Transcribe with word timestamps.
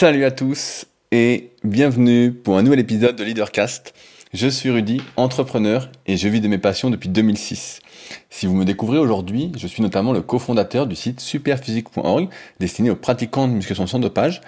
Salut 0.00 0.24
à 0.24 0.30
tous 0.30 0.86
et 1.12 1.50
bienvenue 1.62 2.32
pour 2.32 2.56
un 2.56 2.62
nouvel 2.62 2.80
épisode 2.80 3.16
de 3.16 3.22
Leadercast. 3.22 3.92
Je 4.32 4.48
suis 4.48 4.70
Rudy, 4.70 5.02
entrepreneur 5.16 5.90
et 6.06 6.16
je 6.16 6.26
vis 6.26 6.40
de 6.40 6.48
mes 6.48 6.56
passions 6.56 6.88
depuis 6.88 7.10
2006. 7.10 7.80
Si 8.30 8.46
vous 8.46 8.54
me 8.54 8.64
découvrez 8.64 8.96
aujourd'hui, 8.96 9.52
je 9.58 9.66
suis 9.66 9.82
notamment 9.82 10.14
le 10.14 10.22
cofondateur 10.22 10.86
du 10.86 10.96
site 10.96 11.20
superphysique.org 11.20 12.30
destiné 12.60 12.88
aux 12.88 12.96
pratiquants 12.96 13.46
de 13.46 13.52
musculation 13.52 13.86
sans 13.86 13.98
dopage 13.98 14.40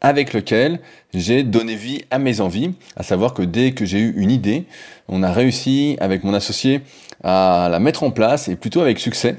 avec 0.00 0.32
lequel 0.32 0.80
j'ai 1.14 1.44
donné 1.44 1.76
vie 1.76 2.02
à 2.10 2.18
mes 2.18 2.40
envies, 2.40 2.72
à 2.96 3.04
savoir 3.04 3.32
que 3.32 3.42
dès 3.42 3.74
que 3.74 3.84
j'ai 3.84 4.00
eu 4.00 4.12
une 4.16 4.32
idée, 4.32 4.64
on 5.06 5.22
a 5.22 5.30
réussi 5.30 5.96
avec 6.00 6.24
mon 6.24 6.34
associé 6.34 6.80
à 7.22 7.68
la 7.70 7.78
mettre 7.78 8.02
en 8.02 8.10
place 8.10 8.48
et 8.48 8.56
plutôt 8.56 8.80
avec 8.80 8.98
succès. 8.98 9.36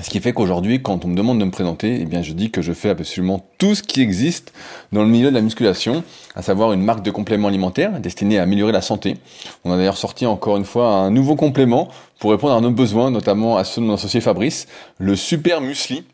Ce 0.00 0.10
qui 0.10 0.20
fait 0.20 0.32
qu'aujourd'hui, 0.32 0.80
quand 0.80 1.04
on 1.04 1.08
me 1.08 1.16
demande 1.16 1.40
de 1.40 1.44
me 1.44 1.50
présenter, 1.50 1.98
eh 2.00 2.04
bien, 2.04 2.22
je 2.22 2.32
dis 2.32 2.50
que 2.52 2.62
je 2.62 2.72
fais 2.72 2.90
absolument 2.90 3.44
tout 3.58 3.74
ce 3.74 3.82
qui 3.82 4.00
existe 4.00 4.52
dans 4.92 5.02
le 5.02 5.08
milieu 5.08 5.30
de 5.30 5.34
la 5.34 5.40
musculation, 5.40 6.04
à 6.36 6.42
savoir 6.42 6.72
une 6.72 6.82
marque 6.82 7.02
de 7.02 7.10
compléments 7.10 7.48
alimentaires 7.48 7.98
destinée 7.98 8.38
à 8.38 8.44
améliorer 8.44 8.70
la 8.70 8.80
santé. 8.80 9.16
On 9.64 9.72
a 9.72 9.76
d'ailleurs 9.76 9.96
sorti 9.96 10.24
encore 10.24 10.56
une 10.56 10.64
fois 10.64 10.94
un 10.94 11.10
nouveau 11.10 11.34
complément 11.34 11.88
pour 12.20 12.30
répondre 12.30 12.54
à 12.54 12.60
nos 12.60 12.70
besoins, 12.70 13.10
notamment 13.10 13.56
à 13.56 13.64
ceux 13.64 13.80
de 13.80 13.86
mon 13.86 13.94
associé 13.94 14.20
Fabrice, 14.20 14.68
le 14.98 15.16
Super 15.16 15.60
Muesli. 15.60 16.04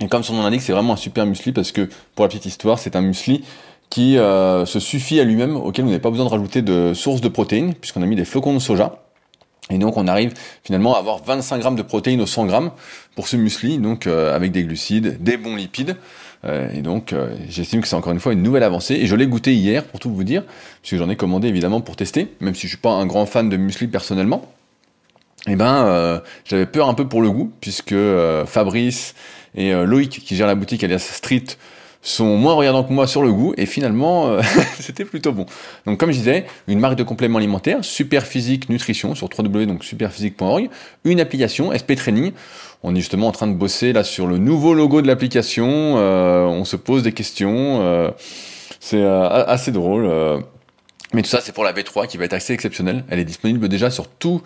Et 0.00 0.08
comme 0.08 0.22
son 0.22 0.34
nom 0.34 0.42
l'indique, 0.42 0.60
c'est 0.60 0.72
vraiment 0.72 0.92
un 0.92 0.96
super 0.96 1.24
muesli 1.24 1.52
parce 1.52 1.72
que, 1.72 1.88
pour 2.14 2.24
la 2.24 2.28
petite 2.28 2.44
histoire, 2.44 2.78
c'est 2.78 2.96
un 2.96 3.00
muesli 3.00 3.44
qui 3.88 4.18
euh, 4.18 4.66
se 4.66 4.78
suffit 4.78 5.20
à 5.20 5.24
lui-même, 5.24 5.56
auquel 5.56 5.84
vous 5.84 5.90
n'avez 5.90 6.02
pas 6.02 6.10
besoin 6.10 6.26
de 6.26 6.30
rajouter 6.30 6.60
de 6.60 6.92
source 6.92 7.22
de 7.22 7.28
protéines, 7.28 7.72
puisqu'on 7.74 8.02
a 8.02 8.06
mis 8.06 8.16
des 8.16 8.26
flocons 8.26 8.52
de 8.52 8.58
soja. 8.58 9.05
Et 9.70 9.78
donc 9.78 9.96
on 9.96 10.06
arrive 10.06 10.32
finalement 10.62 10.94
à 10.94 10.98
avoir 10.98 11.22
25 11.22 11.58
grammes 11.58 11.76
de 11.76 11.82
protéines 11.82 12.20
au 12.20 12.26
100 12.26 12.46
grammes 12.46 12.70
pour 13.16 13.26
ce 13.26 13.36
muesli, 13.36 13.78
donc 13.78 14.06
euh, 14.06 14.34
avec 14.34 14.52
des 14.52 14.62
glucides, 14.62 15.22
des 15.22 15.36
bons 15.36 15.56
lipides. 15.56 15.96
Euh, 16.44 16.68
et 16.72 16.82
donc 16.82 17.12
euh, 17.12 17.34
j'estime 17.48 17.80
que 17.80 17.88
c'est 17.88 17.96
encore 17.96 18.12
une 18.12 18.20
fois 18.20 18.32
une 18.32 18.42
nouvelle 18.42 18.62
avancée. 18.62 18.94
Et 18.94 19.06
je 19.06 19.16
l'ai 19.16 19.26
goûté 19.26 19.54
hier 19.54 19.84
pour 19.84 19.98
tout 19.98 20.12
vous 20.12 20.22
dire, 20.22 20.44
puisque 20.82 20.96
j'en 20.96 21.10
ai 21.10 21.16
commandé 21.16 21.48
évidemment 21.48 21.80
pour 21.80 21.96
tester, 21.96 22.28
même 22.40 22.54
si 22.54 22.62
je 22.62 22.68
suis 22.68 22.76
pas 22.76 22.92
un 22.92 23.06
grand 23.06 23.26
fan 23.26 23.48
de 23.48 23.56
muesli 23.56 23.88
personnellement. 23.88 24.52
Et 25.48 25.52
eh 25.52 25.56
ben 25.56 26.22
j'avais 26.44 26.66
peur 26.66 26.88
un 26.88 26.94
peu 26.94 27.06
pour 27.06 27.22
le 27.22 27.30
goût, 27.30 27.52
puisque 27.60 27.94
Fabrice 28.46 29.14
et 29.54 29.72
Loïc 29.72 30.24
qui 30.24 30.34
gèrent 30.34 30.48
la 30.48 30.56
boutique 30.56 30.82
alias 30.82 30.98
Street 30.98 31.44
sont 32.06 32.36
moins 32.36 32.54
regardants 32.54 32.84
que 32.84 32.92
moi 32.92 33.08
sur 33.08 33.22
le 33.22 33.32
goût 33.32 33.52
et 33.56 33.66
finalement 33.66 34.28
euh, 34.28 34.40
c'était 34.80 35.04
plutôt 35.04 35.32
bon. 35.32 35.46
Donc 35.86 35.98
comme 35.98 36.12
je 36.12 36.18
disais, 36.18 36.46
une 36.68 36.78
marque 36.78 36.94
de 36.94 37.02
compléments 37.02 37.38
alimentaires, 37.38 37.84
Superphysique 37.84 38.68
Nutrition 38.68 39.14
sur 39.16 39.28
www.superphysique.org, 39.36 40.70
une 41.04 41.20
application 41.20 41.72
SP 41.74 41.96
Training. 41.96 42.32
On 42.84 42.94
est 42.94 43.00
justement 43.00 43.26
en 43.26 43.32
train 43.32 43.48
de 43.48 43.54
bosser 43.54 43.92
là 43.92 44.04
sur 44.04 44.28
le 44.28 44.38
nouveau 44.38 44.72
logo 44.72 45.02
de 45.02 45.08
l'application, 45.08 45.94
euh, 45.96 46.44
on 46.44 46.64
se 46.64 46.76
pose 46.76 47.02
des 47.02 47.12
questions, 47.12 47.80
euh, 47.82 48.10
c'est 48.78 49.04
assez 49.04 49.72
drôle. 49.72 50.08
mais 51.12 51.22
tout 51.22 51.28
ça 51.28 51.40
c'est 51.40 51.52
pour 51.52 51.64
la 51.64 51.72
V3 51.72 52.06
qui 52.06 52.18
va 52.18 52.24
être 52.24 52.34
assez 52.34 52.52
exceptionnelle. 52.52 53.04
Elle 53.10 53.18
est 53.18 53.24
disponible 53.24 53.68
déjà 53.68 53.90
sur 53.90 54.06
tout 54.06 54.42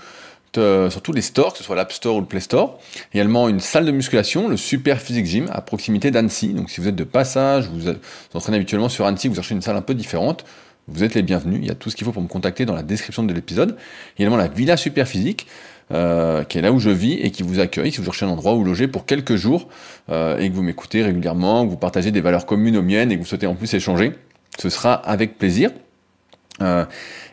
euh, 0.59 0.91
sur 0.91 1.03
tous 1.03 1.12
les 1.12 1.23
stores, 1.23 1.53
que 1.53 1.59
ce 1.59 1.65
soit 1.65 1.77
l'App 1.77 1.93
Store 1.93 2.17
ou 2.17 2.20
le 2.20 2.27
Play 2.27 2.41
Store. 2.41 2.79
Également 3.12 3.48
une 3.48 3.61
salle 3.61 3.84
de 3.84 3.93
musculation, 3.93 4.48
le 4.48 4.56
Super 4.56 5.01
Physique 5.01 5.27
Gym, 5.27 5.48
à 5.53 5.61
proximité 5.61 6.11
d'Annecy. 6.11 6.48
Donc 6.48 6.70
si 6.70 6.81
vous 6.81 6.89
êtes 6.89 6.97
de 6.97 7.05
passage, 7.05 7.69
vous 7.69 7.81
vous 7.81 7.95
entraînez 8.34 8.56
habituellement 8.56 8.89
sur 8.89 9.06
Annecy, 9.06 9.28
vous 9.28 9.34
cherchez 9.34 9.55
une 9.55 9.62
salle 9.62 9.77
un 9.77 9.83
peu 9.83 9.95
différente, 9.95 10.45
vous 10.89 11.05
êtes 11.05 11.15
les 11.15 11.23
bienvenus. 11.23 11.61
Il 11.62 11.69
y 11.69 11.71
a 11.71 11.75
tout 11.75 11.91
ce 11.91 11.97
qu'il 11.97 12.05
faut 12.05 12.12
pour 12.12 12.23
me 12.23 12.28
contacter 12.28 12.67
dans 12.67 12.75
la 12.75 12.83
description 12.83 13.23
de 13.23 13.33
l'épisode. 13.33 13.77
Également 14.19 14.37
la 14.37 14.48
Villa 14.48 14.77
Super 14.77 15.06
Physique, 15.06 15.47
euh, 15.93 16.45
qui 16.45 16.59
est 16.59 16.62
là 16.62 16.73
où 16.73 16.78
je 16.78 16.91
vis 16.91 17.15
et 17.15 17.31
qui 17.31 17.43
vous 17.43 17.59
accueille 17.59 17.91
si 17.91 17.98
vous 17.98 18.05
cherchez 18.05 18.25
un 18.25 18.28
endroit 18.28 18.55
où 18.55 18.65
loger 18.65 18.87
pour 18.87 19.06
quelques 19.06 19.37
jours 19.37 19.69
euh, 20.09 20.39
et 20.39 20.48
que 20.48 20.55
vous 20.55 20.62
m'écoutez 20.62 21.03
régulièrement, 21.03 21.65
que 21.65 21.71
vous 21.71 21.77
partagez 21.77 22.11
des 22.11 22.21
valeurs 22.21 22.47
communes 22.47 22.77
aux 22.77 22.83
miennes 22.83 23.11
et 23.11 23.17
que 23.17 23.21
vous 23.21 23.27
souhaitez 23.27 23.47
en 23.47 23.55
plus 23.55 23.73
échanger. 23.75 24.12
Ce 24.59 24.69
sera 24.69 24.95
avec 24.95 25.39
plaisir. 25.39 25.71
Euh, 26.62 26.84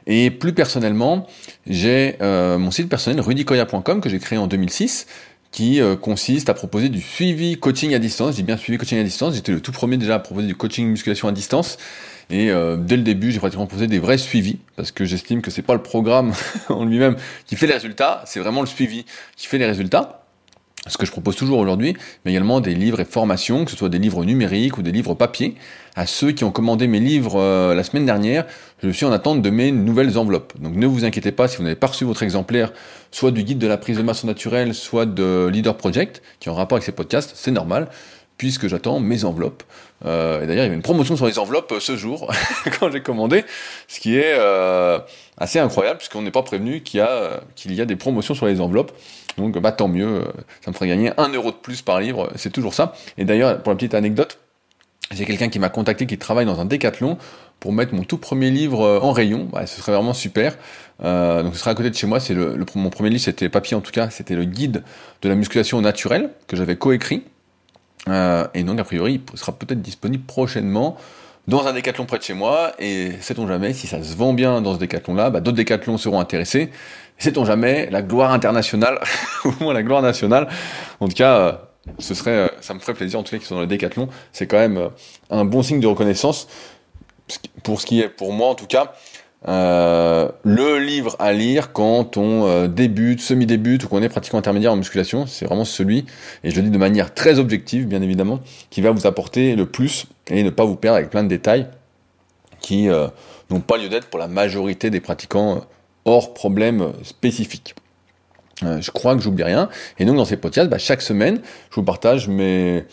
et 0.05 0.31
plus 0.31 0.53
personnellement, 0.53 1.27
j'ai 1.67 2.15
euh, 2.21 2.57
mon 2.57 2.71
site 2.71 2.89
personnel 2.89 3.19
rudicoya.com 3.21 4.01
que 4.01 4.09
j'ai 4.09 4.19
créé 4.19 4.37
en 4.37 4.47
2006 4.47 5.07
qui 5.51 5.81
euh, 5.81 5.95
consiste 5.95 6.49
à 6.49 6.53
proposer 6.53 6.89
du 6.89 7.01
suivi 7.01 7.57
coaching 7.57 7.93
à 7.93 7.99
distance. 7.99 8.35
J'ai 8.35 8.43
bien 8.43 8.57
suivi 8.57 8.77
coaching 8.77 8.99
à 8.99 9.03
distance. 9.03 9.35
J'étais 9.35 9.51
le 9.51 9.61
tout 9.61 9.71
premier 9.71 9.97
déjà 9.97 10.15
à 10.15 10.19
proposer 10.19 10.47
du 10.47 10.55
coaching 10.55 10.87
musculation 10.87 11.27
à 11.27 11.31
distance. 11.31 11.77
Et 12.29 12.47
dès 12.47 12.97
le 12.97 13.03
début, 13.03 13.31
j'ai 13.31 13.39
pratiquement 13.39 13.67
proposé 13.67 13.87
des 13.87 13.99
vrais 13.99 14.17
suivis 14.17 14.59
parce 14.75 14.91
que 14.91 15.05
j'estime 15.05 15.41
que 15.41 15.49
c'est 15.49 15.61
pas 15.61 15.75
le 15.75 15.81
programme 15.81 16.33
en 16.69 16.83
lui-même 16.83 17.15
qui 17.45 17.55
fait 17.55 17.67
les 17.67 17.73
résultats, 17.73 18.21
c'est 18.25 18.41
vraiment 18.41 18.59
le 18.59 18.67
suivi 18.67 19.05
qui 19.37 19.47
fait 19.47 19.57
les 19.57 19.65
résultats 19.65 20.26
ce 20.89 20.97
que 20.97 21.05
je 21.05 21.11
propose 21.11 21.35
toujours 21.35 21.59
aujourd'hui, 21.59 21.95
mais 22.25 22.31
également 22.31 22.61
des 22.61 22.75
livres 22.75 22.99
et 22.99 23.05
formations, 23.05 23.65
que 23.65 23.71
ce 23.71 23.77
soit 23.77 23.89
des 23.89 23.99
livres 23.99 24.25
numériques 24.25 24.77
ou 24.77 24.81
des 24.81 24.91
livres 24.91 25.13
papier. 25.13 25.55
À 25.95 26.05
ceux 26.05 26.31
qui 26.31 26.43
ont 26.43 26.51
commandé 26.51 26.87
mes 26.87 26.99
livres 26.99 27.39
euh, 27.39 27.73
la 27.73 27.83
semaine 27.83 28.05
dernière, 28.05 28.45
je 28.83 28.89
suis 28.89 29.05
en 29.05 29.11
attente 29.11 29.41
de 29.41 29.49
mes 29.49 29.71
nouvelles 29.71 30.17
enveloppes. 30.17 30.53
Donc 30.59 30.75
ne 30.75 30.85
vous 30.85 31.05
inquiétez 31.05 31.31
pas 31.31 31.47
si 31.47 31.57
vous 31.57 31.63
n'avez 31.63 31.75
pas 31.75 31.87
reçu 31.87 32.05
votre 32.05 32.21
exemplaire, 32.23 32.71
soit 33.11 33.31
du 33.31 33.43
guide 33.43 33.57
de 33.57 33.67
la 33.67 33.77
prise 33.77 33.97
de 33.97 34.03
masse 34.03 34.23
naturelle, 34.23 34.73
soit 34.75 35.05
de 35.05 35.49
Leader 35.51 35.75
Project, 35.75 36.21
qui 36.39 36.49
est 36.49 36.51
en 36.51 36.55
rapport 36.55 36.75
avec 36.75 36.85
ces 36.85 36.91
podcasts, 36.91 37.33
c'est 37.35 37.51
normal, 37.51 37.87
puisque 38.37 38.67
j'attends 38.67 38.99
mes 38.99 39.23
enveloppes. 39.23 39.63
Euh, 40.05 40.43
et 40.43 40.47
d'ailleurs, 40.47 40.63
il 40.63 40.67
y 40.67 40.69
avait 40.69 40.75
une 40.75 40.81
promotion 40.81 41.15
sur 41.17 41.25
les 41.25 41.39
enveloppes 41.39 41.71
euh, 41.71 41.79
ce 41.79 41.95
jour, 41.95 42.31
quand 42.79 42.91
j'ai 42.91 43.01
commandé, 43.01 43.45
ce 43.87 43.99
qui 43.99 44.17
est 44.17 44.37
assez 45.37 45.59
incroyable, 45.59 45.97
puisqu'on 45.97 46.21
n'est 46.21 46.31
pas 46.31 46.43
prévenu 46.43 46.81
qu'il 46.81 46.99
y, 46.99 47.01
a, 47.01 47.85
des 47.85 47.95
promotions 47.95 48.33
sur 48.33 48.45
les 48.45 48.61
enveloppes. 48.61 48.91
Donc 49.37 49.59
bah 49.59 49.71
tant 49.71 49.87
mieux, 49.87 50.23
ça 50.61 50.71
me 50.71 50.75
ferait 50.75 50.87
gagner 50.87 51.11
un 51.17 51.29
euro 51.29 51.51
de 51.51 51.57
plus 51.57 51.83
par 51.83 51.99
livre, 51.99 52.31
c'est 52.35 52.51
toujours 52.51 52.73
ça. 52.73 52.93
Et 53.19 53.25
d'ailleurs, 53.25 53.61
pour 53.61 53.71
la 53.71 53.75
petite 53.75 53.93
anecdote, 53.93 54.39
j'ai 55.11 55.25
quelqu'un 55.25 55.49
qui 55.49 55.59
m'a 55.59 55.69
contacté 55.69 56.05
qui 56.05 56.17
travaille 56.17 56.45
dans 56.45 56.59
un 56.59 56.65
décathlon 56.65 57.17
pour 57.59 57.71
mettre 57.71 57.93
mon 57.93 58.03
tout 58.03 58.17
premier 58.17 58.51
livre 58.51 58.81
euh, 58.81 58.99
en 58.99 59.11
rayon. 59.11 59.47
Bah, 59.51 59.65
ce 59.65 59.79
serait 59.79 59.93
vraiment 59.93 60.13
super. 60.13 60.57
Euh, 61.03 61.43
donc 61.43 61.53
ce 61.53 61.59
sera 61.59 61.71
à 61.71 61.75
côté 61.75 61.89
de 61.89 61.95
chez 61.95 62.07
moi. 62.07 62.19
C'est 62.19 62.35
mon 62.75 62.89
premier 62.89 63.09
livre, 63.09 63.23
c'était 63.23 63.49
papier 63.49 63.75
en 63.75 63.81
tout 63.81 63.91
cas. 63.91 64.09
C'était 64.09 64.35
le 64.35 64.43
guide 64.43 64.83
de 65.21 65.29
la 65.29 65.35
musculation 65.35 65.81
naturelle 65.81 66.31
que 66.47 66.55
j'avais 66.55 66.75
coécrit. 66.75 67.23
Euh, 68.09 68.47
et 68.53 68.63
donc 68.63 68.79
a 68.79 68.83
priori, 68.83 69.21
il 69.33 69.39
sera 69.39 69.51
peut-être 69.51 69.81
disponible 69.81 70.23
prochainement 70.25 70.97
dans 71.47 71.65
un 71.65 71.73
décathlon 71.73 72.05
près 72.05 72.17
de 72.17 72.23
chez 72.23 72.33
moi. 72.33 72.73
Et 72.79 73.11
sait-on 73.21 73.47
jamais, 73.47 73.73
si 73.73 73.87
ça 73.87 74.03
se 74.03 74.15
vend 74.15 74.33
bien 74.33 74.61
dans 74.61 74.73
ce 74.73 74.79
décathlon-là, 74.79 75.29
bah, 75.29 75.39
d'autres 75.39 75.57
décathlons 75.57 75.97
seront 75.97 76.19
intéressés. 76.19 76.69
Sait-on 77.17 77.45
jamais, 77.45 77.89
la 77.89 78.01
gloire 78.01 78.31
internationale, 78.31 78.99
au 79.45 79.51
moins 79.61 79.73
la 79.73 79.83
gloire 79.83 80.01
nationale. 80.01 80.47
En 80.99 81.07
tout 81.07 81.15
cas, 81.15 81.37
euh, 81.37 81.51
ce 81.99 82.13
serait, 82.13 82.31
euh, 82.31 82.47
ça 82.61 82.73
me 82.73 82.79
ferait 82.79 82.93
plaisir 82.93 83.19
en 83.19 83.23
tout 83.23 83.31
cas 83.31 83.37
qu'ils 83.37 83.47
soient 83.47 83.57
dans 83.57 83.61
le 83.61 83.67
décathlon. 83.67 84.09
C'est 84.33 84.47
quand 84.47 84.57
même 84.57 84.77
euh, 84.77 84.89
un 85.29 85.45
bon 85.45 85.63
signe 85.63 85.79
de 85.79 85.87
reconnaissance 85.87 86.47
pour 87.63 87.81
ce 87.81 87.85
qui 87.85 88.01
est, 88.01 88.09
pour 88.09 88.33
moi 88.33 88.49
en 88.49 88.55
tout 88.55 88.67
cas, 88.67 88.93
euh, 89.47 90.29
le 90.43 90.79
livre 90.79 91.15
à 91.19 91.31
lire 91.31 91.71
quand 91.71 92.17
on 92.17 92.47
euh, 92.47 92.67
débute, 92.67 93.21
semi-débute 93.21 93.83
ou 93.83 93.87
qu'on 93.87 94.01
est 94.01 94.09
pratiquement 94.09 94.39
intermédiaire 94.39 94.73
en 94.73 94.77
musculation, 94.77 95.27
c'est 95.27 95.45
vraiment 95.45 95.63
celui, 95.63 96.05
et 96.43 96.49
je 96.49 96.55
le 96.55 96.63
dis 96.63 96.69
de 96.71 96.77
manière 96.77 97.13
très 97.13 97.37
objective 97.37 97.87
bien 97.87 98.01
évidemment, 98.01 98.39
qui 98.71 98.81
va 98.81 98.91
vous 98.91 99.05
apporter 99.05 99.55
le 99.55 99.67
plus 99.67 100.07
et 100.29 100.41
ne 100.41 100.49
pas 100.49 100.65
vous 100.65 100.75
perdre 100.75 100.97
avec 100.97 101.11
plein 101.11 101.23
de 101.23 101.29
détails 101.29 101.67
qui 102.59 102.89
euh, 102.89 103.07
n'ont 103.51 103.59
pas 103.59 103.77
lieu 103.77 103.89
d'être 103.89 104.09
pour 104.09 104.19
la 104.19 104.27
majorité 104.27 104.89
des 104.89 104.99
pratiquants 104.99 105.61
hors 106.05 106.33
problème 106.33 106.93
spécifique. 107.03 107.75
je 108.63 108.89
crois 108.91 109.15
que 109.15 109.21
j'oublie 109.21 109.43
rien. 109.43 109.69
Et 109.99 110.05
donc 110.05 110.15
dans 110.15 110.25
ces 110.25 110.37
podcasts, 110.37 110.69
bah, 110.69 110.79
chaque 110.79 111.01
semaine, 111.01 111.41
je 111.69 111.75
vous 111.75 111.83
partage 111.83 112.27
mes, 112.27 112.85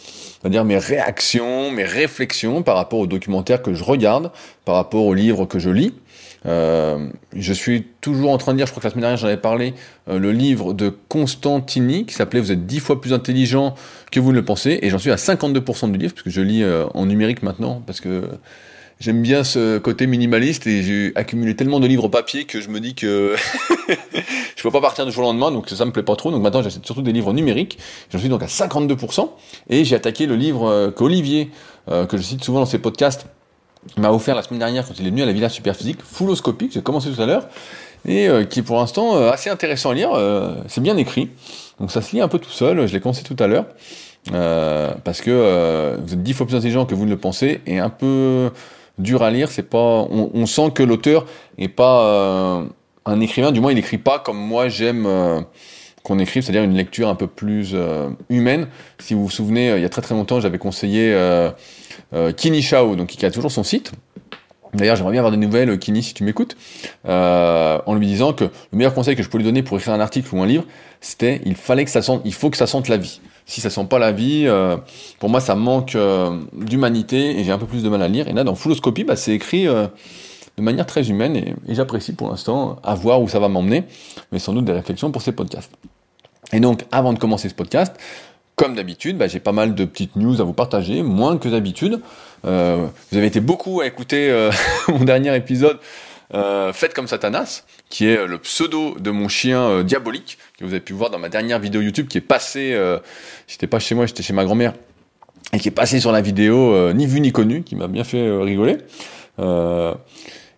dire 0.44 0.65
mes 0.65 0.76
réactions, 0.76 1.71
mes 1.71 1.84
réflexions 1.84 2.62
par 2.62 2.76
rapport 2.76 2.99
aux 2.99 3.06
documentaires 3.06 3.62
que 3.62 3.72
je 3.72 3.82
regarde, 3.82 4.31
par 4.65 4.75
rapport 4.75 5.05
aux 5.05 5.15
livres 5.15 5.47
que 5.47 5.59
je 5.59 5.71
lis. 5.71 5.94
Euh, 6.47 7.09
je 7.34 7.53
suis 7.53 7.87
toujours 8.00 8.31
en 8.31 8.38
train 8.38 8.53
de 8.53 8.59
lire, 8.59 8.66
je 8.66 8.72
crois 8.72 8.82
que 8.82 8.87
la 8.87 8.91
semaine 8.91 9.03
dernière 9.03 9.16
j'en 9.16 9.28
avais 9.28 9.37
parlé, 9.37 9.75
euh, 10.09 10.19
le 10.19 10.32
livre 10.32 10.75
de 10.75 10.91
Constantini 11.09 12.05
qui 12.05 12.15
s'appelait 12.15 12.41
Vous 12.41 12.53
êtes 12.53 12.66
dix 12.66 12.81
fois 12.81 13.00
plus 13.00 13.12
intelligent 13.12 13.75
que 14.10 14.21
vous 14.21 14.31
ne 14.31 14.37
le 14.37 14.44
pensez, 14.44 14.78
et 14.82 14.91
j'en 14.91 14.99
suis 14.99 15.10
à 15.10 15.16
52% 15.16 15.91
du 15.91 15.99
livre, 15.99 16.12
parce 16.12 16.22
que 16.22 16.31
je 16.31 16.41
lis 16.41 16.62
euh, 16.62 16.87
en 16.94 17.06
numérique 17.06 17.43
maintenant, 17.43 17.82
parce 17.87 18.00
que 18.00 18.29
j'aime 19.00 19.23
bien 19.23 19.43
ce 19.43 19.79
côté 19.79 20.06
minimaliste, 20.06 20.67
et 20.67 20.82
j'ai 20.82 21.12
accumulé 21.14 21.56
tellement 21.56 21.81
de 21.81 21.87
livres 21.87 22.08
papier 22.08 22.44
que 22.44 22.61
je 22.61 22.69
me 22.69 22.79
dis 22.79 22.94
que 22.94 23.35
je 24.56 24.62
peux 24.62 24.70
pas 24.70 24.82
partir 24.82 25.06
du 25.06 25.12
jour 25.12 25.25
au 25.25 25.26
lendemain, 25.26 25.50
donc 25.50 25.70
ça 25.70 25.85
me 25.87 25.93
plaît 25.93 26.02
pas 26.02 26.17
trop, 26.17 26.31
donc 26.31 26.43
maintenant 26.43 26.62
j'achète 26.62 26.85
surtout 26.85 27.02
des 27.02 27.12
livres 27.12 27.32
numériques, 27.32 27.79
j'en 28.12 28.19
suis 28.19 28.29
donc 28.29 28.43
à 28.43 28.47
52%, 28.47 29.31
et 29.70 29.85
j'ai 29.85 29.97
attaqué 29.97 30.26
le 30.26 30.37
livre 30.37 30.93
qu'Olivier, 30.94 31.50
que 31.88 32.17
je 32.17 32.23
cite 32.23 32.44
souvent 32.44 32.61
dans 32.61 32.67
ses 32.67 32.79
podcasts, 32.79 33.26
m'a 33.97 34.11
offert 34.11 34.35
la 34.35 34.43
semaine 34.43 34.59
dernière 34.59 34.87
quand 34.87 34.99
il 34.99 35.07
est 35.07 35.11
venu 35.11 35.23
à 35.23 35.27
la 35.27 35.33
Villa 35.33 35.49
Superphysique, 35.49 35.99
Fulloscopique, 36.03 36.73
j'ai 36.73 36.83
commencé 36.83 37.11
tout 37.11 37.21
à 37.21 37.27
l'heure, 37.27 37.49
et 38.07 38.29
euh, 38.29 38.45
qui 38.45 38.61
est 38.61 38.63
pour 38.63 38.77
l'instant 38.77 39.17
euh, 39.17 39.31
assez 39.31 39.51
intéressant 39.51 39.91
à 39.91 39.95
lire, 39.95 40.11
euh, 40.15 40.55
c'est 40.69 40.81
bien 40.81 40.97
écrit, 40.97 41.31
donc 41.81 41.91
ça 41.91 42.03
se 42.03 42.15
lit 42.15 42.21
un 42.21 42.29
peu 42.29 42.39
tout 42.39 42.51
seul, 42.51 42.87
je 42.87 42.93
l'ai 42.93 43.01
commencé 43.01 43.23
tout 43.23 43.37
à 43.39 43.47
l'heure, 43.47 43.67
parce 45.05 45.21
que 45.21 45.97
vous 46.03 46.15
êtes 46.15 46.23
dix 46.23 46.33
fois 46.33 46.47
plus 46.47 46.57
intelligent 46.57 46.87
que 46.87 46.95
vous 46.95 47.05
ne 47.05 47.11
le 47.11 47.19
pensez, 47.19 47.61
et 47.67 47.79
un 47.79 47.91
peu 47.91 48.51
dur 48.99 49.23
à 49.23 49.31
lire, 49.31 49.51
c'est 49.51 49.69
pas, 49.69 49.79
on, 49.79 50.31
on, 50.33 50.47
sent 50.47 50.71
que 50.75 50.83
l'auteur 50.83 51.27
est 51.59 51.69
pas 51.69 52.65
un 53.05 53.21
écrivain, 53.21 53.53
du 53.53 53.61
moins 53.61 53.73
il 53.73 53.75
n'écrit 53.75 53.99
pas 53.99 54.19
comme 54.19 54.39
moi 54.39 54.69
j'aime 54.69 55.07
qu'on 56.05 56.19
écrive, 56.19 56.43
c'est-à-dire 56.43 56.63
une 56.63 56.77
lecture 56.77 57.09
un 57.09 57.15
peu 57.15 57.27
plus 57.27 57.77
humaine. 58.31 58.69
Si 58.99 59.15
vous 59.15 59.25
vous 59.25 59.31
souvenez, 59.31 59.75
il 59.77 59.83
y 59.83 59.85
a 59.85 59.89
très 59.91 60.03
très 60.03 60.15
longtemps, 60.15 60.41
j'avais 60.41 60.59
conseillé 60.59 61.13
Kini 62.37 62.62
Shao, 62.62 62.97
donc 62.97 63.09
qui 63.09 63.27
a 63.27 63.31
toujours 63.31 63.51
son 63.51 63.65
site. 63.65 63.93
D'ailleurs, 64.73 64.97
j'aimerais 64.97 65.12
bien 65.12 65.21
avoir 65.21 65.33
des 65.33 65.45
nouvelles, 65.45 65.79
Kini, 65.79 66.03
si 66.03 66.15
tu 66.15 66.25
m'écoutes, 66.25 66.56
en 67.05 67.95
lui 67.95 68.06
disant 68.06 68.33
que 68.33 68.45
le 68.45 68.79
meilleur 68.79 68.95
conseil 68.95 69.17
que 69.17 69.23
je 69.23 69.29
peux 69.29 69.39
lui 69.39 69.45
donner 69.45 69.62
pour 69.62 69.79
écrire 69.79 69.95
un 69.95 70.01
article 70.01 70.35
ou 70.35 70.43
un 70.43 70.47
livre, 70.47 70.65
c'était 71.01 71.41
il 71.45 71.55
fallait 71.55 71.85
que 71.85 71.91
ça 71.91 72.03
sente, 72.03 72.23
il 72.25 72.35
faut 72.35 72.51
que 72.51 72.56
ça 72.56 72.67
sente 72.67 72.89
la 72.89 72.97
vie 72.97 73.21
si 73.47 73.61
ça 73.61 73.71
sent 73.71 73.85
pas 73.85 73.99
la 73.99 74.12
vie, 74.12 74.45
euh, 74.47 74.77
pour 75.19 75.29
moi 75.29 75.41
ça 75.41 75.55
manque 75.55 75.95
euh, 75.95 76.41
d'humanité 76.53 77.39
et 77.39 77.45
j'ai 77.45 77.53
un 77.53 77.59
peu 77.59 77.67
plus 77.67 77.83
de 77.83 77.89
mal 77.89 78.03
à 78.03 78.09
lire. 78.09 78.29
Et 78.29 78.33
là 78.33 78.45
dans 78.45 78.55
Fulloscopie, 78.55 79.05
bah, 79.05 79.17
c'est 79.17 79.33
écrit 79.33 79.69
euh, 79.69 79.87
de 80.57 80.62
manière 80.62 80.87
très 80.87 81.11
humaine 81.11 81.37
et, 81.37 81.55
j'apprécie 81.69 82.15
pour 82.15 82.31
l'instant 82.31 82.77
à 82.83 82.95
voir 82.95 83.21
où 83.21 83.29
ça 83.29 83.39
va 83.39 83.49
m'emmener, 83.49 83.85
mais 84.33 84.39
sans 84.39 84.53
doute 84.53 84.65
des 84.65 84.73
réflexions 84.73 85.11
pour 85.11 85.23
ces 85.23 85.33
podcasts. 85.33 85.73
Et 86.53 86.61
donc 86.61 86.85
avant 86.91 87.12
de 87.12 87.19
commencer 87.19 87.49
ce 87.49 87.55
podcast, 87.55 87.95
comme 88.56 88.75
d'habitude, 88.75 89.19
bah, 89.19 89.27
j'ai 89.27 89.41
pas 89.41 89.53
mal 89.53 89.75
de 89.75 89.85
petites 89.85 90.17
news 90.17 90.41
à 90.41 90.45
vous 90.45 90.53
partager, 90.53 91.03
moins 91.03 91.39
que 91.39 91.49
d'habitude. 91.49 92.01
vous 92.43 92.49
avez 92.49 93.27
été 93.27 93.41
beaucoup 93.41 93.81
à 93.81 93.87
écouter 93.87 94.51
mon 94.89 95.05
dernier 95.05 95.35
épisode 95.37 95.79
euh, 96.33 96.73
Faites 96.73 96.95
comme 96.95 97.06
Satanas, 97.06 97.65
qui 97.91 98.06
est 98.06 98.27
le 98.27 98.39
pseudo 98.39 98.97
de 98.99 99.11
mon 99.11 99.29
chien 99.29 99.62
euh, 99.62 99.83
diabolique, 99.83 100.39
que 100.59 100.65
vous 100.65 100.73
avez 100.73 100.81
pu 100.81 100.93
voir 100.93 101.11
dans 101.11 101.19
ma 101.19 101.29
dernière 101.29 101.59
vidéo 101.59 101.81
YouTube, 101.81 102.09
qui 102.09 102.19
est 102.19 102.23
passé, 102.23 102.73
euh, 102.73 102.99
j'étais 103.47 103.67
pas 103.67 103.79
chez 103.79 103.95
moi, 103.95 104.06
j'étais 104.06 104.23
chez 104.23 104.33
ma 104.33 104.45
grand-mère, 104.45 104.73
et 105.53 105.59
qui 105.59 105.69
est 105.69 105.73
passé 105.73 106.00
sur 106.00 106.12
la 106.12 106.21
vidéo 106.21 106.75
euh, 106.75 106.93
ni 106.93 107.07
vu 107.07 107.21
ni 107.21 107.33
connu, 107.33 107.62
qui 107.62 107.77
m'a 107.77 107.89
bien 107.89 108.05
fait 108.05 108.31
rigoler. 108.39 108.79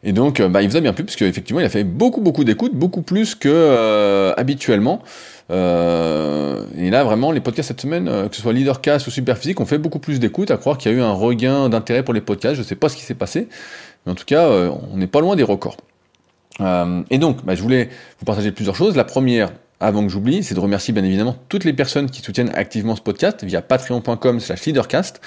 et 0.03 0.13
donc, 0.13 0.41
bah, 0.41 0.63
il 0.63 0.69
vous 0.69 0.77
a 0.77 0.81
bien 0.81 0.93
plu, 0.93 1.05
parce 1.05 1.17
qu'effectivement, 1.17 1.61
il 1.61 1.67
a 1.67 1.71
fait 1.71 1.85
beaucoup, 1.85 2.21
beaucoup 2.21 2.45
d'écoutes, 2.45 2.75
beaucoup 2.75 3.03
plus 3.03 3.35
que 3.35 4.33
habituellement. 4.37 5.03
Euh, 5.51 6.65
et 6.77 6.91
là, 6.91 7.05
vraiment, 7.05 7.33
les 7.33 7.41
podcasts 7.41 7.69
cette 7.69 7.81
semaine, 7.81 8.29
que 8.29 8.35
ce 8.35 8.43
soit 8.43 8.53
Leadercast 8.53 9.07
ou 9.07 9.11
Superphysique, 9.11 9.61
ont 9.61 9.67
fait 9.67 9.79
beaucoup 9.79 9.99
plus 9.99 10.19
d'écoutes, 10.19 10.51
à 10.51 10.57
croire 10.57 10.79
qu'il 10.79 10.91
y 10.91 10.95
a 10.95 10.99
eu 10.99 11.03
un 11.03 11.13
regain 11.13 11.69
d'intérêt 11.69 12.03
pour 12.03 12.15
les 12.15 12.21
podcasts. 12.21 12.57
Je 12.57 12.63
sais 12.63 12.77
pas 12.77 12.89
ce 12.89 12.97
qui 12.97 13.03
s'est 13.03 13.15
passé. 13.15 13.49
Mais 14.07 14.13
en 14.13 14.15
tout 14.15 14.25
cas, 14.25 14.47
euh, 14.47 14.71
on 14.93 14.97
n'est 14.97 15.09
pas 15.09 15.21
loin 15.21 15.37
des 15.37 15.43
records. 15.43 15.77
Euh, 16.61 17.03
et 17.11 17.19
donc, 17.19 17.45
bah, 17.45 17.55
je 17.55 17.63
voulais 17.63 17.91
vous 18.19 18.25
partager 18.25 18.53
plusieurs 18.53 18.77
choses. 18.77 18.97
La 18.97 19.05
première, 19.05 19.53
avant 19.81 20.03
que 20.05 20.09
j'oublie, 20.09 20.43
c'est 20.43 20.55
de 20.55 20.61
remercier 20.61 20.95
bien 20.95 21.05
évidemment 21.05 21.37
toutes 21.49 21.65
les 21.65 21.73
personnes 21.73 22.09
qui 22.09 22.23
soutiennent 22.23 22.53
activement 22.55 22.97
ce 22.97 23.03
podcast 23.03 23.45
via 23.45 23.61
patreon.com 23.61 24.41
slash 24.41 24.65
leadercast. 24.65 25.21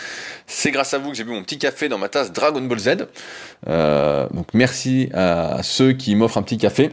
C'est 0.48 0.72
grâce 0.72 0.94
à 0.94 0.98
vous 0.98 1.12
que 1.12 1.18
j'ai 1.18 1.25
bu 1.25 1.31
mon 1.31 1.44
petit 1.44 1.60
café 1.60 1.89
dans 1.89 1.98
ma 1.98 2.10
tasse 2.10 2.31
Dragon 2.31 2.62
Ball 2.62 2.80
Z. 2.80 2.89
Euh, 3.68 4.27
donc 4.33 4.48
merci 4.54 5.10
à 5.13 5.62
ceux 5.62 5.92
qui 5.92 6.15
m'offrent 6.15 6.38
un 6.38 6.44
petit 6.44 6.57
café. 6.57 6.89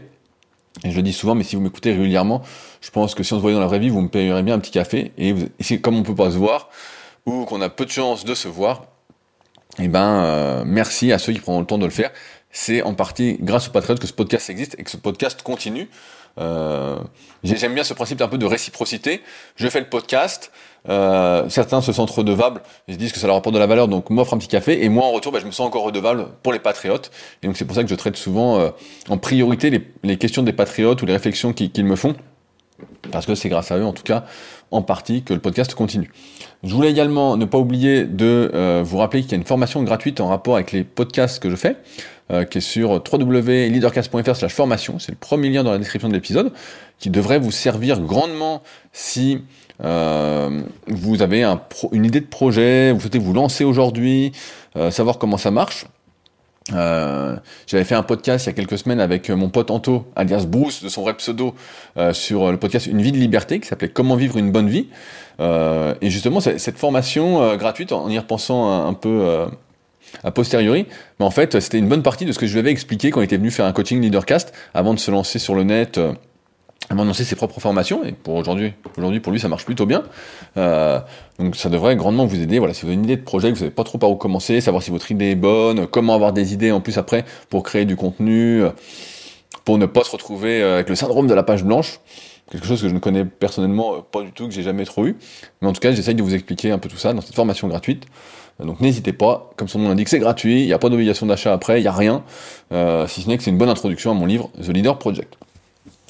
Et 0.85 0.91
je 0.91 0.97
le 0.97 1.03
dis 1.03 1.15
souvent, 1.15 1.35
mais 1.35 1.45
si 1.45 1.57
vous 1.57 1.63
m'écoutez 1.63 1.93
régulièrement, 1.93 2.43
je 2.87 2.93
pense 2.93 3.17
que 3.17 3.25
si 3.25 3.33
on 3.33 3.37
se 3.39 3.41
voyait 3.41 3.57
dans 3.57 3.61
la 3.61 3.67
vraie 3.67 3.81
vie, 3.81 3.89
vous 3.89 4.01
me 4.01 4.09
payerez 4.09 4.45
bien 4.45 4.55
un 4.55 4.61
petit 4.61 4.71
café. 4.71 5.11
Et, 5.19 5.35
comme 5.79 5.97
on 5.97 6.05
peut 6.05 6.15
pas 6.15 6.31
se 6.31 6.37
voir, 6.37 6.69
ou 7.27 7.45
qu'on 7.45 7.61
a 7.61 7.69
peu 7.69 7.85
de 7.85 7.91
chance 7.91 8.25
de 8.25 8.33
se 8.33 8.47
voir, 8.47 8.85
eh 9.81 9.89
ben, 9.89 10.23
euh, 10.23 10.63
merci 10.65 11.11
à 11.11 11.19
ceux 11.19 11.33
qui 11.33 11.41
prendront 11.41 11.63
le 11.63 11.67
temps 11.67 11.79
de 11.79 11.85
le 11.85 11.91
faire. 11.91 12.13
C'est 12.53 12.83
en 12.83 12.95
partie 12.95 13.39
grâce 13.41 13.67
au 13.67 13.73
Patreon 13.73 13.97
que 13.97 14.07
ce 14.07 14.13
podcast 14.13 14.51
existe 14.51 14.77
et 14.79 14.85
que 14.85 14.91
ce 14.93 14.99
podcast 14.99 15.43
continue. 15.43 15.91
Euh, 16.39 16.97
J'aime 17.43 17.75
bien 17.75 17.83
ce 17.83 17.93
principe 17.93 18.23
un 18.23 18.29
peu 18.29 18.39
de 18.39 18.47
réciprocité. 18.47 19.21
Je 19.57 19.67
fais 19.67 19.81
le 19.81 19.89
podcast, 19.89 20.53
euh, 20.89 21.49
certains 21.49 21.81
se 21.81 21.93
sentent 21.93 22.11
redevables, 22.11 22.63
ils 22.87 22.95
se 22.95 22.99
disent 23.01 23.13
que 23.13 23.19
ça 23.19 23.27
leur 23.27 23.35
apporte 23.35 23.55
de 23.55 23.59
la 23.59 23.67
valeur, 23.67 23.89
donc 23.89 24.11
m'offre 24.11 24.35
un 24.35 24.39
petit 24.39 24.47
café, 24.47 24.85
et 24.85 24.89
moi 24.89 25.07
en 25.07 25.11
retour, 25.11 25.33
bah, 25.33 25.41
je 25.41 25.47
me 25.47 25.51
sens 25.51 25.67
encore 25.67 25.83
redevable 25.83 26.29
pour 26.45 26.53
les 26.53 26.61
patriotes. 26.61 27.11
Et 27.43 27.49
donc 27.49 27.57
c'est 27.57 27.65
pour 27.65 27.75
ça 27.75 27.83
que 27.83 27.91
je 27.91 27.97
traite 27.97 28.17
souvent 28.17 28.73
en 29.09 29.19
priorité 29.19 29.83
les, 30.05 30.19
questions 30.19 30.45
des 30.45 30.53
patriotes 30.53 31.03
ou 31.03 31.07
les 31.07 31.15
réflexions 31.15 31.53
qu'ils 31.53 31.85
me 31.85 31.97
font, 31.97 32.15
parce 33.11 33.27
que 33.27 33.35
c'est 33.35 33.49
grâce 33.49 33.71
à 33.71 33.79
eux, 33.79 33.85
en 33.85 33.93
tout 33.93 34.03
cas, 34.03 34.25
en 34.71 34.83
partie, 34.83 35.23
que 35.23 35.35
le 35.35 35.41
podcast 35.41 35.75
continue. 35.75 36.11
Je 36.65 36.75
voulais 36.75 36.91
également 36.91 37.37
ne 37.37 37.45
pas 37.45 37.59
oublier 37.59 38.05
de 38.05 38.51
euh, 38.55 38.83
vous 38.85 38.99
rappeler 38.99 39.23
qu'il 39.23 39.33
y 39.33 39.35
a 39.35 39.39
une 39.39 39.45
formation 39.45 39.83
gratuite 39.83 40.21
en 40.21 40.29
rapport 40.29 40.55
avec 40.55 40.73
les 40.73 40.85
podcasts 40.85 41.41
que 41.41 41.51
je 41.51 41.57
fais, 41.57 41.77
euh, 42.31 42.45
qui 42.45 42.59
est 42.59 42.63
sur 42.63 43.03
www.leadercast.fr 43.11 44.51
formation. 44.51 44.99
C'est 44.99 45.13
le 45.13 45.19
premier 45.19 45.51
lien 45.51 45.63
dans 45.63 45.73
la 45.73 45.79
description 45.79 46.09
de 46.09 46.15
l'épisode, 46.15 46.53
qui 46.99 47.11
devrait 47.11 47.39
vous 47.39 47.53
servir 47.53 48.01
grandement 48.01 48.63
si 48.93 49.43
euh, 49.85 50.63
vous 50.89 51.23
avez 51.23 51.43
un 51.43 51.61
une 51.93 52.05
idée 52.05 52.21
de 52.21 52.27
projet, 52.27 52.93
vous 52.93 53.01
souhaitez 53.01 53.19
vous 53.19 53.35
lancer 53.35 53.65
aujourd'hui, 53.65 54.33
savoir 54.91 55.19
comment 55.19 55.39
ça 55.39 55.51
marche. 55.51 55.87
Euh, 56.73 57.37
j'avais 57.67 57.85
fait 57.85 57.95
un 57.95 58.03
podcast 58.03 58.47
il 58.47 58.49
y 58.49 58.51
a 58.51 58.53
quelques 58.55 58.79
semaines 58.79 59.01
avec 59.01 59.31
mon 59.31 59.49
pote 59.49 59.71
Anto, 59.71 60.07
alias 60.17 60.47
Bruce, 60.47 60.83
de 60.83 60.89
son 60.89 61.03
vrai 61.03 61.15
pseudo, 61.15 61.55
euh, 61.97 62.13
sur 62.13 62.51
le 62.51 62.59
podcast 62.59 62.87
Une 62.87 63.03
vie 63.03 63.13
de 63.13 63.19
liberté, 63.19 63.61
qui 63.61 63.69
s'appelait 63.69 63.89
Comment 63.89 64.17
vivre 64.17 64.37
une 64.37 64.51
bonne 64.51 64.69
vie. 64.69 64.89
Euh, 65.41 65.95
et 66.01 66.11
justement, 66.11 66.41
cette 66.41 66.79
formation 66.79 67.57
gratuite, 67.57 67.93
en 67.93 68.09
y 68.11 68.19
repensant 68.19 68.87
un, 68.87 68.95
peu 68.95 69.47
a 70.25 70.31
posteriori, 70.31 70.87
mais 71.19 71.27
en 71.27 71.31
fait, 71.31 71.61
c'était 71.61 71.79
une 71.79 71.89
bonne 71.89 72.03
partie 72.03 72.25
de 72.25 72.33
ce 72.33 72.39
que 72.39 72.47
je 72.47 72.53
lui 72.53 72.61
avais 72.61 72.71
expliqué 72.71 73.11
quand 73.11 73.21
il 73.21 73.25
était 73.25 73.37
venu 73.37 73.51
faire 73.51 73.67
un 73.67 73.73
coaching 73.73 74.01
leadercast, 74.01 74.53
avant 74.75 74.95
de 74.95 74.99
se 74.99 75.11
lancer 75.11 75.39
sur 75.39 75.55
le 75.55 75.65
net 75.65 76.01
lancer 76.91 77.25
ses 77.25 77.37
propres 77.37 77.61
formations, 77.61 78.05
et 78.05 78.13
pour 78.13 78.35
aujourd'hui, 78.35 78.73
aujourd'hui 78.97 79.21
pour 79.21 79.33
lui 79.33 79.41
ça 79.41 79.49
marche 79.49 79.65
plutôt 79.65 79.87
bien. 79.87 80.05
Euh, 80.57 81.01
donc 81.39 81.57
ça 81.57 81.69
devrait 81.69 81.97
grandement 81.97 82.27
vous 82.27 82.41
aider. 82.41 82.59
Voilà, 82.59 82.75
si 82.75 82.83
vous 82.83 82.89
avez 82.89 82.95
une 82.95 83.05
idée 83.05 83.17
de 83.17 83.23
projet, 83.23 83.49
que 83.49 83.55
vous 83.55 83.61
savez 83.61 83.71
pas 83.71 83.85
trop 83.85 83.99
par 83.99 84.11
où 84.11 84.17
commencer, 84.17 84.61
savoir 84.61 84.83
si 84.83 84.91
votre 84.91 85.11
idée 85.11 85.31
est 85.31 85.37
bonne, 85.37 85.87
comment 85.87 86.15
avoir 86.15 86.33
des 86.33 86.53
idées 86.53 86.73
en 86.73 86.81
plus 86.81 86.99
après 86.99 87.25
pour 87.51 87.63
créer 87.63 87.85
du 87.85 87.97
contenu, 87.97 88.63
euh, 88.63 88.71
pour 89.65 89.79
ne 89.79 89.87
pas 89.87 90.05
se 90.05 90.11
retrouver 90.11 90.63
euh, 90.63 90.75
avec 90.75 90.89
le 90.89 90.95
syndrome 90.95 91.27
de 91.27 91.35
la 91.35 91.43
page 91.43 91.65
blanche, 91.65 92.01
quelque 92.51 92.67
chose 92.67 92.81
que 92.81 92.89
je 92.89 92.95
ne 92.95 93.01
connais 93.01 93.25
personnellement 93.25 94.01
pas 94.01 94.23
du 94.23 94.33
tout, 94.33 94.47
que 94.47 94.55
j'ai 94.55 94.63
jamais 94.63 94.85
trop 94.85 95.07
eu. 95.07 95.17
Mais 95.61 95.69
en 95.69 95.73
tout 95.73 95.81
cas, 95.81 95.93
j'essaye 95.93 96.15
de 96.15 96.23
vous 96.23 96.35
expliquer 96.35 96.71
un 96.71 96.79
peu 96.79 96.89
tout 96.89 96.99
ça 96.99 97.13
dans 97.13 97.21
cette 97.21 97.35
formation 97.35 97.67
gratuite. 97.67 98.05
Donc 98.61 98.81
n'hésitez 98.81 99.13
pas, 99.13 99.51
comme 99.57 99.69
son 99.69 99.81
nom 99.81 99.89
l'indique, 99.89 100.09
c'est 100.09 100.19
gratuit, 100.19 100.63
il 100.63 100.67
n'y 100.67 100.73
a 100.73 100.79
pas 100.79 100.89
d'obligation 100.89 101.27
d'achat 101.27 101.53
après, 101.53 101.79
il 101.79 101.83
n'y 101.83 101.89
a 101.89 101.93
rien, 101.93 102.23
si 103.07 103.21
ce 103.21 103.29
n'est 103.29 103.37
que 103.37 103.43
c'est 103.43 103.51
une 103.51 103.59
bonne 103.59 103.69
introduction 103.69 104.13
à 104.13 104.15
mon 104.15 104.25
livre 104.25 104.49
The 104.63 104.69
Leader 104.69 104.99
Project. 104.99 105.37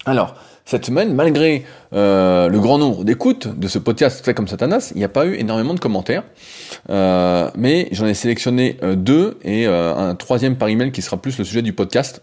Alors, 0.04 0.36
cette 0.66 0.84
semaine, 0.84 1.14
malgré 1.14 1.64
euh, 1.92 2.48
le 2.48 2.58
grand 2.58 2.76
nombre 2.76 3.04
d'écoutes 3.04 3.46
de 3.46 3.68
ce 3.68 3.78
podcast 3.78 4.24
fait 4.24 4.34
comme 4.34 4.48
Satanas, 4.48 4.90
il 4.94 4.98
n'y 4.98 5.04
a 5.04 5.08
pas 5.08 5.24
eu 5.24 5.34
énormément 5.34 5.74
de 5.74 5.78
commentaires, 5.78 6.24
euh, 6.90 7.48
mais 7.56 7.88
j'en 7.92 8.06
ai 8.06 8.14
sélectionné 8.14 8.76
euh, 8.82 8.96
deux 8.96 9.38
et 9.44 9.66
un 9.66 10.16
troisième 10.16 10.56
par 10.56 10.68
email 10.68 10.90
qui 10.90 11.02
sera 11.02 11.18
plus 11.18 11.38
le 11.38 11.44
sujet 11.44 11.62
du 11.62 11.72
podcast. 11.72 12.20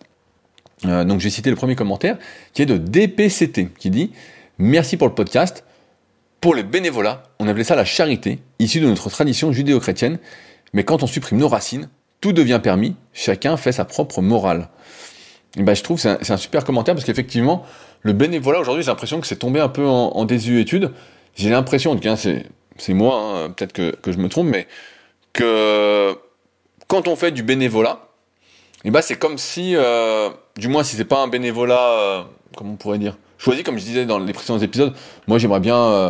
donc 0.83 1.21
j'ai 1.21 1.29
cité 1.29 1.49
le 1.49 1.55
premier 1.55 1.75
commentaire 1.75 2.17
qui 2.51 2.61
est 2.61 2.65
de 2.65 2.77
DPCT 2.77 3.69
qui 3.79 3.89
dit 3.89 4.11
Merci 4.57 4.97
pour 4.97 5.07
le 5.07 5.15
podcast. 5.15 5.63
Pour 6.41 6.53
le 6.53 6.63
bénévolat, 6.63 7.23
on 7.39 7.47
appelait 7.47 7.63
ça 7.63 7.77
la 7.77 7.85
charité, 7.85 8.39
issue 8.59 8.81
de 8.81 8.87
notre 8.87 9.09
tradition 9.09 9.53
judéo-chrétienne, 9.53 10.19
mais 10.73 10.83
quand 10.83 11.01
on 11.01 11.07
supprime 11.07 11.37
nos 11.37 11.47
racines, 11.47 11.87
tout 12.19 12.33
devient 12.33 12.59
permis, 12.61 12.97
chacun 13.13 13.55
fait 13.55 13.71
sa 13.71 13.85
propre 13.85 14.21
morale. 14.21 14.67
Et 15.57 15.63
ben, 15.63 15.75
je 15.75 15.83
trouve 15.83 16.01
que 16.01 16.17
c'est 16.21 16.31
un, 16.31 16.37
super 16.37 16.65
commentaire 16.65 16.95
parce 16.95 17.05
qu'effectivement, 17.05 17.63
le 18.03 18.13
bénévolat 18.13 18.59
aujourd'hui, 18.59 18.83
j'ai 18.83 18.91
l'impression 18.91 19.21
que 19.21 19.27
c'est 19.27 19.37
tombé 19.37 19.59
un 19.59 19.69
peu 19.69 19.85
en, 19.85 20.25
désuétude. 20.25 20.91
J'ai 21.35 21.49
l'impression, 21.49 21.91
en 21.91 21.95
tout 21.95 22.01
cas, 22.01 22.17
c'est, 22.17 22.93
moi, 22.93 23.15
hein, 23.15 23.49
peut-être 23.49 23.73
que, 23.73 24.11
je 24.11 24.17
me 24.17 24.27
trompe, 24.29 24.47
mais 24.47 24.67
que 25.31 26.15
quand 26.87 27.07
on 27.07 27.15
fait 27.15 27.31
du 27.31 27.43
bénévolat, 27.43 28.07
eh 28.83 28.91
ben 28.91 29.01
c'est 29.01 29.15
comme 29.15 29.37
si, 29.37 29.75
euh, 29.75 30.29
du 30.57 30.67
moins 30.67 30.83
si 30.83 30.97
c'est 30.97 31.05
pas 31.05 31.23
un 31.23 31.27
bénévolat, 31.27 31.91
euh, 31.91 32.21
comment 32.57 32.73
on 32.73 32.75
pourrait 32.75 32.99
dire, 32.99 33.17
choisi 33.37 33.63
comme 33.63 33.79
je 33.79 33.83
disais 33.85 34.05
dans 34.05 34.19
les 34.19 34.33
précédents 34.33 34.59
épisodes, 34.59 34.93
moi 35.25 35.37
j'aimerais 35.37 35.61
bien, 35.61 35.77
euh, 35.77 36.09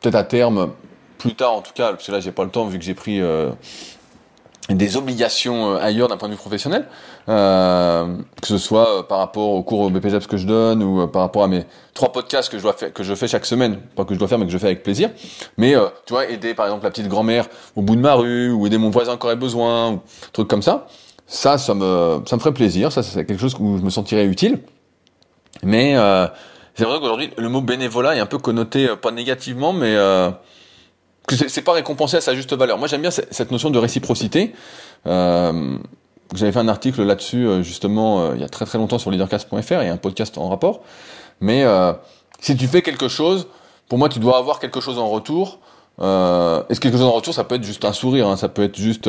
peut-être 0.00 0.14
à 0.14 0.24
terme, 0.24 0.72
plus 1.18 1.34
tard 1.34 1.52
en 1.52 1.60
tout 1.60 1.74
cas, 1.74 1.90
parce 1.92 2.06
que 2.06 2.12
là 2.12 2.20
j'ai 2.20 2.32
pas 2.32 2.44
le 2.44 2.50
temps 2.50 2.64
vu 2.64 2.78
que 2.78 2.84
j'ai 2.84 2.94
pris 2.94 3.20
des 4.70 4.96
obligations 4.96 5.76
ailleurs 5.76 6.08
d'un 6.08 6.16
point 6.16 6.28
de 6.28 6.34
vue 6.34 6.40
professionnel, 6.40 6.88
euh, 7.28 8.16
que 8.40 8.46
ce 8.46 8.58
soit 8.58 8.98
euh, 8.98 9.02
par 9.02 9.18
rapport 9.18 9.50
au 9.50 9.62
cours 9.62 9.80
au 9.80 9.90
BPJEPS 9.90 10.26
que 10.26 10.36
je 10.36 10.46
donne 10.46 10.82
ou 10.82 11.06
par 11.08 11.22
rapport 11.22 11.42
à 11.42 11.48
mes 11.48 11.64
trois 11.94 12.12
podcasts 12.12 12.50
que 12.50 12.58
je 12.58 12.62
dois 12.62 12.72
faire, 12.72 12.92
que 12.92 13.02
je 13.02 13.14
fais 13.14 13.28
chaque 13.28 13.46
semaine, 13.46 13.78
pas 13.94 14.04
que 14.04 14.14
je 14.14 14.18
dois 14.18 14.28
faire 14.28 14.38
mais 14.38 14.46
que 14.46 14.52
je 14.52 14.58
fais 14.58 14.66
avec 14.66 14.82
plaisir. 14.82 15.10
Mais 15.56 15.74
tu 16.06 16.12
vois, 16.12 16.28
aider 16.28 16.54
par 16.54 16.66
exemple 16.66 16.84
la 16.84 16.90
petite 16.90 17.08
grand-mère 17.08 17.46
au 17.74 17.82
bout 17.82 17.96
de 17.96 18.00
ma 18.00 18.14
rue 18.14 18.50
ou 18.52 18.66
aider 18.66 18.78
mon 18.78 18.90
voisin 18.90 19.16
qui 19.16 19.26
aurait 19.26 19.36
besoin, 19.36 19.92
ou 19.92 20.00
trucs 20.32 20.48
comme 20.48 20.62
ça, 20.62 20.86
ça, 21.26 21.58
ça 21.58 21.74
me, 21.74 22.20
ça 22.26 22.36
me 22.36 22.40
ferait 22.40 22.54
plaisir. 22.54 22.92
Ça, 22.92 23.02
c'est 23.02 23.24
quelque 23.24 23.40
chose 23.40 23.56
où 23.58 23.78
je 23.78 23.82
me 23.82 23.90
sentirais 23.90 24.26
utile. 24.26 24.60
Mais 25.62 25.94
c'est 26.74 26.84
vrai 26.84 26.98
qu'aujourd'hui 27.00 27.30
le 27.36 27.48
mot 27.48 27.60
bénévolat 27.60 28.16
est 28.16 28.20
un 28.20 28.26
peu 28.26 28.38
connoté 28.38 28.88
pas 29.00 29.10
négativement, 29.10 29.72
mais 29.72 29.96
que 31.26 31.34
c'est 31.34 31.62
pas 31.62 31.72
récompensé 31.72 32.16
à 32.16 32.20
sa 32.20 32.34
juste 32.34 32.52
valeur. 32.54 32.78
Moi, 32.78 32.88
j'aime 32.88 33.02
bien 33.02 33.10
cette 33.10 33.50
notion 33.50 33.70
de 33.70 33.78
réciprocité. 33.78 34.54
Euh, 35.06 35.76
J'avais 36.34 36.52
fait 36.52 36.58
un 36.58 36.68
article 36.68 37.02
là-dessus 37.02 37.46
euh, 37.46 37.62
justement 37.62 38.20
euh, 38.20 38.32
il 38.34 38.40
y 38.40 38.44
a 38.44 38.48
très 38.48 38.64
très 38.64 38.78
longtemps 38.78 38.98
sur 38.98 39.10
leadercast.fr 39.10 39.82
et 39.82 39.88
un 39.88 39.96
podcast 39.96 40.36
en 40.38 40.48
rapport. 40.48 40.82
Mais 41.40 41.62
euh, 41.64 41.92
si 42.40 42.56
tu 42.56 42.66
fais 42.66 42.82
quelque 42.82 43.08
chose, 43.08 43.46
pour 43.88 43.98
moi, 43.98 44.08
tu 44.08 44.18
dois 44.18 44.38
avoir 44.38 44.58
quelque 44.58 44.80
chose 44.80 44.98
en 44.98 45.08
retour. 45.08 45.60
Euh, 46.00 46.62
et 46.68 46.74
ce 46.74 46.80
quelque 46.80 46.96
chose 46.96 47.06
en 47.06 47.12
retour, 47.12 47.32
ça 47.32 47.44
peut 47.44 47.54
être 47.54 47.64
juste 47.64 47.84
un 47.84 47.92
sourire, 47.92 48.26
hein, 48.28 48.36
ça 48.36 48.48
peut 48.48 48.64
être 48.64 48.76
juste. 48.76 49.08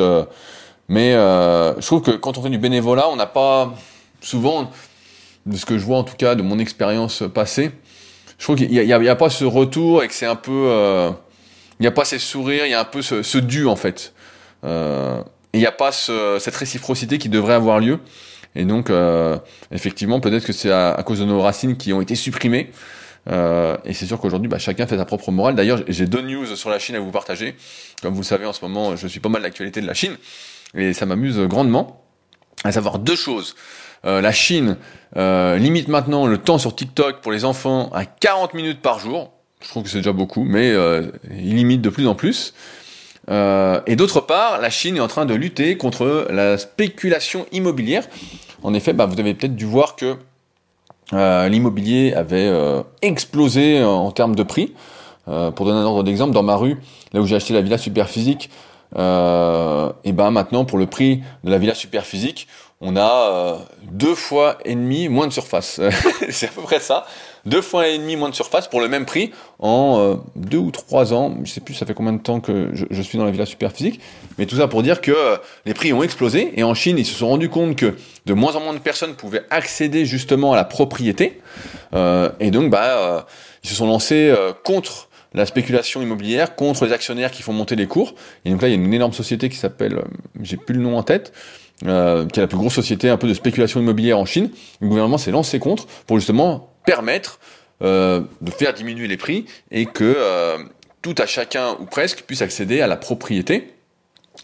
mais 0.88 1.12
je 1.12 1.86
trouve 1.86 2.02
que 2.02 2.12
quand 2.12 2.38
on 2.38 2.42
fait 2.42 2.50
du 2.50 2.58
bénévolat, 2.58 3.08
on 3.08 3.16
n'a 3.16 3.26
pas 3.26 3.74
souvent, 4.20 4.70
de 5.44 5.56
ce 5.56 5.66
que 5.66 5.78
je 5.78 5.84
vois 5.84 5.98
en 5.98 6.04
tout 6.04 6.16
cas 6.16 6.34
de 6.34 6.42
mon 6.42 6.58
expérience 6.58 7.22
passée, 7.34 7.72
je 8.38 8.44
trouve 8.44 8.56
qu'il 8.56 8.70
n'y 8.70 8.92
a, 8.92 9.16
pas 9.16 9.30
ce 9.30 9.44
retour 9.44 10.02
et 10.02 10.08
que 10.08 10.14
c'est 10.14 10.26
un 10.26 10.36
peu, 10.36 11.10
il 11.78 11.82
n'y 11.82 11.86
a 11.86 11.92
pas 11.92 12.04
ces 12.04 12.18
sourires, 12.18 12.64
il 12.64 12.70
y 12.70 12.74
a 12.74 12.80
un 12.80 12.84
peu 12.84 13.02
ce, 13.02 13.22
ce 13.22 13.38
dû 13.38 13.66
en 13.66 13.76
fait. 13.76 14.14
Il 15.52 15.60
n'y 15.60 15.66
a 15.66 15.72
pas 15.72 15.92
cette 15.92 16.56
réciprocité 16.56 17.18
qui 17.18 17.28
devrait 17.28 17.54
avoir 17.54 17.80
lieu. 17.80 18.00
Et 18.54 18.64
donc, 18.64 18.90
effectivement, 19.70 20.20
peut-être 20.20 20.44
que 20.44 20.52
c'est 20.52 20.70
à, 20.70 21.02
cause 21.04 21.20
de 21.20 21.24
nos 21.24 21.40
racines 21.40 21.76
qui 21.76 21.92
ont 21.92 22.00
été 22.00 22.14
supprimées. 22.14 22.70
Euh, 23.28 23.76
et 23.84 23.92
c'est 23.92 24.06
sûr 24.06 24.18
qu'aujourd'hui, 24.18 24.48
bah, 24.48 24.58
chacun 24.58 24.86
fait 24.86 24.96
sa 24.96 25.04
propre 25.04 25.30
morale. 25.30 25.54
D'ailleurs, 25.54 25.82
j'ai 25.88 26.06
deux 26.06 26.22
news 26.22 26.46
sur 26.56 26.70
la 26.70 26.78
Chine 26.78 26.96
à 26.96 27.00
vous 27.00 27.10
partager. 27.10 27.56
Comme 28.02 28.14
vous 28.14 28.20
le 28.20 28.26
savez, 28.26 28.46
en 28.46 28.52
ce 28.52 28.64
moment, 28.64 28.96
je 28.96 29.06
suis 29.06 29.20
pas 29.20 29.28
mal 29.28 29.42
l'actualité 29.42 29.80
de 29.80 29.86
la 29.86 29.94
Chine. 29.94 30.16
Et 30.74 30.92
ça 30.92 31.06
m'amuse 31.06 31.38
grandement. 31.40 32.04
À 32.64 32.72
savoir 32.72 32.98
deux 32.98 33.16
choses. 33.16 33.54
Euh, 34.04 34.20
la 34.20 34.32
Chine 34.32 34.76
euh, 35.16 35.56
limite 35.56 35.88
maintenant 35.88 36.26
le 36.26 36.38
temps 36.38 36.58
sur 36.58 36.74
TikTok 36.74 37.20
pour 37.20 37.32
les 37.32 37.44
enfants 37.44 37.90
à 37.92 38.04
40 38.04 38.54
minutes 38.54 38.80
par 38.80 38.98
jour. 38.98 39.32
Je 39.60 39.68
trouve 39.68 39.82
que 39.82 39.88
c'est 39.88 39.98
déjà 39.98 40.12
beaucoup, 40.12 40.44
mais 40.44 40.70
euh, 40.70 41.10
il 41.30 41.56
limite 41.56 41.80
de 41.80 41.90
plus 41.90 42.06
en 42.06 42.14
plus. 42.14 42.54
Euh, 43.28 43.80
et 43.86 43.96
d'autre 43.96 44.20
part, 44.20 44.60
la 44.60 44.70
Chine 44.70 44.96
est 44.96 45.00
en 45.00 45.08
train 45.08 45.26
de 45.26 45.34
lutter 45.34 45.76
contre 45.76 46.26
la 46.30 46.58
spéculation 46.58 47.46
immobilière. 47.52 48.04
En 48.62 48.74
effet, 48.74 48.92
bah, 48.92 49.06
vous 49.06 49.18
avez 49.20 49.34
peut-être 49.34 49.56
dû 49.56 49.66
voir 49.66 49.96
que 49.96 50.16
euh, 51.12 51.48
l'immobilier 51.48 52.12
avait 52.14 52.48
euh, 52.48 52.82
explosé 53.02 53.82
en 53.82 54.10
termes 54.10 54.34
de 54.34 54.42
prix. 54.42 54.74
Euh, 55.28 55.50
pour 55.50 55.66
donner 55.66 55.78
un 55.78 55.84
ordre 55.84 56.02
d'exemple, 56.04 56.32
dans 56.32 56.42
ma 56.42 56.56
rue, 56.56 56.78
là 57.12 57.20
où 57.20 57.26
j'ai 57.26 57.36
acheté 57.36 57.52
la 57.52 57.60
villa 57.60 57.78
Superphysique, 57.78 58.50
et 58.96 60.12
ben 60.12 60.30
maintenant 60.30 60.64
pour 60.64 60.78
le 60.78 60.86
prix 60.86 61.20
de 61.44 61.50
la 61.50 61.58
villa 61.58 61.74
Superphysique, 61.74 62.48
on 62.80 62.96
a 62.96 63.58
deux 63.82 64.14
fois 64.14 64.58
et 64.64 64.74
demi 64.74 65.08
moins 65.08 65.26
de 65.26 65.32
surface. 65.32 65.80
c'est 66.30 66.46
à 66.46 66.50
peu 66.50 66.62
près 66.62 66.80
ça 66.80 67.06
deux 67.48 67.62
fois 67.62 67.88
et 67.88 67.98
demi 67.98 68.16
moins 68.16 68.28
de 68.28 68.34
surface 68.34 68.68
pour 68.68 68.80
le 68.80 68.88
même 68.88 69.06
prix 69.06 69.32
en 69.58 69.98
euh, 69.98 70.14
deux 70.36 70.58
ou 70.58 70.70
trois 70.70 71.12
ans. 71.12 71.36
Je 71.44 71.50
sais 71.50 71.60
plus 71.60 71.74
ça 71.74 71.86
fait 71.86 71.94
combien 71.94 72.12
de 72.12 72.20
temps 72.20 72.40
que 72.40 72.70
je, 72.72 73.02
suis 73.02 73.18
dans 73.18 73.24
la 73.24 73.30
villa 73.30 73.46
super 73.46 73.72
physique, 73.72 74.00
mais 74.36 74.46
tout 74.46 74.56
ça 74.56 74.68
pour 74.68 74.82
dire 74.82 75.00
que 75.00 75.10
euh, 75.10 75.36
les 75.64 75.74
prix 75.74 75.92
ont 75.92 76.02
explosé 76.02 76.52
et 76.56 76.62
en 76.62 76.74
Chine 76.74 76.98
ils 76.98 77.06
se 77.06 77.14
sont 77.14 77.28
rendus 77.28 77.48
compte 77.48 77.76
que 77.76 77.96
de 78.26 78.34
moins 78.34 78.54
en 78.56 78.60
moins 78.60 78.74
de 78.74 78.78
personnes 78.78 79.14
pouvaient 79.14 79.44
accéder 79.50 80.04
justement 80.04 80.52
à 80.52 80.56
la 80.56 80.64
propriété 80.64 81.40
euh, 81.94 82.30
et 82.40 82.50
donc 82.50 82.70
bah 82.70 83.26
ils 83.64 83.68
se 83.68 83.74
sont 83.74 83.86
lancés 83.86 84.34
contre 84.64 85.08
la 85.34 85.44
spéculation 85.44 86.00
immobilière 86.00 86.56
contre 86.56 86.86
les 86.86 86.92
actionnaires 86.92 87.30
qui 87.30 87.42
font 87.42 87.52
monter 87.52 87.76
les 87.76 87.86
cours. 87.86 88.14
Et 88.46 88.50
donc 88.50 88.62
là, 88.62 88.68
il 88.68 88.70
y 88.70 88.74
a 88.74 88.82
une 88.82 88.94
énorme 88.94 89.12
société 89.12 89.50
qui 89.50 89.56
s'appelle, 89.56 90.02
j'ai 90.40 90.56
plus 90.56 90.74
le 90.74 90.80
nom 90.80 90.96
en 90.96 91.02
tête, 91.02 91.34
euh, 91.86 92.26
qui 92.26 92.40
est 92.40 92.42
la 92.42 92.48
plus 92.48 92.58
grosse 92.58 92.74
société 92.74 93.08
un 93.08 93.16
peu 93.16 93.28
de 93.28 93.34
spéculation 93.34 93.80
immobilière 93.80 94.18
en 94.18 94.24
Chine. 94.24 94.50
Le 94.80 94.88
gouvernement 94.88 95.18
s'est 95.18 95.30
lancé 95.30 95.58
contre 95.58 95.86
pour 96.06 96.18
justement 96.18 96.72
permettre 96.84 97.38
euh, 97.82 98.22
de 98.40 98.50
faire 98.50 98.74
diminuer 98.74 99.06
les 99.06 99.16
prix 99.16 99.46
et 99.70 99.86
que 99.86 100.04
euh, 100.16 100.58
tout 101.02 101.14
à 101.18 101.26
chacun 101.26 101.76
ou 101.80 101.84
presque 101.84 102.22
puisse 102.22 102.42
accéder 102.42 102.80
à 102.80 102.86
la 102.86 102.96
propriété 102.96 103.74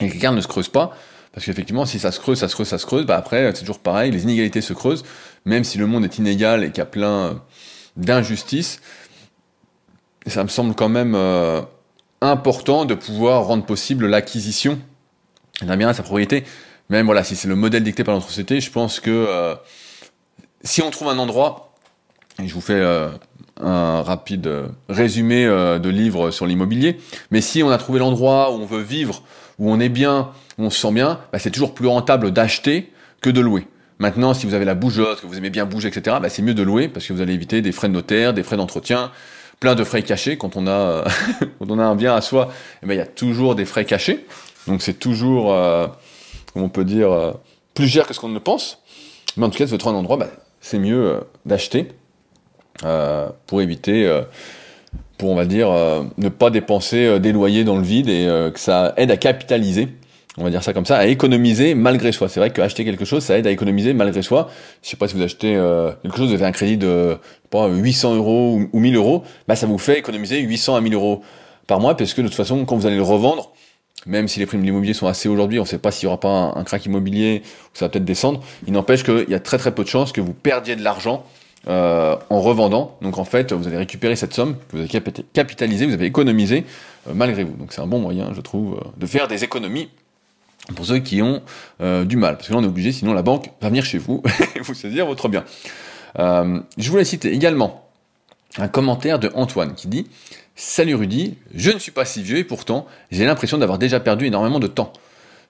et 0.00 0.06
que 0.06 0.12
quelqu'un 0.12 0.32
ne 0.32 0.40
se 0.40 0.48
creuse 0.48 0.68
pas. 0.68 0.96
Parce 1.32 1.46
qu'effectivement, 1.46 1.84
si 1.84 1.98
ça 1.98 2.12
se 2.12 2.20
creuse, 2.20 2.38
ça 2.38 2.48
se 2.48 2.54
creuse, 2.54 2.68
ça 2.68 2.78
se 2.78 2.86
creuse, 2.86 3.06
bah 3.06 3.16
après, 3.16 3.50
c'est 3.54 3.62
toujours 3.62 3.80
pareil, 3.80 4.12
les 4.12 4.22
inégalités 4.22 4.60
se 4.60 4.72
creusent, 4.72 5.02
même 5.44 5.64
si 5.64 5.78
le 5.78 5.86
monde 5.86 6.04
est 6.04 6.18
inégal 6.18 6.62
et 6.62 6.68
qu'il 6.68 6.78
y 6.78 6.80
a 6.82 6.86
plein 6.86 7.42
d'injustices. 7.96 8.80
Ça 10.26 10.42
me 10.42 10.48
semble 10.48 10.74
quand 10.74 10.88
même 10.88 11.14
euh, 11.14 11.60
important 12.20 12.84
de 12.84 12.94
pouvoir 12.94 13.44
rendre 13.44 13.64
possible 13.64 14.06
l'acquisition 14.06 14.78
d'un 15.62 15.76
bien 15.76 15.88
à 15.88 15.94
sa 15.94 16.02
propriété. 16.02 16.44
Même 16.90 17.06
voilà, 17.06 17.24
si 17.24 17.36
c'est 17.36 17.48
le 17.48 17.56
modèle 17.56 17.82
dicté 17.82 18.04
par 18.04 18.14
notre 18.14 18.28
société, 18.28 18.60
je 18.60 18.70
pense 18.70 19.00
que 19.00 19.10
euh, 19.10 19.54
si 20.62 20.82
on 20.82 20.90
trouve 20.90 21.08
un 21.08 21.18
endroit 21.18 21.72
et 22.42 22.48
je 22.48 22.54
vous 22.54 22.60
fais 22.60 22.74
euh, 22.74 23.08
un 23.60 24.02
rapide 24.02 24.46
euh, 24.46 24.68
résumé 24.88 25.46
de 25.46 25.88
livres 25.88 26.30
sur 26.30 26.46
l'immobilier. 26.46 26.98
Mais 27.30 27.40
si 27.40 27.62
on 27.62 27.70
a 27.70 27.78
trouvé 27.78 28.00
l'endroit 28.00 28.52
où 28.52 28.54
on 28.54 28.66
veut 28.66 28.82
vivre, 28.82 29.22
où 29.58 29.70
on 29.70 29.80
est 29.80 29.88
bien, 29.88 30.30
où 30.58 30.64
on 30.64 30.70
se 30.70 30.78
sent 30.80 30.92
bien, 30.92 31.20
bah, 31.32 31.38
c'est 31.38 31.50
toujours 31.50 31.74
plus 31.74 31.86
rentable 31.86 32.32
d'acheter 32.32 32.92
que 33.20 33.30
de 33.30 33.40
louer. 33.40 33.66
Maintenant, 33.98 34.34
si 34.34 34.44
vous 34.44 34.54
avez 34.54 34.64
la 34.64 34.74
bougeotte, 34.74 35.20
que 35.20 35.26
vous 35.26 35.38
aimez 35.38 35.50
bien 35.50 35.64
bouger, 35.64 35.88
etc., 35.88 36.16
bah, 36.20 36.28
c'est 36.28 36.42
mieux 36.42 36.54
de 36.54 36.62
louer 36.62 36.88
parce 36.88 37.06
que 37.06 37.12
vous 37.12 37.22
allez 37.22 37.32
éviter 37.32 37.62
des 37.62 37.72
frais 37.72 37.88
de 37.88 37.94
notaire, 37.94 38.34
des 38.34 38.42
frais 38.42 38.56
d'entretien, 38.56 39.10
plein 39.60 39.74
de 39.74 39.84
frais 39.84 40.02
cachés. 40.02 40.36
Quand 40.36 40.56
on 40.56 40.66
a, 40.66 41.04
quand 41.58 41.70
on 41.70 41.78
a 41.78 41.84
un 41.84 41.94
bien 41.94 42.14
à 42.14 42.20
soi, 42.20 42.50
eh 42.82 42.86
ben, 42.86 42.94
il 42.94 42.98
y 42.98 43.00
a 43.00 43.06
toujours 43.06 43.54
des 43.54 43.64
frais 43.64 43.84
cachés. 43.84 44.26
Donc 44.66 44.82
c'est 44.82 44.94
toujours, 44.94 45.54
on 46.54 46.68
peut 46.68 46.84
dire, 46.84 47.34
plus 47.74 47.88
cher 47.88 48.06
que 48.06 48.14
ce 48.14 48.20
qu'on 48.20 48.28
ne 48.28 48.38
pense. 48.38 48.82
Mais 49.36 49.44
en 49.44 49.50
tout 49.50 49.58
cas, 49.58 49.66
si 49.66 49.72
vous 49.72 49.78
trouvez 49.78 49.96
un 49.96 49.98
endroit, 49.98 50.16
bah, 50.16 50.28
c'est 50.60 50.78
mieux 50.78 51.20
d'acheter 51.44 51.88
euh, 52.84 53.28
pour 53.46 53.62
éviter, 53.62 54.04
euh, 54.04 54.22
pour 55.16 55.30
on 55.30 55.36
va 55.36 55.44
dire, 55.44 55.70
euh, 55.70 56.02
ne 56.18 56.28
pas 56.28 56.50
dépenser 56.50 57.20
des 57.20 57.32
loyers 57.32 57.62
dans 57.62 57.76
le 57.76 57.82
vide 57.82 58.08
et 58.08 58.26
que 58.52 58.58
ça 58.58 58.94
aide 58.96 59.10
à 59.10 59.16
capitaliser. 59.16 59.88
On 60.36 60.42
va 60.42 60.50
dire 60.50 60.64
ça 60.64 60.72
comme 60.72 60.84
ça, 60.84 60.96
à 60.96 61.06
économiser 61.06 61.76
malgré 61.76 62.10
soi. 62.10 62.28
C'est 62.28 62.40
vrai 62.40 62.50
qu'acheter 62.50 62.84
quelque 62.84 63.04
chose, 63.04 63.22
ça 63.22 63.38
aide 63.38 63.46
à 63.46 63.52
économiser 63.52 63.94
malgré 63.94 64.20
soi. 64.22 64.50
Je 64.82 64.88
sais 64.88 64.96
pas 64.96 65.06
si 65.06 65.14
vous 65.14 65.22
achetez 65.22 65.52
quelque 66.02 66.16
chose, 66.16 66.28
vous 66.28 66.34
avez 66.34 66.44
un 66.44 66.52
crédit 66.52 66.76
de 66.76 67.16
pas, 67.50 67.68
800 67.68 68.16
euros 68.16 68.58
ou, 68.72 68.78
1000 68.80 68.96
euros, 68.96 69.22
bah 69.46 69.54
ça 69.54 69.68
vous 69.68 69.78
fait 69.78 69.98
économiser 69.98 70.40
800 70.40 70.74
à 70.74 70.80
1000 70.80 70.94
euros 70.94 71.22
par 71.68 71.78
mois, 71.78 71.96
parce 71.96 72.14
que 72.14 72.20
de 72.20 72.26
toute 72.26 72.36
façon, 72.36 72.64
quand 72.64 72.76
vous 72.76 72.86
allez 72.86 72.96
le 72.96 73.02
revendre, 73.02 73.52
même 74.06 74.28
si 74.28 74.38
les 74.38 74.46
primes 74.46 74.60
de 74.60 74.66
l'immobilier 74.66 74.94
sont 74.94 75.06
assez 75.06 75.28
aujourd'hui, 75.28 75.58
on 75.58 75.62
ne 75.62 75.68
sait 75.68 75.78
pas 75.78 75.90
s'il 75.90 76.04
y 76.04 76.06
aura 76.06 76.20
pas 76.20 76.52
un, 76.54 76.64
crack 76.64 76.84
immobilier, 76.86 77.42
ou 77.44 77.78
ça 77.78 77.86
va 77.86 77.88
peut-être 77.88 78.04
descendre, 78.04 78.42
il 78.66 78.72
n'empêche 78.72 79.02
qu'il 79.02 79.28
y 79.28 79.34
a 79.34 79.40
très 79.40 79.58
très 79.58 79.74
peu 79.74 79.82
de 79.82 79.88
chances 79.88 80.12
que 80.12 80.20
vous 80.20 80.34
perdiez 80.34 80.76
de 80.76 80.82
l'argent 80.82 81.24
euh, 81.66 82.16
en 82.28 82.40
revendant. 82.40 82.98
Donc 83.00 83.18
en 83.18 83.24
fait, 83.24 83.52
vous 83.52 83.66
allez 83.66 83.78
récupérer 83.78 84.16
cette 84.16 84.34
somme 84.34 84.56
vous 84.70 84.80
avez 84.80 84.88
capitalisée, 85.32 85.86
vous 85.86 85.94
avez 85.94 86.06
économisé 86.06 86.64
euh, 87.08 87.12
malgré 87.14 87.44
vous. 87.44 87.56
Donc 87.56 87.72
c'est 87.72 87.80
un 87.80 87.86
bon 87.86 87.98
moyen, 87.98 88.32
je 88.34 88.40
trouve, 88.40 88.74
euh, 88.74 88.88
de 88.98 89.06
faire 89.06 89.28
des 89.28 89.44
économies 89.44 89.88
pour 90.76 90.86
ceux 90.86 90.98
qui 90.98 91.20
ont 91.20 91.42
du 92.06 92.16
mal. 92.16 92.36
Parce 92.36 92.48
que 92.48 92.54
là, 92.54 92.58
on 92.58 92.62
est 92.62 92.66
obligé, 92.66 92.90
sinon 92.90 93.12
la 93.12 93.20
banque 93.20 93.50
va 93.60 93.68
venir 93.68 93.84
chez 93.84 93.98
vous 93.98 94.22
et 94.56 94.60
vous 94.60 94.72
saisir 94.72 95.04
votre 95.04 95.28
bien. 95.28 95.44
je 96.16 96.90
voulais 96.90 97.04
citer 97.04 97.32
également 97.32 97.83
un 98.58 98.68
commentaire 98.68 99.18
de 99.18 99.30
Antoine 99.34 99.74
qui 99.74 99.88
dit 99.88 100.06
Salut 100.56 100.94
Rudy, 100.94 101.36
je 101.54 101.70
ne 101.70 101.78
suis 101.78 101.90
pas 101.90 102.04
si 102.04 102.22
vieux 102.22 102.38
et 102.38 102.44
pourtant 102.44 102.86
j'ai 103.10 103.24
l'impression 103.24 103.58
d'avoir 103.58 103.78
déjà 103.78 103.98
perdu 104.00 104.26
énormément 104.26 104.60
de 104.60 104.68
temps. 104.68 104.92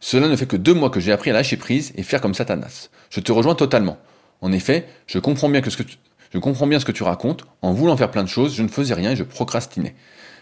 Cela 0.00 0.28
ne 0.28 0.36
fait 0.36 0.46
que 0.46 0.56
deux 0.56 0.74
mois 0.74 0.90
que 0.90 1.00
j'ai 1.00 1.12
appris 1.12 1.30
à 1.30 1.32
lâcher 1.32 1.56
prise 1.56 1.92
et 1.96 2.02
faire 2.02 2.20
comme 2.20 2.34
Satanas. 2.34 2.88
Je 3.10 3.20
te 3.20 3.32
rejoins 3.32 3.54
totalement. 3.54 3.98
En 4.40 4.52
effet, 4.52 4.86
je 5.06 5.18
comprends 5.18 5.48
bien 5.48 5.62
ce 5.62 5.76
que 5.76 6.92
tu, 6.92 7.02
racontes. 7.02 7.44
En 7.62 7.72
voulant 7.72 7.96
faire 7.96 8.10
plein 8.10 8.24
de 8.24 8.28
choses, 8.28 8.54
je 8.54 8.62
ne 8.62 8.68
faisais 8.68 8.94
rien 8.94 9.12
et 9.12 9.16
je 9.16 9.22
procrastinais. 9.22 9.94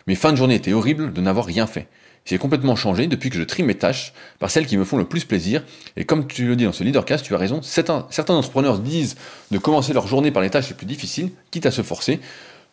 Mes 0.06 0.14
fins 0.14 0.32
de 0.32 0.36
journée 0.36 0.56
étaient 0.56 0.72
horribles 0.72 1.12
de 1.12 1.20
n'avoir 1.20 1.46
rien 1.46 1.66
fait. 1.66 1.86
J'ai 2.24 2.38
complètement 2.38 2.76
changé 2.76 3.08
depuis 3.08 3.30
que 3.30 3.36
je 3.36 3.42
trie 3.42 3.64
mes 3.64 3.74
tâches 3.74 4.12
par 4.38 4.50
celles 4.50 4.66
qui 4.66 4.76
me 4.76 4.84
font 4.84 4.96
le 4.96 5.04
plus 5.04 5.24
plaisir. 5.24 5.64
Et 5.96 6.04
comme 6.04 6.26
tu 6.26 6.46
le 6.46 6.56
dis 6.56 6.64
dans 6.64 6.72
ce 6.72 6.84
leadercast, 6.84 7.24
tu 7.24 7.34
as 7.34 7.38
raison. 7.38 7.62
Certains 7.62 8.06
entrepreneurs 8.28 8.78
disent 8.78 9.16
de 9.50 9.58
commencer 9.58 9.92
leur 9.92 10.06
journée 10.06 10.30
par 10.30 10.42
les 10.42 10.50
tâches 10.50 10.68
les 10.68 10.74
plus 10.74 10.86
difficiles, 10.86 11.30
quitte 11.50 11.66
à 11.66 11.72
se 11.72 11.82
forcer. 11.82 12.20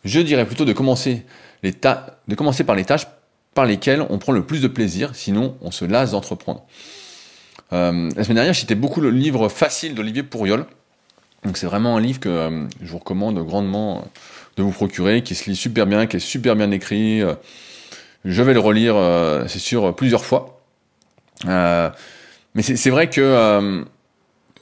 Je 0.06 0.20
dirais 0.20 0.46
plutôt 0.46 0.66
de 0.66 0.74
commencer, 0.74 1.26
les 1.64 1.72
de 1.72 2.36
commencer 2.36 2.64
par 2.64 2.76
les 2.76 2.86
tâches 2.86 3.08
par 3.54 3.66
lesquelles 3.66 4.06
on 4.10 4.18
prend 4.18 4.32
le 4.32 4.44
plus 4.44 4.62
de 4.62 4.68
plaisir, 4.68 5.12
sinon 5.14 5.58
on 5.62 5.72
se 5.72 5.86
lasse 5.86 6.12
d'entreprendre. 6.12 6.64
Euh, 7.74 8.10
la 8.16 8.24
semaine 8.24 8.36
dernière, 8.36 8.54
j'étais 8.54 8.76
beaucoup 8.76 9.02
le 9.02 9.10
livre 9.10 9.50
Facile 9.50 9.96
d'Olivier 9.96 10.24
Pourriol. 10.24 10.66
Donc 11.44 11.58
c'est 11.58 11.66
vraiment 11.66 11.98
un 11.98 12.02
livre 12.02 12.20
que 12.20 12.30
euh, 12.30 12.66
je 12.82 12.92
vous 12.92 12.98
recommande 13.00 13.44
grandement 13.46 14.06
de 14.58 14.64
vous 14.64 14.72
procurer, 14.72 15.24
qui 15.24 15.36
se 15.36 15.50
lit 15.50 15.56
super 15.56 15.86
bien, 15.86 16.08
qui 16.08 16.18
est 16.18 16.22
super 16.22 16.56
bien 16.56 16.72
écrit. 16.72 17.22
Euh, 17.22 17.36
je 18.26 18.44
vais 18.44 18.54
le 18.54 18.60
relire, 18.60 18.96
c'est 19.48 19.60
sûr, 19.60 19.96
plusieurs 19.96 20.26
fois. 20.26 20.62
mais 21.46 22.62
c'est 22.62 22.90
vrai 22.90 23.10
que 23.10 23.86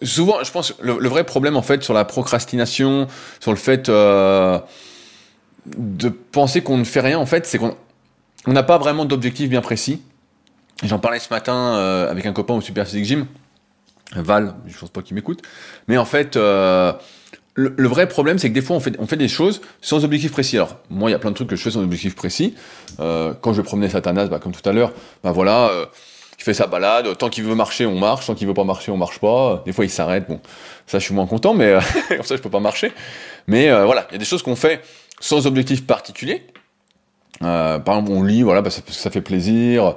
souvent, 0.04 0.44
je 0.44 0.52
pense, 0.52 0.76
le, 0.80 1.10
vrai 1.10 1.24
problème 1.24 1.58
en 1.58 1.64
fait 1.64 1.82
sur 1.82 1.96
la 1.96 2.06
procrastination, 2.06 3.08
sur 3.40 3.52
le 3.52 3.58
fait 3.58 3.90
de 5.78 6.10
penser 6.10 6.62
qu'on 6.62 6.78
ne 6.78 6.84
fait 6.84 7.02
rien, 7.02 7.20
en 7.20 7.26
fait, 7.26 7.46
c'est 7.46 7.58
qu'on 7.58 7.76
n'a 8.48 8.64
pas 8.64 8.78
vraiment 8.78 9.06
d'objectif 9.06 9.50
bien 9.50 9.62
précis. 9.62 10.02
J'en 10.84 11.00
parlais 11.00 11.20
ce 11.20 11.30
matin 11.34 11.74
avec 12.10 12.26
un 12.26 12.34
copain 12.34 12.54
au 12.54 12.62
Super 12.62 12.86
Physique 12.86 13.06
Gym. 13.06 13.26
Val, 14.16 14.56
je 14.68 14.78
pense 14.78 14.90
pas 14.90 15.02
qu'il 15.02 15.16
m'écoute. 15.16 15.42
Mais 15.88 15.98
en 15.98 16.06
fait, 16.06 16.38
euh, 16.38 16.94
le, 17.56 17.88
vrai 17.88 18.08
problème, 18.08 18.38
c'est 18.38 18.50
que 18.50 18.54
des 18.54 18.62
fois, 18.62 18.78
on 18.78 19.08
fait, 19.08 19.18
des 19.18 19.28
choses 19.28 19.62
sans 19.82 20.06
objectif 20.06 20.32
précis. 20.32 20.58
Alors, 20.58 20.78
moi, 20.90 21.10
il 21.10 21.14
y 21.14 21.16
a 21.16 21.20
plein 21.20 21.32
de 21.32 21.36
trucs 21.36 21.50
que 21.50 21.56
je 21.56 21.62
fais 21.62 21.72
sans 21.72 21.84
objectif 21.84 22.16
précis. 22.16 22.56
Euh, 23.00 23.34
quand 23.42 23.54
je 23.54 23.62
promener 23.62 23.90
Satanas, 23.90 24.28
bah, 24.28 24.40
comme 24.40 24.54
tout 24.54 24.68
à 24.68 24.74
l'heure, 24.74 24.94
bah 25.24 25.32
voilà, 25.32 25.70
euh, 25.70 25.86
il 26.38 26.44
fait 26.44 26.54
sa 26.54 26.68
balade. 26.68 27.18
Tant 27.18 27.30
qu'il 27.30 27.44
veut 27.44 27.56
marcher, 27.56 27.86
on 27.86 27.98
marche. 27.98 28.28
Tant 28.28 28.36
qu'il 28.36 28.48
veut 28.48 28.54
pas 28.54 28.64
marcher, 28.64 28.92
on 28.92 28.98
marche 28.98 29.20
pas. 29.20 29.64
Des 29.66 29.74
fois, 29.74 29.86
il 29.86 29.90
s'arrête. 29.90 30.28
Bon, 30.30 30.40
ça, 30.86 31.00
je 31.00 31.06
suis 31.06 31.14
moins 31.14 31.26
content, 31.26 31.54
mais 31.54 31.66
euh, 31.66 31.82
comme 32.10 32.24
ça, 32.24 32.36
je 32.36 32.42
peux 32.42 32.50
pas 32.50 32.60
marcher. 32.60 32.94
Mais 33.48 33.70
euh, 33.70 33.86
voilà, 33.86 34.08
il 34.10 34.14
y 34.14 34.16
a 34.16 34.20
des 34.20 34.26
choses 34.26 34.44
qu'on 34.44 34.56
fait 34.56 34.82
sans 35.20 35.48
objectif 35.48 35.86
particulier. 35.86 36.46
par 37.40 37.80
exemple, 37.80 38.12
on 38.12 38.24
lit, 38.24 38.44
voilà, 38.44 38.62
bah, 38.62 38.70
ça, 38.70 38.82
ça 38.88 39.10
fait 39.10 39.22
plaisir 39.22 39.96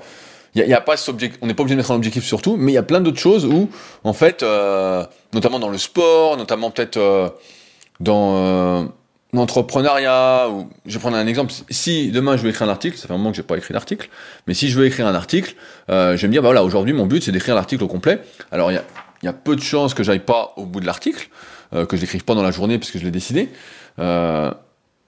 y 0.54 0.62
a, 0.62 0.66
y 0.66 0.74
a 0.74 0.80
pas 0.80 0.96
on 1.40 1.46
n'est 1.46 1.54
pas 1.54 1.62
obligé 1.62 1.74
de 1.74 1.80
mettre 1.80 1.92
un 1.92 1.96
objectif 1.96 2.24
sur 2.24 2.42
tout, 2.42 2.56
mais 2.56 2.72
il 2.72 2.74
y 2.74 2.78
a 2.78 2.82
plein 2.82 3.00
d'autres 3.00 3.20
choses 3.20 3.46
où, 3.46 3.70
en 4.04 4.12
fait, 4.12 4.42
euh, 4.42 5.04
notamment 5.32 5.58
dans 5.58 5.68
le 5.68 5.78
sport, 5.78 6.36
notamment 6.36 6.70
peut-être 6.70 6.96
euh, 6.96 7.28
dans, 8.00 8.36
euh, 8.36 8.84
l'entrepreneuriat, 9.32 10.48
ou 10.50 10.68
je 10.86 10.94
vais 10.94 10.98
prendre 10.98 11.16
un 11.16 11.26
exemple, 11.26 11.52
si 11.70 12.10
demain 12.10 12.36
je 12.36 12.42
veux 12.42 12.50
écrire 12.50 12.68
un 12.68 12.70
article, 12.70 12.96
ça 12.96 13.06
fait 13.06 13.14
un 13.14 13.18
moment 13.18 13.30
que 13.30 13.36
j'ai 13.36 13.42
pas 13.42 13.56
écrit 13.56 13.72
d'article, 13.72 14.08
mais 14.46 14.54
si 14.54 14.68
je 14.68 14.78
veux 14.78 14.86
écrire 14.86 15.06
un 15.06 15.14
article, 15.14 15.54
euh, 15.90 16.16
je 16.16 16.22
vais 16.22 16.28
me 16.28 16.32
dire, 16.32 16.42
bah 16.42 16.48
voilà, 16.48 16.64
aujourd'hui 16.64 16.92
mon 16.92 17.06
but 17.06 17.22
c'est 17.22 17.32
d'écrire 17.32 17.54
l'article 17.54 17.84
au 17.84 17.88
complet. 17.88 18.20
Alors 18.50 18.72
il 18.72 18.74
y 18.74 18.78
a, 18.78 18.84
y 19.22 19.28
a, 19.28 19.32
peu 19.32 19.54
de 19.54 19.62
chances 19.62 19.94
que 19.94 20.02
j'aille 20.02 20.20
pas 20.20 20.52
au 20.56 20.66
bout 20.66 20.80
de 20.80 20.86
l'article, 20.86 21.28
euh, 21.74 21.86
que 21.86 21.96
je 21.96 22.00
l'écrive 22.00 22.24
pas 22.24 22.34
dans 22.34 22.42
la 22.42 22.50
journée 22.50 22.78
puisque 22.78 22.98
je 22.98 23.04
l'ai 23.04 23.12
décidé. 23.12 23.50
Euh, 24.00 24.50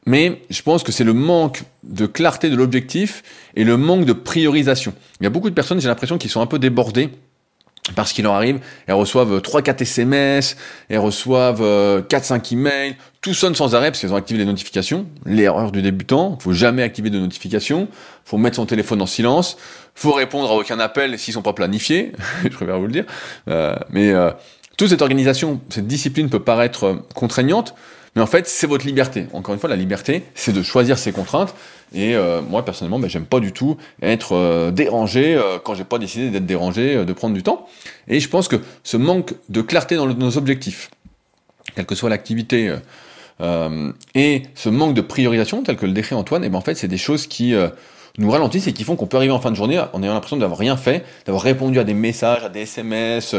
mais 0.06 0.42
je 0.50 0.62
pense 0.62 0.82
que 0.82 0.92
c'est 0.92 1.04
le 1.04 1.12
manque 1.12 1.62
de 1.84 2.06
clarté 2.06 2.50
de 2.50 2.56
l'objectif 2.56 3.22
et 3.56 3.64
le 3.64 3.76
manque 3.76 4.04
de 4.04 4.12
priorisation. 4.12 4.94
Il 5.20 5.24
y 5.24 5.26
a 5.26 5.30
beaucoup 5.30 5.50
de 5.50 5.54
personnes, 5.54 5.80
j'ai 5.80 5.88
l'impression, 5.88 6.18
qui 6.18 6.28
sont 6.28 6.40
un 6.40 6.46
peu 6.46 6.58
débordées 6.58 7.10
parce 7.96 8.12
qu'il 8.12 8.24
leur 8.24 8.34
arrive, 8.34 8.60
elles 8.86 8.94
reçoivent 8.94 9.38
3-4 9.38 9.82
SMS, 9.82 10.56
elles 10.88 10.98
reçoivent 10.98 11.60
4-5 11.60 11.62
euh, 11.62 12.38
emails, 12.52 12.96
tout 13.20 13.34
sonne 13.34 13.56
sans 13.56 13.74
arrêt 13.74 13.90
parce 13.90 14.00
qu'elles 14.00 14.12
ont 14.12 14.16
activé 14.16 14.38
les 14.38 14.44
notifications. 14.44 15.06
L'erreur 15.26 15.72
du 15.72 15.82
débutant, 15.82 16.38
faut 16.40 16.52
jamais 16.52 16.84
activer 16.84 17.10
de 17.10 17.18
notifications, 17.18 17.88
faut 18.24 18.38
mettre 18.38 18.56
son 18.56 18.66
téléphone 18.66 19.02
en 19.02 19.06
silence, 19.06 19.56
faut 19.96 20.12
répondre 20.12 20.50
à 20.50 20.54
aucun 20.54 20.78
appel 20.78 21.18
s'ils 21.18 21.34
sont 21.34 21.42
pas 21.42 21.54
planifiés, 21.54 22.12
je 22.44 22.50
préfère 22.50 22.78
vous 22.78 22.86
le 22.86 22.92
dire. 22.92 23.04
Euh, 23.48 23.74
mais 23.90 24.12
euh, 24.12 24.30
toute 24.76 24.88
cette 24.88 25.02
organisation, 25.02 25.60
cette 25.68 25.88
discipline 25.88 26.30
peut 26.30 26.42
paraître 26.42 27.02
contraignante, 27.14 27.74
mais 28.14 28.20
en 28.20 28.26
fait, 28.26 28.46
c'est 28.46 28.66
votre 28.66 28.84
liberté. 28.84 29.26
Encore 29.32 29.54
une 29.54 29.60
fois, 29.60 29.70
la 29.70 29.76
liberté, 29.76 30.22
c'est 30.34 30.52
de 30.52 30.62
choisir 30.62 30.98
ses 30.98 31.12
contraintes. 31.12 31.54
Et 31.94 32.14
euh, 32.14 32.42
moi, 32.42 32.64
personnellement, 32.64 32.98
ben, 32.98 33.08
j'aime 33.08 33.24
pas 33.24 33.40
du 33.40 33.52
tout 33.52 33.76
être 34.02 34.32
euh, 34.32 34.70
dérangé 34.70 35.34
euh, 35.34 35.58
quand 35.62 35.74
j'ai 35.74 35.84
pas 35.84 35.98
décidé 35.98 36.30
d'être 36.30 36.46
dérangé, 36.46 37.04
de 37.04 37.12
prendre 37.12 37.34
du 37.34 37.42
temps. 37.42 37.66
Et 38.08 38.20
je 38.20 38.28
pense 38.28 38.48
que 38.48 38.56
ce 38.82 38.96
manque 38.98 39.34
de 39.48 39.62
clarté 39.62 39.96
dans 39.96 40.06
nos 40.06 40.36
objectifs, 40.36 40.90
quelle 41.74 41.86
que 41.86 41.94
soit 41.94 42.10
l'activité, 42.10 42.74
et 44.14 44.42
ce 44.54 44.68
manque 44.68 44.94
de 44.94 45.00
priorisation, 45.00 45.62
tel 45.62 45.76
que 45.76 45.86
le 45.86 45.92
décrit 45.92 46.14
Antoine, 46.14 46.44
et 46.44 46.48
ben 46.48 46.58
en 46.58 46.60
fait, 46.60 46.76
c'est 46.76 46.86
des 46.86 46.98
choses 46.98 47.26
qui 47.26 47.54
nous 48.18 48.30
ralentissent 48.30 48.68
et 48.68 48.72
qui 48.72 48.84
font 48.84 48.94
qu'on 48.94 49.06
peut 49.06 49.16
arriver 49.16 49.32
en 49.32 49.40
fin 49.40 49.50
de 49.50 49.56
journée 49.56 49.82
en 49.92 50.02
ayant 50.02 50.12
l'impression 50.12 50.36
d'avoir 50.36 50.58
rien 50.58 50.76
fait, 50.76 51.04
d'avoir 51.24 51.42
répondu 51.42 51.80
à 51.80 51.84
des 51.84 51.94
messages, 51.94 52.44
à 52.44 52.48
des 52.48 52.60
SMS, 52.60 53.34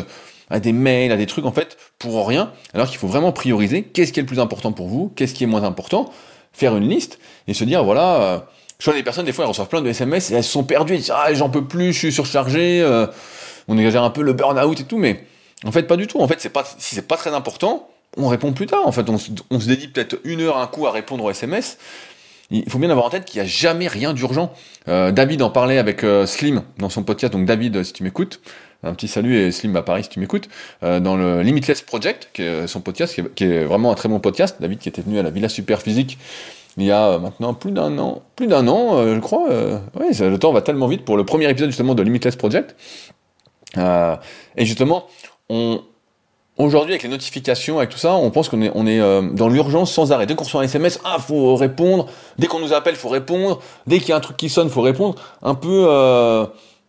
à 0.50 0.60
des 0.60 0.74
mails, 0.74 1.12
à 1.12 1.18
des 1.18 1.26
trucs 1.26 1.46
en 1.46 1.52
fait 1.52 1.78
pour 2.00 2.28
rien, 2.28 2.52
alors 2.74 2.88
qu'il 2.88 2.98
faut 2.98 3.08
vraiment 3.08 3.32
prioriser 3.32 3.84
qu'est-ce 3.84 4.14
qui 4.14 4.20
est 4.20 4.24
le 4.24 4.28
plus 4.28 4.40
important 4.40 4.72
pour 4.72 4.88
vous, 4.88 5.12
qu'est-ce 5.16 5.34
qui 5.34 5.44
est 5.44 5.48
moins 5.48 5.64
important, 5.64 6.12
faire 6.52 6.76
une 6.76 6.88
liste 6.88 7.20
et 7.48 7.54
se 7.54 7.64
dire 7.64 7.84
voilà, 7.84 8.22
euh, 8.22 8.40
je 8.80 8.86
vois 8.86 8.94
des 8.94 9.04
personnes 9.04 9.26
des 9.26 9.32
fois 9.32 9.46
elles 9.46 9.50
reçoivent 9.50 9.70
plein 9.70 9.82
de 9.82 9.90
SMS 9.90 10.32
et 10.32 10.36
elles 10.36 10.44
sont 10.44 10.64
perdues, 10.64 10.94
elles 10.94 11.00
disent 11.00 11.14
ah 11.16 11.34
j'en 11.34 11.50
peux 11.50 11.66
plus, 11.66 11.94
je 11.94 11.98
suis 11.98 12.12
surchargé, 12.12 12.82
euh, 12.82 13.08
on 13.68 13.78
exagère 13.78 14.04
un 14.04 14.10
peu 14.10 14.22
le 14.22 14.34
burn-out 14.34 14.80
et 14.80 14.84
tout, 14.84 14.98
mais 14.98 15.24
en 15.66 15.72
fait 15.72 15.84
pas 15.84 15.98
du 15.98 16.08
tout. 16.08 16.20
En 16.20 16.28
fait 16.28 16.40
c'est 16.40 16.50
pas 16.50 16.64
si 16.78 16.96
c'est 16.96 17.08
pas 17.08 17.18
très 17.18 17.34
important, 17.34 17.90
on 18.18 18.28
répond 18.28 18.54
plus 18.54 18.68
tard. 18.68 18.86
En 18.86 18.92
fait 18.92 19.10
on, 19.10 19.18
se 19.18 19.68
dédie 19.68 19.88
peut-être 19.88 20.18
une 20.24 20.42
heure 20.42 20.58
un 20.58 20.68
coup 20.68 20.86
à 20.88 20.92
répondre 20.92 21.24
aux 21.24 21.32
SMS. 21.32 21.78
Il 22.52 22.70
faut 22.70 22.78
bien 22.78 22.90
avoir 22.92 23.08
en 23.08 23.10
tête 23.10 23.26
qu'il 23.26 23.42
n'y 23.42 23.48
a 23.48 23.50
jamais 23.50 23.88
rien 23.88 24.14
d'urgent. 24.14 24.54
Euh, 24.88 25.12
David 25.12 25.42
en 25.42 25.50
parlait 25.50 25.80
avec 25.80 26.06
Slim 26.26 26.62
dans 26.78 26.90
son 26.90 27.02
podcast, 27.02 27.34
donc 27.34 27.46
David, 27.46 27.84
si 27.84 27.94
tu 27.94 28.04
m'écoutes, 28.04 28.42
un 28.84 28.94
petit 28.94 29.08
salut 29.08 29.38
et 29.38 29.52
Slim 29.52 29.76
à 29.76 29.82
Paris 29.82 30.04
si 30.04 30.10
tu 30.10 30.20
m'écoutes, 30.20 30.50
euh, 30.84 31.00
dans 31.00 31.16
le 31.16 31.42
Limitless 31.42 31.82
Project, 31.82 32.30
qui 32.34 32.42
est 32.42 32.68
son 32.68 32.82
podcast, 32.82 33.20
qui 33.36 33.44
est, 33.44 33.64
vraiment 33.64 33.92
un 33.92 33.96
très 33.96 34.10
bon 34.10 34.20
podcast. 34.20 34.58
David 34.60 34.80
qui 34.80 34.90
était 34.90 35.02
venu 35.02 35.20
à 35.20 35.24
la 35.24 35.30
Villa 35.30 35.50
Super 35.50 35.82
Physique 35.82 36.18
il 36.78 36.86
y 36.86 36.92
a 36.92 37.10
euh, 37.10 37.20
maintenant 37.20 37.54
plus 37.54 37.72
d'un 37.72 38.00
an, 38.00 38.24
plus 38.36 38.48
d'un 38.48 38.68
an, 38.68 38.96
euh, 38.98 39.16
je 39.16 39.20
crois. 39.20 39.48
oui, 40.00 40.18
le 40.20 40.38
temps 40.38 40.52
va 40.52 40.62
tellement 40.62 40.88
vite 40.88 41.06
pour 41.06 41.18
le 41.18 41.26
premier 41.26 41.50
épisode 41.50 41.70
justement 41.70 41.94
de 41.96 42.02
Limitless 42.02 42.36
Project. 42.36 42.76
et 43.78 44.66
justement, 44.66 45.08
Aujourd'hui, 46.56 46.94
avec 46.94 47.02
les 47.02 47.10
notifications, 47.10 47.80
avec 47.80 47.90
tout 47.90 47.98
ça, 47.98 48.14
on 48.14 48.30
pense 48.30 48.48
qu'on 48.48 48.62
est, 48.62 48.72
on 48.76 48.86
est 48.86 49.00
dans 49.34 49.50
l'urgence 49.50 49.92
sans 49.92 50.12
arrêt. 50.12 50.28
Dès 50.28 50.36
qu'on 50.36 50.44
reçoit 50.44 50.62
un 50.62 50.66
SMS, 50.66 51.00
ah, 51.04 51.18
faut 51.18 51.56
répondre. 51.56 52.08
Dès 52.38 52.46
qu'on 52.46 52.60
nous 52.60 52.74
appelle, 52.74 52.96
faut 52.96 53.10
répondre. 53.10 53.60
Dès 53.88 53.98
qu'il 53.98 54.10
y 54.10 54.12
a 54.12 54.18
un 54.18 54.20
truc 54.20 54.38
qui 54.38 54.50
sonne, 54.50 54.70
faut 54.70 54.82
répondre. 54.82 55.16
Un 55.42 55.56
peu, 55.56 55.88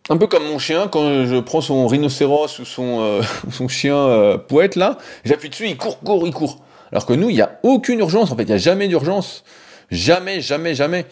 un 0.09 0.17
peu 0.17 0.27
comme 0.27 0.45
mon 0.45 0.59
chien, 0.59 0.87
quand 0.87 1.25
je 1.25 1.39
prends 1.39 1.61
son 1.61 1.87
rhinocéros 1.87 2.59
ou 2.59 2.65
son, 2.65 3.01
euh, 3.01 3.21
son 3.51 3.67
chien 3.67 3.95
euh, 3.95 4.37
poète 4.37 4.75
là, 4.75 4.97
j'appuie 5.23 5.49
dessus, 5.49 5.67
il 5.67 5.77
court, 5.77 5.99
court, 5.99 6.25
il 6.27 6.33
court. 6.33 6.61
Alors 6.91 7.05
que 7.05 7.13
nous, 7.13 7.29
il 7.29 7.35
n'y 7.35 7.41
a 7.41 7.59
aucune 7.63 7.99
urgence, 7.99 8.31
en 8.31 8.35
fait, 8.35 8.43
il 8.43 8.47
n'y 8.49 8.53
a 8.53 8.57
jamais 8.57 8.87
d'urgence. 8.87 9.43
Jamais, 9.91 10.41
jamais, 10.41 10.75
jamais. 10.75 11.05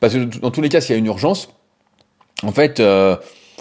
Parce 0.00 0.14
que 0.14 0.18
dans 0.18 0.50
tous 0.50 0.60
les 0.60 0.68
cas, 0.68 0.80
s'il 0.80 0.92
y 0.92 0.96
a 0.96 0.98
une 0.98 1.06
urgence, 1.06 1.48
en 2.42 2.52
fait, 2.52 2.80
euh, 2.80 3.16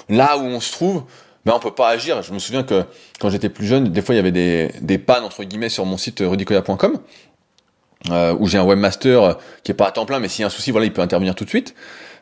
là 0.10 0.38
où 0.38 0.43
on 0.43 0.60
se 0.60 0.72
trouve, 0.72 1.04
ben 1.46 1.54
on 1.56 1.60
peut 1.60 1.72
pas 1.72 1.89
agir. 1.89 2.22
Je 2.22 2.34
me 2.34 2.39
souviens 2.39 2.63
que 2.63 2.84
quand 3.19 3.30
j'étais 3.30 3.50
plus 3.50 3.65
jeune, 3.65 3.89
des 3.89 4.02
fois 4.02 4.15
il 4.15 4.17
y 4.17 4.19
avait 4.19 4.32
des, 4.32 4.72
des 4.82 4.98
pannes 4.98 5.24
entre 5.24 5.43
guillemets 5.43 5.69
sur 5.69 5.86
mon 5.86 5.98
site 5.98 6.24
rudicoya.com 6.26 7.00
euh, 8.12 8.36
où 8.39 8.48
j'ai 8.48 8.58
un 8.58 8.63
webmaster 8.63 9.38
qui 9.63 9.72
est 9.72 9.76
pas 9.76 9.88
à 9.88 9.91
temps 9.91 10.06
plein, 10.06 10.19
mais 10.19 10.28
s'il 10.28 10.41
y 10.41 10.43
a 10.43 10.48
un 10.48 10.50
souci, 10.50 10.72
voilà, 10.72 10.86
il 10.86 10.93
peut 10.93 11.02
intervenir 11.02 11.36
tout 11.36 11.46
de 11.46 11.50
suite. 11.50 11.76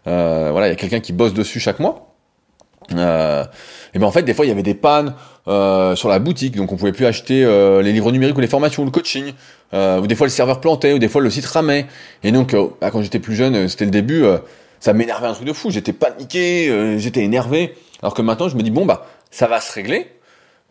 Euh, 0.08 0.50
voilà, 0.52 0.67
il 0.67 0.69
y 0.71 0.74
a 0.74 0.76
quelqu'un 0.76 1.00
qui 1.00 1.13
bosse 1.13 1.34
dessus 1.34 1.60
chaque 1.60 1.80
mois. 1.80 2.11
Euh, 2.97 3.43
et 3.93 3.99
ben 3.99 4.08
en 4.08 4.12
fait, 4.12 4.23
des 4.23 4.34
fois, 4.34 4.45
il 4.45 4.49
y 4.49 4.51
avait 4.51 4.63
des 4.63 4.73
pannes 4.73 5.13
euh, 5.47 5.95
sur 5.95 6.10
la 6.10 6.19
boutique, 6.19 6.56
donc 6.56 6.71
on 6.71 6.77
pouvait 6.77 6.91
plus 6.91 7.06
acheter 7.06 7.43
euh, 7.43 7.82
les 7.82 7.91
livres 7.91 8.12
numériques 8.12 8.38
ou 8.38 8.41
les 8.41 8.47
formations 8.47 8.84
ou 8.84 8.86
le 8.86 8.91
coaching, 8.91 9.34
euh, 9.73 9.99
ou 9.99 10.08
des 10.08 10.15
fois 10.15 10.27
le 10.27 10.32
serveur 10.32 10.62
plantait, 10.62 10.93
ou 10.93 10.99
des 10.99 11.10
fois 11.10 11.21
le 11.21 11.30
site 11.30 11.45
ramait. 11.45 11.88
Et 12.23 12.32
donc, 12.32 12.54
euh, 12.54 12.67
bah, 12.80 12.91
quand 12.91 13.01
j'étais 13.01 13.19
plus 13.19 13.36
jeune, 13.36 13.67
c'était 13.67 13.86
le 13.86 13.91
début, 13.91 14.23
ça 14.80 14.93
m'énervait 14.93 15.27
un 15.27 15.34
truc 15.34 15.47
de 15.47 15.54
fou. 15.54 15.71
J'étais 15.71 15.93
paniqué, 15.93 16.97
j'étais 16.97 17.21
énervé. 17.21 17.75
Alors 18.01 18.13
que 18.13 18.21
maintenant, 18.21 18.49
je 18.49 18.56
me 18.56 18.63
dis 18.63 18.71
bon 18.71 18.86
bah, 18.86 19.06
ça 19.30 19.47
va 19.47 19.60
se 19.60 19.71
régler, 19.73 20.08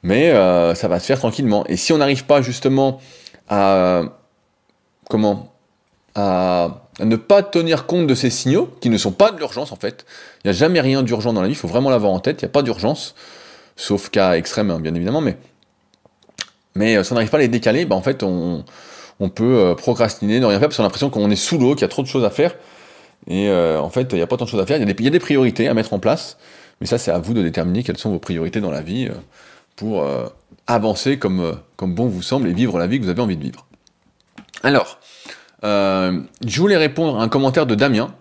mais 0.03 0.33
ça 0.75 0.89
va 0.89 0.99
se 0.99 1.07
faire 1.07 1.19
tranquillement. 1.19 1.65
Et 1.67 1.77
si 1.77 1.93
on 1.93 1.99
n'arrive 1.99 2.25
pas 2.25 2.43
justement 2.43 3.01
à 3.49 4.03
comment 5.09 5.53
à 6.15 6.90
à 7.01 7.05
ne 7.05 7.17
pas 7.17 7.43
tenir 7.43 7.87
compte 7.87 8.07
de 8.07 8.15
ces 8.15 8.31
signaux 8.31 8.71
qui 8.81 8.91
ne 8.91 8.99
sont 8.99 9.13
pas 9.13 9.31
de 9.33 9.39
l'urgence 9.39 9.73
en 9.73 9.77
fait. 9.77 10.05
Il 10.45 10.49
n'y 10.49 10.51
a 10.51 10.59
jamais 10.59 10.81
rien 10.81 11.03
d'urgent 11.03 11.33
dans 11.33 11.41
la 11.41 11.49
vie, 11.49 11.55
il 11.55 11.57
faut 11.57 11.69
vraiment 11.69 11.91
l'avoir 11.91 12.13
en 12.13 12.21
tête, 12.21 12.43
il 12.43 12.45
n'y 12.45 12.51
a 12.51 12.53
pas 12.53 12.63
d'urgence, 12.63 13.15
sauf 13.77 14.11
cas 14.11 14.35
extrême 14.35 14.71
hein, 14.71 14.81
bien 14.81 14.95
évidemment, 14.95 15.21
mais, 15.21 15.37
mais 16.75 16.97
euh, 16.97 17.05
si 17.05 17.13
on 17.13 17.15
n'arrive 17.15 17.31
pas 17.31 17.39
à 17.39 17.41
les 17.41 17.49
décaler, 17.49 17.87
bah, 17.87 17.97
en 17.97 18.03
fait 18.03 18.23
on, 18.23 18.65
peut 19.35 19.45
euh, 19.45 19.75
procrastiner, 19.75 20.41
ne 20.41 20.47
rien 20.47 20.59
faire, 20.59 20.69
parce 20.69 20.77
qu'on 20.77 20.83
a 20.83 20.87
l'impression 20.87 21.11
qu'on 21.11 21.31
est 21.31 21.37
sous 21.37 21.59
l'eau, 21.59 21.75
qu'il 21.75 21.83
y 21.83 21.85
a 21.85 21.89
trop 21.89 22.03
de 22.03 22.07
choses 22.07 22.25
à 22.25 22.31
faire, 22.31 22.55
et 23.27 23.49
euh, 23.49 23.81
en 23.81 23.91
fait 23.91 24.09
il 24.13 24.17
n'y 24.17 24.23
a 24.23 24.27
pas 24.27 24.37
tant 24.37 24.45
de 24.45 24.51
choses 24.51 24.61
à 24.61 24.67
faire, 24.67 24.77
il 24.77 24.87
y, 24.87 25.07
a 25.07 25.11
des, 25.11 25.21
priorités 25.21 25.69
à 25.69 25.75
mettre 25.75 25.95
en 25.95 25.99
place, 25.99 26.37
mais 26.81 26.87
ça 26.87 26.99
c'est 26.99 27.11
à 27.11 27.19
vous 27.19 27.33
de 27.33 27.43
déterminer 27.43 27.83
quelles 27.83 27.99
sont 27.99 28.11
vos 28.11 28.19
priorités 28.19 28.61
dans 28.61 28.71
la 28.71 28.83
vie 28.83 29.09
pour 29.77 30.07
avancer 30.67 31.19
comme, 31.19 31.59
comme 31.77 31.95
bon 31.95 32.07
vous 32.07 32.23
semble 32.23 32.49
et 32.49 32.53
vivre 32.53 32.79
la 32.79 32.87
vie 32.87 32.99
que 32.99 33.05
vous 33.05 33.11
avez 33.11 33.23
envie 33.23 33.37
de 33.37 33.43
vivre. 33.43 33.67
Alors, 34.63 35.00
je 35.63 36.61
voulais 36.61 36.77
répondre 36.77 37.21
à 37.21 37.23
un 37.23 37.29
commentaire 37.29 37.67
de 37.67 37.75
Damien. 37.75 38.15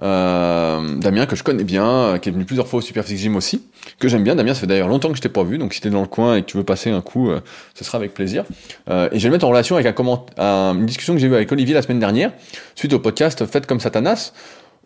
Euh, 0.00 0.94
Damien 0.96 1.26
que 1.26 1.34
je 1.34 1.42
connais 1.42 1.64
bien, 1.64 2.18
qui 2.22 2.28
est 2.28 2.32
venu 2.32 2.44
plusieurs 2.44 2.68
fois 2.68 2.78
au 2.78 2.82
Superphysique 2.82 3.18
Gym 3.18 3.36
aussi, 3.36 3.62
que 3.98 4.08
j'aime 4.08 4.22
bien. 4.22 4.36
Damien, 4.36 4.54
ça 4.54 4.60
fait 4.60 4.66
d'ailleurs 4.66 4.88
longtemps 4.88 5.10
que 5.10 5.16
je 5.16 5.20
t'ai 5.20 5.28
pas 5.28 5.42
vu, 5.42 5.58
donc 5.58 5.74
si 5.74 5.80
t'es 5.80 5.90
dans 5.90 6.00
le 6.00 6.06
coin 6.06 6.36
et 6.36 6.42
que 6.42 6.46
tu 6.46 6.56
veux 6.56 6.64
passer 6.64 6.90
un 6.90 7.00
coup, 7.00 7.30
euh, 7.30 7.40
ce 7.74 7.84
sera 7.84 7.98
avec 7.98 8.14
plaisir. 8.14 8.44
Euh, 8.88 9.08
et 9.10 9.18
je 9.18 9.24
vais 9.24 9.28
le 9.28 9.32
mettre 9.32 9.46
en 9.46 9.50
relation 9.50 9.74
avec 9.74 9.86
un 9.86 9.92
comment, 9.92 10.26
une 10.38 10.86
discussion 10.86 11.14
que 11.14 11.20
j'ai 11.20 11.26
eue 11.26 11.34
avec 11.34 11.50
Olivier 11.50 11.74
la 11.74 11.82
semaine 11.82 11.98
dernière, 11.98 12.32
suite 12.74 12.92
au 12.92 12.98
podcast 13.00 13.44
Faites 13.46 13.66
comme 13.66 13.80
Satanas, 13.80 14.32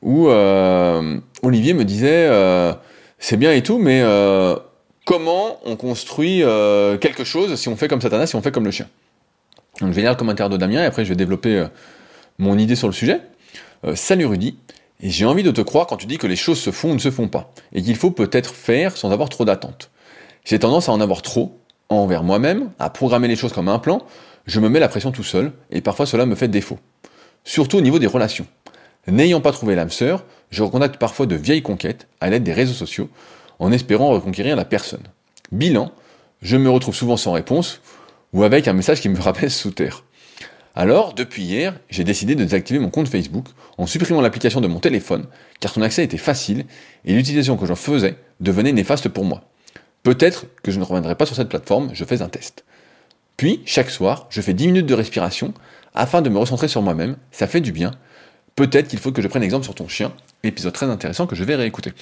où 0.00 0.28
euh, 0.28 1.18
Olivier 1.42 1.74
me 1.74 1.84
disait 1.84 2.30
c'est 3.18 3.36
bien 3.36 3.52
et 3.52 3.62
tout, 3.62 3.78
mais 3.78 4.02
comment 5.04 5.58
on 5.64 5.76
construit 5.76 6.42
quelque 7.00 7.24
chose 7.24 7.54
si 7.56 7.68
on 7.68 7.76
fait 7.76 7.88
comme 7.88 8.00
Satanas, 8.00 8.28
si 8.28 8.36
on 8.36 8.42
fait 8.42 8.52
comme 8.52 8.64
le 8.64 8.70
chien? 8.70 8.86
Le 9.90 10.14
commentaire 10.14 10.48
de 10.48 10.56
Damien 10.56 10.82
et 10.82 10.86
après 10.86 11.04
je 11.04 11.10
vais 11.10 11.16
développer 11.16 11.56
euh, 11.56 11.66
mon 12.38 12.58
idée 12.58 12.76
sur 12.76 12.88
le 12.88 12.92
sujet. 12.92 13.20
Euh, 13.84 13.94
salut 13.96 14.26
Rudy, 14.26 14.56
j'ai 15.02 15.26
envie 15.26 15.42
de 15.42 15.50
te 15.50 15.60
croire 15.60 15.86
quand 15.86 15.96
tu 15.96 16.06
dis 16.06 16.18
que 16.18 16.26
les 16.26 16.36
choses 16.36 16.60
se 16.60 16.70
font 16.70 16.92
ou 16.92 16.94
ne 16.94 16.98
se 16.98 17.10
font 17.10 17.28
pas, 17.28 17.52
et 17.72 17.82
qu'il 17.82 17.96
faut 17.96 18.10
peut-être 18.10 18.54
faire 18.54 18.96
sans 18.96 19.10
avoir 19.10 19.28
trop 19.28 19.44
d'attentes. 19.44 19.90
J'ai 20.44 20.58
tendance 20.58 20.88
à 20.88 20.92
en 20.92 21.00
avoir 21.00 21.22
trop, 21.22 21.58
envers 21.88 22.22
moi-même, 22.22 22.70
à 22.78 22.90
programmer 22.90 23.28
les 23.28 23.36
choses 23.36 23.52
comme 23.52 23.68
un 23.68 23.78
plan, 23.78 24.02
je 24.46 24.60
me 24.60 24.68
mets 24.68 24.80
la 24.80 24.88
pression 24.88 25.12
tout 25.12 25.24
seul, 25.24 25.52
et 25.70 25.80
parfois 25.80 26.06
cela 26.06 26.26
me 26.26 26.34
fait 26.34 26.48
défaut. 26.48 26.78
Surtout 27.44 27.78
au 27.78 27.80
niveau 27.80 27.98
des 27.98 28.06
relations. 28.06 28.46
N'ayant 29.08 29.40
pas 29.40 29.52
trouvé 29.52 29.74
l'âme 29.74 29.90
sœur, 29.90 30.24
je 30.50 30.62
recontacte 30.62 30.96
parfois 30.96 31.26
de 31.26 31.34
vieilles 31.34 31.62
conquêtes 31.62 32.06
à 32.20 32.30
l'aide 32.30 32.44
des 32.44 32.52
réseaux 32.52 32.72
sociaux, 32.72 33.08
en 33.58 33.72
espérant 33.72 34.10
reconquérir 34.10 34.54
la 34.54 34.64
personne. 34.64 35.02
Bilan, 35.50 35.90
je 36.40 36.56
me 36.56 36.70
retrouve 36.70 36.94
souvent 36.94 37.16
sans 37.16 37.32
réponse, 37.32 37.80
ou 38.32 38.44
avec 38.44 38.68
un 38.68 38.72
message 38.72 39.00
qui 39.00 39.08
me 39.08 39.20
rappelle 39.20 39.50
sous 39.50 39.70
terre. 39.70 40.04
Alors, 40.74 41.12
depuis 41.12 41.42
hier, 41.42 41.74
j'ai 41.90 42.02
décidé 42.02 42.34
de 42.34 42.44
désactiver 42.44 42.78
mon 42.78 42.88
compte 42.88 43.08
Facebook 43.08 43.46
en 43.76 43.86
supprimant 43.86 44.22
l'application 44.22 44.62
de 44.62 44.68
mon 44.68 44.80
téléphone, 44.80 45.26
car 45.60 45.72
son 45.72 45.82
accès 45.82 46.02
était 46.02 46.16
facile 46.16 46.64
et 47.04 47.14
l'utilisation 47.14 47.58
que 47.58 47.66
j'en 47.66 47.76
faisais 47.76 48.16
devenait 48.40 48.72
néfaste 48.72 49.08
pour 49.08 49.24
moi. 49.24 49.42
Peut-être 50.02 50.46
que 50.62 50.70
je 50.70 50.78
ne 50.78 50.84
reviendrai 50.84 51.14
pas 51.14 51.26
sur 51.26 51.36
cette 51.36 51.50
plateforme, 51.50 51.90
je 51.92 52.04
fais 52.04 52.22
un 52.22 52.28
test. 52.28 52.64
Puis, 53.36 53.60
chaque 53.66 53.90
soir, 53.90 54.26
je 54.30 54.40
fais 54.40 54.54
10 54.54 54.68
minutes 54.68 54.86
de 54.86 54.94
respiration 54.94 55.52
afin 55.94 56.22
de 56.22 56.30
me 56.30 56.38
recentrer 56.38 56.68
sur 56.68 56.80
moi-même, 56.80 57.16
ça 57.32 57.46
fait 57.46 57.60
du 57.60 57.72
bien. 57.72 57.90
Peut-être 58.56 58.88
qu'il 58.88 58.98
faut 58.98 59.12
que 59.12 59.22
je 59.22 59.28
prenne 59.28 59.42
exemple 59.42 59.64
sur 59.64 59.74
ton 59.74 59.88
chien, 59.88 60.12
épisode 60.42 60.72
très 60.72 60.86
intéressant 60.86 61.26
que 61.26 61.36
je 61.36 61.44
vais 61.44 61.54
réécouter. 61.54 61.92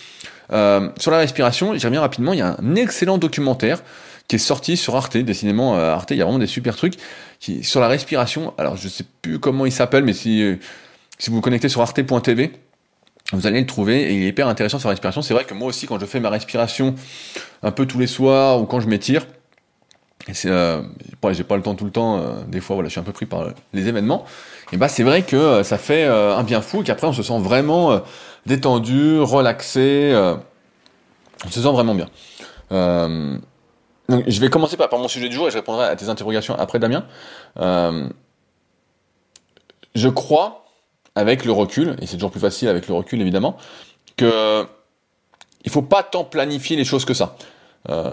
Euh, 0.53 0.90
sur 0.97 1.11
la 1.11 1.19
respiration, 1.19 1.75
j'y 1.75 1.87
reviens 1.87 2.01
rapidement, 2.01 2.33
il 2.33 2.38
y 2.38 2.43
a 2.43 2.57
un 2.59 2.75
excellent 2.77 3.19
documentaire 3.19 3.83
qui 4.31 4.37
est 4.37 4.38
sorti 4.38 4.77
sur 4.77 4.95
Arte. 4.97 5.16
Décidément, 5.16 5.75
Arte, 5.75 6.12
il 6.12 6.16
y 6.16 6.23
a 6.23 6.25
vraiment 6.25 6.38
des 6.38 6.47
super 6.47 6.77
trucs 6.77 6.95
qui, 7.40 7.64
sur 7.64 7.81
la 7.81 7.88
respiration. 7.88 8.55
Alors, 8.59 8.77
je 8.77 8.88
sais 8.88 9.05
plus 9.23 9.38
comment 9.38 9.66
il 9.66 9.73
s'appelle, 9.73 10.05
mais 10.05 10.12
si, 10.12 10.57
si 11.19 11.31
vous 11.31 11.37
vous 11.37 11.43
connectez 11.43 11.69
sur 11.69 11.81
arte.tv, 11.81 12.53
vous 13.33 13.47
allez 13.47 13.61
le 13.61 13.66
trouver 13.66 14.03
et 14.03 14.14
il 14.14 14.23
est 14.23 14.29
hyper 14.29 14.49
intéressant 14.49 14.79
sur 14.79 14.88
la 14.88 14.93
respiration. 14.93 15.23
C'est 15.23 15.35
vrai 15.35 15.45
que 15.45 15.55
moi 15.55 15.69
aussi, 15.69 15.87
quand 15.87 15.99
je 15.99 16.07
fais 16.07 16.21
ma 16.21 16.31
respiration 16.31 16.95
un 17.62 17.71
peu 17.71 17.87
tous 17.87 17.99
les 17.99 18.07
soirs 18.07 18.61
ou 18.61 18.66
quand 18.66 18.81
je 18.81 18.88
m'étire, 18.88 19.27
c'est, 20.33 20.51
euh, 20.51 20.83
j'ai 21.33 21.45
pas 21.45 21.57
le 21.57 21.62
temps 21.62 21.75
tout 21.75 21.85
le 21.85 21.90
temps, 21.90 22.19
euh, 22.19 22.43
des 22.47 22.61
fois 22.61 22.75
voilà, 22.75 22.88
je 22.88 22.93
suis 22.93 23.01
un 23.01 23.05
peu 23.05 23.12
pris 23.12 23.27
par 23.27 23.49
les 23.73 23.88
événements, 23.88 24.25
et 24.73 24.77
bah 24.77 24.88
c'est 24.88 25.03
vrai 25.03 25.23
que 25.23 25.37
euh, 25.37 25.64
ça 25.64 25.79
fait 25.79 26.05
euh, 26.05 26.37
un 26.37 26.43
bien 26.43 26.61
fou 26.61 26.83
et 26.83 26.85
qu'après 26.85 27.07
on 27.07 27.12
se 27.12 27.23
sent 27.23 27.38
vraiment 27.38 28.01
détendu, 28.47 29.19
relaxé, 29.21 30.12
on 31.45 31.51
se 31.51 31.61
sent 31.61 31.73
vraiment 31.73 31.95
bien. 31.95 32.09
Je 34.27 34.40
vais 34.40 34.51
commencer 34.51 34.77
par, 34.77 34.88
mon 34.92 35.09
sujet 35.09 35.29
du 35.29 35.35
jour 35.35 35.49
et 35.49 35.51
je 35.51 35.57
répondrai 35.57 35.87
à 35.87 35.96
tes 35.96 36.09
interrogations 36.09 36.55
après 36.57 36.79
Damien. 36.79 37.05
je 39.94 40.09
crois 40.09 40.64
avec 41.14 41.44
le 41.44 41.53
recul, 41.53 41.96
et 42.01 42.07
c'est 42.07 42.14
toujours 42.14 42.31
plus 42.31 42.40
facile 42.40 42.68
avec 42.68 42.88
le 42.88 42.94
recul 42.94 43.20
évidemment, 43.20 43.57
que 44.16 44.64
il 45.64 45.70
faut 45.70 45.83
pas 45.83 46.03
tant 46.03 46.25
planifier 46.25 46.77
les 46.77 46.85
choses 46.85 47.05
que 47.05 47.14
ça. 47.14 47.37
Euh, 47.88 48.11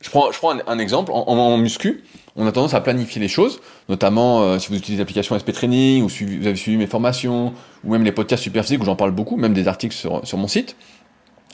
je 0.00 0.10
prends, 0.10 0.30
un, 0.66 0.78
exemple. 0.78 1.12
En, 1.14 1.56
muscu, 1.56 2.02
on 2.34 2.46
a 2.46 2.52
tendance 2.52 2.74
à 2.74 2.80
planifier 2.80 3.20
les 3.20 3.28
choses, 3.28 3.60
notamment 3.88 4.42
euh, 4.42 4.58
si 4.58 4.68
vous 4.68 4.76
utilisez 4.76 5.00
l'application 5.00 5.38
SP 5.38 5.52
Training, 5.52 6.02
ou 6.02 6.08
vous 6.08 6.46
avez 6.46 6.56
suivi 6.56 6.76
mes 6.76 6.88
formations, 6.88 7.54
ou 7.84 7.92
même 7.92 8.02
les 8.02 8.12
podcasts 8.12 8.42
super 8.42 8.64
physiques 8.64 8.82
où 8.82 8.84
j'en 8.84 8.96
parle 8.96 9.12
beaucoup, 9.12 9.36
même 9.36 9.54
des 9.54 9.68
articles 9.68 9.94
sur 9.94 10.38
mon 10.38 10.48
site, 10.48 10.76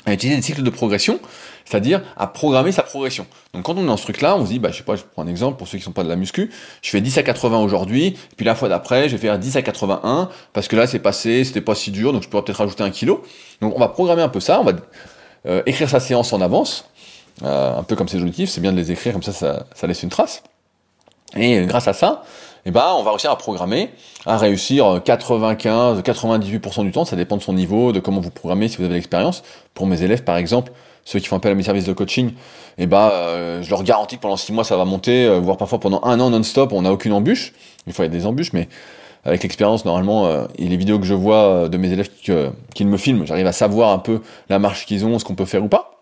à 0.06 0.12
utiliser 0.12 0.37
des 0.37 0.42
cycles 0.42 0.62
de 0.62 0.70
progression, 0.70 1.20
c'est-à-dire 1.64 2.02
à 2.16 2.26
programmer 2.26 2.72
sa 2.72 2.82
progression. 2.82 3.26
Donc 3.52 3.64
quand 3.64 3.76
on 3.76 3.82
est 3.82 3.87
dans 3.87 3.96
ce 3.96 4.04
truc-là, 4.04 4.37
on 4.37 4.44
se 4.44 4.50
dit, 4.50 4.58
bah, 4.58 4.70
je 4.70 4.78
sais 4.78 4.82
pas, 4.82 4.96
je 4.96 5.02
prends 5.02 5.22
un 5.22 5.26
exemple 5.26 5.58
pour 5.58 5.68
ceux 5.68 5.78
qui 5.78 5.84
sont 5.84 5.92
pas 5.92 6.04
de 6.04 6.08
la 6.08 6.16
muscu, 6.16 6.50
je 6.82 6.90
fais 6.90 7.00
10 7.00 7.18
à 7.18 7.22
80 7.22 7.58
aujourd'hui, 7.58 8.16
puis 8.37 8.46
la 8.46 8.54
fois 8.54 8.68
d'après, 8.68 9.08
je 9.08 9.16
vais 9.16 9.20
faire 9.20 9.38
10 9.38 9.56
à 9.56 9.62
81, 9.62 10.30
parce 10.52 10.68
que 10.68 10.76
là 10.76 10.87
c'est 10.87 10.98
passé, 10.98 11.44
c'était 11.44 11.61
pas 11.61 11.74
si 11.74 11.90
dur, 11.90 12.12
donc 12.12 12.22
je 12.22 12.28
pourrais 12.28 12.42
peut-être 12.44 12.58
rajouter 12.58 12.82
un 12.82 12.90
kilo. 12.90 13.22
Donc 13.61 13.76
on 13.76 13.80
va 13.80 13.88
programmer 13.88 14.22
un 14.22 14.28
peu 14.28 14.40
ça, 14.40 14.61
on 14.61 14.64
va 14.64 14.72
euh, 15.46 15.62
écrire 15.66 15.90
sa 15.90 16.00
séance 16.00 16.32
en 16.32 16.40
avance, 16.40 16.87
euh, 17.42 17.76
un 17.76 17.82
peu 17.82 17.96
comme 17.96 18.08
ses 18.08 18.18
objectifs, 18.18 18.50
c'est 18.50 18.61
bien 18.61 18.72
de 18.72 18.78
les 18.78 18.90
écrire, 18.90 19.12
comme 19.12 19.22
ça, 19.22 19.32
ça, 19.32 19.66
ça 19.74 19.87
laisse 19.87 20.02
une 20.02 20.11
trace. 20.11 20.42
Et 21.37 21.66
grâce 21.66 21.88
à 21.88 21.92
ça, 21.92 22.24
eh 22.66 22.70
ben, 22.70 22.94
on 22.96 23.02
va 23.02 23.10
réussir 23.10 23.30
à 23.30 23.36
programmer, 23.36 23.90
à 24.26 24.36
réussir 24.36 25.00
95, 25.04 26.02
98% 26.02 26.82
du 26.82 26.90
temps, 26.90 27.04
ça 27.04 27.16
dépend 27.16 27.36
de 27.36 27.42
son 27.42 27.52
niveau, 27.52 27.92
de 27.92 28.00
comment 28.00 28.20
vous 28.20 28.30
programmez, 28.30 28.68
si 28.68 28.76
vous 28.76 28.84
avez 28.84 28.94
l'expérience. 28.94 29.42
Pour 29.74 29.86
mes 29.86 30.02
élèves, 30.02 30.24
par 30.24 30.36
exemple, 30.36 30.72
ceux 31.04 31.20
qui 31.20 31.26
font 31.26 31.36
appel 31.36 31.52
à 31.52 31.54
mes 31.54 31.62
services 31.62 31.86
de 31.86 31.92
coaching, 31.92 32.32
eh 32.76 32.86
ben, 32.86 33.10
euh, 33.12 33.62
je 33.62 33.70
leur 33.70 33.82
garantis 33.82 34.16
que 34.16 34.22
pendant 34.22 34.36
6 34.36 34.52
mois, 34.52 34.64
ça 34.64 34.76
va 34.76 34.84
monter, 34.84 35.24
euh, 35.24 35.38
voire 35.40 35.56
parfois 35.56 35.80
pendant 35.80 36.00
un 36.04 36.20
an 36.20 36.30
non-stop, 36.30 36.72
on 36.72 36.82
n'a 36.82 36.92
aucune 36.92 37.12
embûche. 37.12 37.54
Il 37.86 37.92
faut 37.92 38.02
y 38.02 38.08
des 38.08 38.26
embûches, 38.26 38.52
mais 38.52 38.68
avec 39.24 39.42
l'expérience, 39.42 39.84
normalement, 39.84 40.26
euh, 40.26 40.44
et 40.58 40.66
les 40.68 40.76
vidéos 40.76 40.98
que 40.98 41.06
je 41.06 41.14
vois 41.14 41.68
de 41.68 41.78
mes 41.78 41.90
élèves 41.90 42.10
qui, 42.10 42.32
qui 42.74 42.84
me 42.84 42.96
filment, 42.96 43.24
j'arrive 43.24 43.46
à 43.46 43.52
savoir 43.52 43.90
un 43.90 43.98
peu 43.98 44.20
la 44.48 44.58
marche 44.58 44.86
qu'ils 44.86 45.06
ont, 45.06 45.18
ce 45.18 45.24
qu'on 45.24 45.34
peut 45.34 45.46
faire 45.46 45.64
ou 45.64 45.68
pas. 45.68 45.97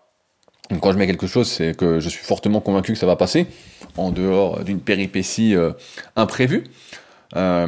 Quand 0.81 0.91
je 0.91 0.97
mets 0.97 1.07
quelque 1.07 1.27
chose, 1.27 1.47
c'est 1.47 1.75
que 1.77 1.99
je 1.99 2.09
suis 2.09 2.23
fortement 2.23 2.59
convaincu 2.59 2.93
que 2.93 2.99
ça 2.99 3.05
va 3.05 3.15
passer, 3.15 3.47
en 3.95 4.11
dehors 4.11 4.63
d'une 4.63 4.81
péripétie 4.81 5.55
euh, 5.55 5.71
imprévue. 6.15 6.65
Euh, 7.35 7.67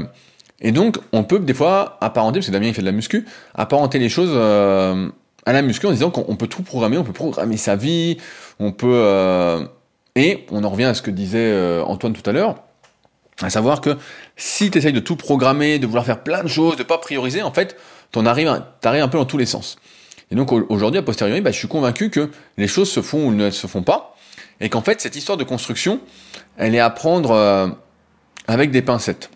et 0.59 0.73
donc, 0.73 0.97
on 1.13 1.23
peut 1.23 1.39
des 1.39 1.53
fois 1.53 1.97
apparenter, 2.01 2.39
parce 2.39 2.47
que 2.47 2.51
Damien 2.51 2.73
fait 2.73 2.81
de 2.81 2.85
la 2.85 2.91
muscu, 2.91 3.25
apparenter 3.55 3.99
les 3.99 4.09
choses 4.09 4.31
euh, 4.33 5.07
à 5.45 5.53
la 5.53 5.61
muscu 5.61 5.85
en 5.87 5.91
disant 5.91 6.11
qu'on 6.11 6.35
peut 6.35 6.47
tout 6.47 6.61
programmer, 6.61 6.97
on 6.97 7.05
peut 7.05 7.13
programmer 7.13 7.57
sa 7.57 7.75
vie, 7.75 8.17
on 8.59 8.71
peut... 8.71 9.67
Et 10.15 10.45
on 10.51 10.63
en 10.65 10.69
revient 10.69 10.85
à 10.85 10.93
ce 10.93 11.01
que 11.01 11.11
disait 11.11 11.79
Antoine 11.81 12.11
tout 12.11 12.27
à 12.29 12.33
l'heure, 12.33 12.55
à 13.41 13.49
savoir 13.49 13.79
que 13.79 13.95
si 14.35 14.69
tu 14.69 14.77
essayes 14.77 14.91
de 14.91 14.99
tout 14.99 15.15
programmer, 15.15 15.79
de 15.79 15.87
vouloir 15.87 16.03
faire 16.03 16.23
plein 16.23 16.43
de 16.43 16.49
choses, 16.49 16.75
de 16.75 16.83
pas 16.83 16.97
prioriser, 16.97 17.41
en 17.41 17.53
fait, 17.53 17.77
t'en 18.11 18.25
arrives, 18.25 18.61
t'arrives 18.81 19.03
un 19.03 19.07
peu 19.07 19.17
dans 19.17 19.25
tous 19.25 19.37
les 19.37 19.45
sens. 19.45 19.77
Et 20.31 20.35
donc 20.35 20.51
aujourd'hui, 20.51 20.99
a 20.99 21.03
posteriori, 21.03 21.41
bah, 21.41 21.51
je 21.51 21.57
suis 21.57 21.67
convaincu 21.67 22.09
que 22.09 22.29
les 22.57 22.67
choses 22.67 22.89
se 22.89 23.01
font 23.01 23.27
ou 23.27 23.31
ne 23.31 23.49
se 23.49 23.67
font 23.67 23.81
pas, 23.81 24.15
et 24.59 24.69
qu'en 24.69 24.81
fait, 24.81 25.01
cette 25.01 25.15
histoire 25.15 25.37
de 25.37 25.43
construction, 25.43 25.99
elle 26.57 26.75
est 26.75 26.79
à 26.79 26.89
prendre 26.89 27.31
euh, 27.31 27.67
avec 28.47 28.71
des 28.71 28.81
pincettes. 28.81 29.29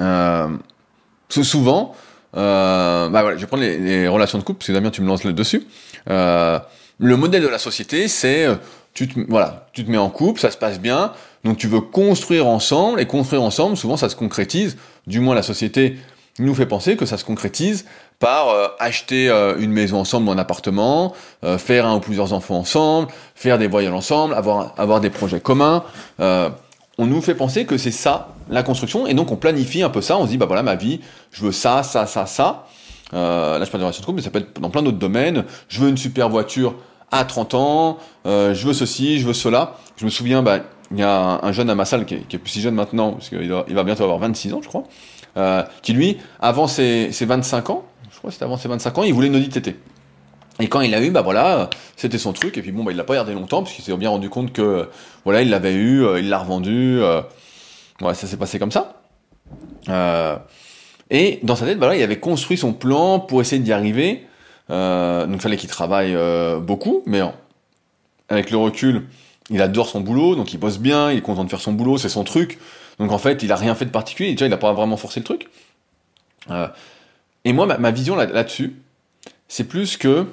Euh, 0.00 0.48
souvent, 1.28 1.94
euh, 2.36 3.08
bah 3.08 3.34
je 3.34 3.40
vais 3.40 3.46
prendre 3.46 3.62
les, 3.62 4.08
relations 4.08 4.38
de 4.38 4.44
couple, 4.44 4.58
parce 4.58 4.68
que 4.68 4.72
Damien, 4.72 4.90
tu 4.90 5.02
me 5.02 5.08
lances 5.08 5.24
le 5.24 5.32
dessus. 5.32 5.66
Euh, 6.08 6.58
le 6.98 7.16
modèle 7.16 7.42
de 7.42 7.48
la 7.48 7.58
société, 7.58 8.08
c'est 8.08 8.46
tu 8.94 9.08
te, 9.08 9.18
voilà, 9.28 9.68
tu 9.72 9.84
te 9.84 9.90
mets 9.90 9.98
en 9.98 10.10
couple, 10.10 10.40
ça 10.40 10.50
se 10.50 10.56
passe 10.56 10.80
bien, 10.80 11.12
donc 11.44 11.58
tu 11.58 11.66
veux 11.66 11.80
construire 11.80 12.46
ensemble, 12.46 13.00
et 13.00 13.06
construire 13.06 13.42
ensemble, 13.42 13.76
souvent 13.76 13.96
ça 13.96 14.08
se 14.08 14.16
concrétise, 14.16 14.76
du 15.06 15.20
moins 15.20 15.34
la 15.34 15.42
société 15.42 15.96
nous 16.38 16.54
fait 16.54 16.66
penser 16.66 16.96
que 16.96 17.06
ça 17.06 17.18
se 17.18 17.24
concrétise 17.24 17.84
par 18.22 18.50
euh, 18.50 18.68
acheter 18.78 19.28
euh, 19.28 19.56
une 19.58 19.72
maison 19.72 19.98
ensemble 19.98 20.28
ou 20.28 20.30
un 20.30 20.38
appartement, 20.38 21.12
euh, 21.42 21.58
faire 21.58 21.86
un 21.86 21.96
ou 21.96 21.98
plusieurs 21.98 22.32
enfants 22.32 22.54
ensemble, 22.54 23.08
faire 23.34 23.58
des 23.58 23.66
voyages 23.66 23.92
ensemble, 23.92 24.34
avoir, 24.34 24.74
avoir 24.78 25.00
des 25.00 25.10
projets 25.10 25.40
communs. 25.40 25.82
on 26.20 27.06
nous 27.06 27.20
fait 27.20 27.34
penser 27.34 27.64
que 27.64 27.76
c'est 27.76 27.90
ça 27.90 28.28
la 28.48 28.62
construction 28.62 29.08
et 29.08 29.14
donc 29.14 29.32
on 29.32 29.36
planifie 29.36 29.82
un 29.82 29.88
peu 29.88 30.00
ça, 30.00 30.16
on 30.18 30.24
se 30.26 30.30
dit 30.30 30.36
bah 30.36 30.46
voilà 30.46 30.62
ma 30.62 30.76
vie, 30.76 31.00
je 31.32 31.42
veux 31.44 31.50
ça, 31.50 31.82
ça, 31.82 32.06
ça, 32.06 32.26
ça. 32.26 32.66
là 33.12 33.64
je 33.64 33.70
parle 33.70 33.80
de 33.80 33.86
relation 33.86 34.02
de 34.02 34.06
couple, 34.06 34.16
mais 34.16 34.22
ça 34.22 34.30
peut 34.30 34.38
être 34.38 34.60
dans 34.60 34.70
plein 34.70 34.82
d'autres 34.82 34.98
domaines. 34.98 35.44
Je 35.66 35.80
veux 35.80 35.88
une 35.88 35.96
super 35.96 36.28
voiture 36.28 36.76
à 37.10 37.24
30 37.24 37.54
ans, 37.54 37.98
je 38.24 38.64
veux 38.64 38.72
ceci, 38.72 39.18
je 39.18 39.26
veux 39.26 39.32
cela. 39.32 39.78
Je 39.96 40.04
me 40.04 40.10
souviens, 40.10 40.42
bah, 40.42 40.60
il 40.92 41.00
y 41.00 41.02
a 41.02 41.40
un, 41.42 41.50
jeune 41.50 41.70
à 41.70 41.74
ma 41.74 41.86
salle 41.86 42.04
qui 42.04 42.14
est, 42.14 42.38
plus 42.38 42.50
si 42.50 42.60
jeune 42.60 42.76
maintenant, 42.76 43.12
parce 43.12 43.30
qu'il 43.30 43.42
il 43.42 43.74
va 43.74 43.82
bientôt 43.82 44.04
avoir 44.04 44.18
26 44.18 44.52
ans 44.54 44.60
je 44.62 44.68
crois, 44.68 44.84
qui 45.82 45.92
lui, 45.92 46.18
avant 46.40 46.68
ses, 46.68 47.10
ses, 47.10 47.24
25 47.24 47.70
ans, 47.70 47.84
c'était 48.30 48.44
avant 48.44 48.56
ses 48.56 48.68
25 48.68 48.98
ans, 48.98 49.02
il 49.02 49.12
voulait 49.14 49.28
une 49.28 49.36
Audi 49.36 49.48
TT. 49.48 49.76
Et 50.60 50.68
quand 50.68 50.80
il 50.80 50.90
l'a 50.90 51.02
eu, 51.02 51.10
bah 51.10 51.22
voilà, 51.22 51.70
c'était 51.96 52.18
son 52.18 52.32
truc. 52.32 52.58
Et 52.58 52.62
puis 52.62 52.72
bon, 52.72 52.84
bah 52.84 52.92
il 52.92 52.96
l'a 52.96 53.04
pas 53.04 53.14
gardé 53.14 53.32
longtemps 53.32 53.62
parce 53.62 53.74
qu'il 53.74 53.84
s'est 53.84 53.96
bien 53.96 54.10
rendu 54.10 54.28
compte 54.28 54.52
que 54.52 54.88
voilà, 55.24 55.42
il 55.42 55.50
l'avait 55.50 55.74
eu, 55.74 56.04
euh, 56.04 56.20
il 56.20 56.28
l'a 56.28 56.38
revendu. 56.38 57.00
Euh, 57.00 57.22
ouais, 58.00 58.14
ça 58.14 58.26
s'est 58.26 58.36
passé 58.36 58.58
comme 58.58 58.70
ça. 58.70 59.02
Euh, 59.88 60.36
et 61.10 61.40
dans 61.42 61.56
sa 61.56 61.66
tête, 61.66 61.78
bah 61.78 61.94
il 61.96 62.02
avait 62.02 62.20
construit 62.20 62.56
son 62.56 62.72
plan 62.72 63.18
pour 63.18 63.40
essayer 63.40 63.60
d'y 63.60 63.72
arriver. 63.72 64.26
Euh, 64.70 65.26
donc 65.26 65.40
fallait 65.40 65.56
qu'il 65.56 65.68
travaille 65.68 66.14
euh, 66.14 66.60
beaucoup, 66.60 67.02
mais 67.06 67.20
avec 68.28 68.50
le 68.50 68.56
recul, 68.56 69.06
il 69.50 69.60
adore 69.60 69.88
son 69.88 70.00
boulot, 70.00 70.36
donc 70.36 70.52
il 70.54 70.58
bosse 70.58 70.78
bien, 70.78 71.10
il 71.10 71.18
est 71.18 71.22
content 71.22 71.44
de 71.44 71.50
faire 71.50 71.60
son 71.60 71.72
boulot, 71.72 71.98
c'est 71.98 72.08
son 72.08 72.24
truc. 72.24 72.58
Donc 72.98 73.10
en 73.10 73.18
fait, 73.18 73.42
il 73.42 73.52
a 73.52 73.56
rien 73.56 73.74
fait 73.74 73.84
de 73.84 73.90
particulier, 73.90 74.34
vois, 74.34 74.46
il 74.46 74.52
a 74.52 74.58
pas 74.58 74.72
vraiment 74.72 74.96
forcé 74.96 75.20
le 75.20 75.24
truc. 75.24 75.48
Et 77.44 77.52
moi, 77.52 77.66
ma, 77.66 77.90
vision 77.90 78.14
là-dessus, 78.16 78.74
c'est 79.48 79.64
plus 79.64 79.96
que 79.96 80.26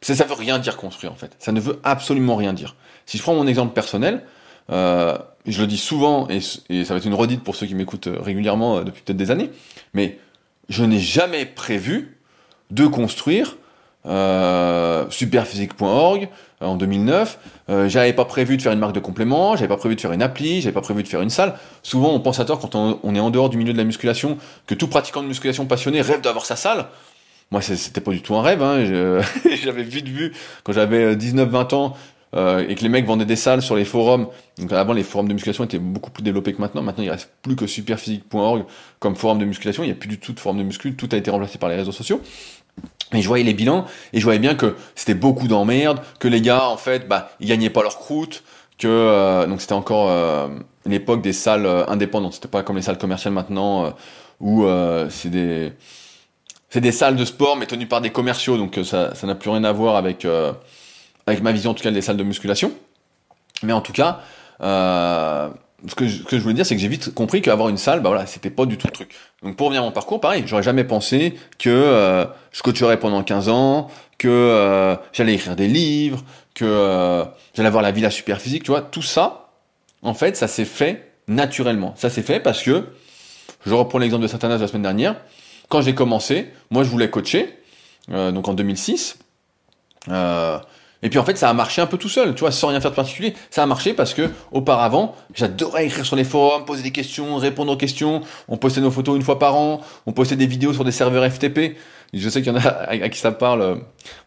ça, 0.00 0.14
ça 0.14 0.24
veut 0.24 0.34
rien 0.34 0.58
dire 0.58 0.76
construire 0.76 1.12
en 1.12 1.16
fait. 1.16 1.34
Ça 1.38 1.52
ne 1.52 1.60
veut 1.60 1.80
absolument 1.84 2.36
rien 2.36 2.52
dire. 2.52 2.76
Si 3.06 3.18
je 3.18 3.22
prends 3.22 3.34
mon 3.34 3.46
exemple 3.46 3.72
personnel, 3.72 4.24
euh, 4.70 5.16
je 5.46 5.60
le 5.60 5.66
dis 5.66 5.78
souvent 5.78 6.28
et, 6.28 6.40
et, 6.68 6.84
ça 6.84 6.94
va 6.94 6.98
être 6.98 7.06
une 7.06 7.14
redite 7.14 7.42
pour 7.42 7.56
ceux 7.56 7.66
qui 7.66 7.74
m'écoutent 7.74 8.06
euh, 8.06 8.20
régulièrement 8.20 8.78
euh, 8.78 8.84
depuis 8.84 9.02
peut-être 9.02 9.16
des 9.16 9.30
années, 9.30 9.50
mais 9.94 10.18
je 10.68 10.84
n'ai 10.84 11.00
jamais 11.00 11.46
prévu 11.46 12.18
de 12.70 12.86
construire 12.86 13.56
euh, 14.04 15.04
superphysique.org 15.10 16.28
euh, 16.60 16.66
en 16.66 16.76
2009. 16.76 17.38
Euh, 17.68 17.88
j'avais 17.88 18.12
pas 18.12 18.24
prévu 18.24 18.56
de 18.56 18.62
faire 18.62 18.72
une 18.72 18.78
marque 18.78 18.94
de 18.94 19.00
complément, 19.00 19.54
j'avais 19.54 19.68
pas 19.68 19.76
prévu 19.76 19.94
de 19.94 20.00
faire 20.00 20.12
une 20.12 20.22
appli, 20.22 20.60
j'avais 20.60 20.72
pas 20.72 20.80
prévu 20.80 21.02
de 21.02 21.08
faire 21.08 21.22
une 21.22 21.30
salle. 21.30 21.54
Souvent, 21.82 22.12
on 22.12 22.20
pense 22.20 22.40
à 22.40 22.44
tort 22.44 22.58
quand 22.58 22.74
on, 22.74 23.14
est 23.14 23.20
en 23.20 23.30
dehors 23.30 23.48
du 23.48 23.56
milieu 23.56 23.72
de 23.72 23.78
la 23.78 23.84
musculation 23.84 24.38
que 24.66 24.74
tout 24.74 24.88
pratiquant 24.88 25.22
de 25.22 25.28
musculation 25.28 25.66
passionné 25.66 26.00
rêve 26.00 26.20
d'avoir 26.20 26.46
sa 26.46 26.56
salle. 26.56 26.86
Moi, 27.50 27.60
c'était 27.60 28.00
pas 28.00 28.10
du 28.12 28.22
tout 28.22 28.34
un 28.34 28.42
rêve. 28.42 28.62
Hein. 28.62 28.84
j'avais 29.62 29.82
vite 29.82 30.08
vu 30.08 30.32
quand 30.64 30.72
j'avais 30.72 31.14
19-20 31.14 31.74
ans 31.74 31.94
euh, 32.34 32.66
et 32.66 32.74
que 32.74 32.80
les 32.80 32.88
mecs 32.88 33.04
vendaient 33.04 33.26
des 33.26 33.36
salles 33.36 33.60
sur 33.60 33.76
les 33.76 33.84
forums. 33.84 34.28
Donc 34.58 34.72
avant, 34.72 34.94
les 34.94 35.02
forums 35.02 35.28
de 35.28 35.34
musculation 35.34 35.64
étaient 35.64 35.78
beaucoup 35.78 36.10
plus 36.10 36.22
développés 36.22 36.54
que 36.54 36.60
maintenant. 36.62 36.82
Maintenant, 36.82 37.04
il 37.04 37.10
reste 37.10 37.30
plus 37.42 37.56
que 37.56 37.66
superphysique.org 37.66 38.64
comme 39.00 39.16
forum 39.16 39.38
de 39.38 39.44
musculation. 39.44 39.82
Il 39.82 39.86
n'y 39.86 39.92
a 39.92 39.96
plus 39.96 40.08
du 40.08 40.18
tout 40.18 40.32
de 40.32 40.40
forum 40.40 40.56
de 40.56 40.62
muscu. 40.62 40.94
Tout 40.94 41.10
a 41.12 41.16
été 41.16 41.30
remplacé 41.30 41.58
par 41.58 41.68
les 41.68 41.76
réseaux 41.76 41.92
sociaux. 41.92 42.22
Et 43.14 43.20
je 43.20 43.28
voyais 43.28 43.44
les 43.44 43.54
bilans 43.54 43.84
et 44.12 44.20
je 44.20 44.24
voyais 44.24 44.38
bien 44.38 44.54
que 44.54 44.74
c'était 44.94 45.14
beaucoup 45.14 45.46
d'emmerdes, 45.46 46.00
que 46.18 46.28
les 46.28 46.40
gars 46.40 46.66
en 46.68 46.76
fait, 46.78 47.08
bah, 47.08 47.30
ils 47.40 47.48
gagnaient 47.48 47.70
pas 47.70 47.82
leur 47.82 47.98
croûte, 47.98 48.42
que 48.78 48.88
euh, 48.88 49.46
donc 49.46 49.60
c'était 49.60 49.74
encore 49.74 50.08
euh, 50.08 50.48
l'époque 50.86 51.22
des 51.22 51.32
salles 51.34 51.66
euh, 51.66 51.84
indépendantes. 51.88 52.34
C'était 52.34 52.48
pas 52.48 52.62
comme 52.62 52.76
les 52.76 52.82
salles 52.82 52.98
commerciales 52.98 53.34
maintenant 53.34 53.84
euh, 53.84 53.90
où 54.40 54.64
euh, 54.64 55.08
c'est 55.10 55.28
des 55.28 55.72
c'est 56.70 56.80
des 56.80 56.92
salles 56.92 57.16
de 57.16 57.24
sport 57.26 57.56
mais 57.56 57.66
tenues 57.66 57.86
par 57.86 58.00
des 58.00 58.10
commerciaux, 58.10 58.56
donc 58.56 58.80
ça 58.82 59.14
ça 59.14 59.26
n'a 59.26 59.34
plus 59.34 59.50
rien 59.50 59.64
à 59.64 59.72
voir 59.72 59.96
avec 59.96 60.26
avec 61.26 61.42
ma 61.42 61.52
vision 61.52 61.72
en 61.72 61.74
tout 61.74 61.82
cas 61.82 61.90
des 61.90 62.00
salles 62.00 62.16
de 62.16 62.24
musculation. 62.24 62.72
Mais 63.62 63.74
en 63.74 63.82
tout 63.82 63.92
cas, 63.92 64.20
ce 65.86 65.94
que, 65.94 66.06
je, 66.06 66.18
ce 66.18 66.22
que 66.24 66.36
je 66.36 66.42
voulais 66.42 66.54
dire, 66.54 66.66
c'est 66.66 66.74
que 66.74 66.80
j'ai 66.80 66.88
vite 66.88 67.14
compris 67.14 67.42
qu'avoir 67.42 67.68
une 67.68 67.76
salle, 67.76 68.00
bah 68.00 68.10
voilà, 68.10 68.26
c'était 68.26 68.50
pas 68.50 68.66
du 68.66 68.76
tout 68.78 68.86
le 68.86 68.92
truc. 68.92 69.14
Donc 69.42 69.56
pour 69.56 69.66
revenir 69.66 69.82
à 69.82 69.84
mon 69.84 69.92
parcours, 69.92 70.20
pareil, 70.20 70.44
j'aurais 70.46 70.62
jamais 70.62 70.84
pensé 70.84 71.34
que 71.58 71.70
euh, 71.70 72.24
je 72.52 72.62
coacherais 72.62 72.98
pendant 72.98 73.22
15 73.22 73.48
ans, 73.48 73.88
que 74.18 74.28
euh, 74.28 74.96
j'allais 75.12 75.34
écrire 75.34 75.56
des 75.56 75.68
livres, 75.68 76.24
que 76.54 76.64
euh, 76.64 77.24
j'allais 77.54 77.68
avoir 77.68 77.82
la 77.82 77.90
villa 77.90 78.10
super 78.10 78.40
physique, 78.40 78.62
tu 78.62 78.70
vois, 78.70 78.82
tout 78.82 79.02
ça, 79.02 79.50
en 80.02 80.14
fait, 80.14 80.36
ça 80.36 80.48
s'est 80.48 80.64
fait 80.64 81.12
naturellement. 81.28 81.94
Ça 81.96 82.10
s'est 82.10 82.22
fait 82.22 82.40
parce 82.40 82.62
que, 82.62 82.86
je 83.64 83.74
reprends 83.74 83.98
l'exemple 83.98 84.22
de 84.22 84.28
Satanas 84.28 84.56
de 84.56 84.62
la 84.62 84.68
semaine 84.68 84.82
dernière, 84.82 85.16
quand 85.68 85.80
j'ai 85.80 85.94
commencé, 85.94 86.50
moi 86.70 86.84
je 86.84 86.90
voulais 86.90 87.10
coacher, 87.10 87.58
euh, 88.10 88.32
donc 88.32 88.48
en 88.48 88.54
2006, 88.54 89.18
euh, 90.08 90.58
et 91.02 91.10
puis 91.10 91.18
en 91.18 91.24
fait, 91.24 91.36
ça 91.36 91.50
a 91.50 91.52
marché 91.52 91.82
un 91.82 91.86
peu 91.86 91.98
tout 91.98 92.08
seul, 92.08 92.34
tu 92.34 92.40
vois, 92.40 92.52
sans 92.52 92.68
rien 92.68 92.80
faire 92.80 92.92
de 92.92 92.96
particulier. 92.96 93.34
Ça 93.50 93.62
a 93.62 93.66
marché 93.66 93.92
parce 93.92 94.14
que 94.14 94.30
auparavant, 94.52 95.14
j'adorais 95.34 95.86
écrire 95.86 96.06
sur 96.06 96.16
les 96.16 96.24
forums, 96.24 96.64
poser 96.64 96.82
des 96.82 96.92
questions, 96.92 97.36
répondre 97.36 97.72
aux 97.72 97.76
questions. 97.76 98.22
On 98.48 98.56
postait 98.56 98.80
nos 98.80 98.90
photos 98.90 99.16
une 99.16 99.22
fois 99.22 99.38
par 99.38 99.56
an, 99.56 99.80
on 100.06 100.12
postait 100.12 100.36
des 100.36 100.46
vidéos 100.46 100.72
sur 100.72 100.84
des 100.84 100.92
serveurs 100.92 101.30
FTP. 101.30 101.76
Je 102.12 102.28
sais 102.28 102.42
qu'il 102.42 102.52
y 102.52 102.56
en 102.56 102.60
a 102.60 102.68
à 102.88 103.08
qui 103.08 103.18
ça 103.18 103.32
parle. 103.32 103.80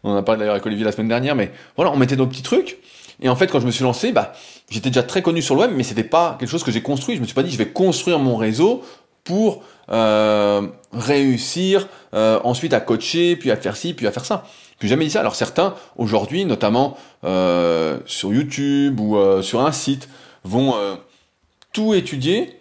On 0.04 0.10
en 0.10 0.16
a 0.16 0.22
parlé 0.22 0.40
d'ailleurs 0.40 0.54
avec 0.54 0.66
Olivier 0.66 0.84
la 0.84 0.92
semaine 0.92 1.08
dernière, 1.08 1.34
mais 1.34 1.50
voilà, 1.76 1.90
on 1.92 1.96
mettait 1.96 2.16
nos 2.16 2.26
petits 2.26 2.42
trucs. 2.42 2.78
Et 3.20 3.30
en 3.30 3.36
fait, 3.36 3.46
quand 3.46 3.60
je 3.60 3.66
me 3.66 3.70
suis 3.70 3.84
lancé, 3.84 4.12
bah, 4.12 4.32
j'étais 4.70 4.90
déjà 4.90 5.02
très 5.02 5.22
connu 5.22 5.40
sur 5.40 5.54
le 5.54 5.62
web, 5.62 5.70
mais 5.74 5.82
c'était 5.82 6.04
pas 6.04 6.36
quelque 6.38 6.50
chose 6.50 6.62
que 6.62 6.70
j'ai 6.70 6.82
construit. 6.82 7.16
Je 7.16 7.22
me 7.22 7.26
suis 7.26 7.34
pas 7.34 7.42
dit, 7.42 7.50
je 7.50 7.56
vais 7.56 7.68
construire 7.68 8.18
mon 8.18 8.36
réseau 8.36 8.82
pour 9.24 9.62
euh, 9.90 10.66
réussir 10.92 11.88
euh, 12.14 12.38
ensuite 12.44 12.74
à 12.74 12.80
coacher, 12.80 13.36
puis 13.36 13.50
à 13.50 13.56
faire 13.56 13.76
ci, 13.76 13.94
puis 13.94 14.06
à 14.06 14.12
faire 14.12 14.24
ça. 14.24 14.44
J'ai 14.80 14.88
jamais 14.88 15.04
dit 15.04 15.10
ça. 15.10 15.20
Alors 15.20 15.34
certains, 15.34 15.74
aujourd'hui, 15.96 16.44
notamment 16.44 16.96
euh, 17.24 17.98
sur 18.06 18.32
YouTube 18.32 19.00
ou 19.00 19.16
euh, 19.16 19.42
sur 19.42 19.64
un 19.64 19.72
site, 19.72 20.08
vont 20.44 20.76
euh, 20.76 20.96
tout 21.72 21.94
étudier 21.94 22.52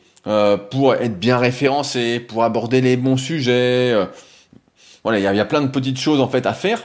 pour 0.71 0.95
être 0.95 1.19
bien 1.19 1.38
référencé, 1.38 2.19
pour 2.19 2.43
aborder 2.43 2.82
les 2.82 2.97
bons 2.97 3.15
sujets. 3.15 3.93
voilà, 5.04 5.19
il 5.19 5.21
y, 5.21 5.38
y, 5.38 5.39
a 5.39 5.45
plein 5.45 5.62
de 5.62 5.67
petites 5.67 5.99
choses 5.99 6.19
en 6.19 6.28
fait 6.28 6.47
à 6.47 6.54
faire, 6.54 6.84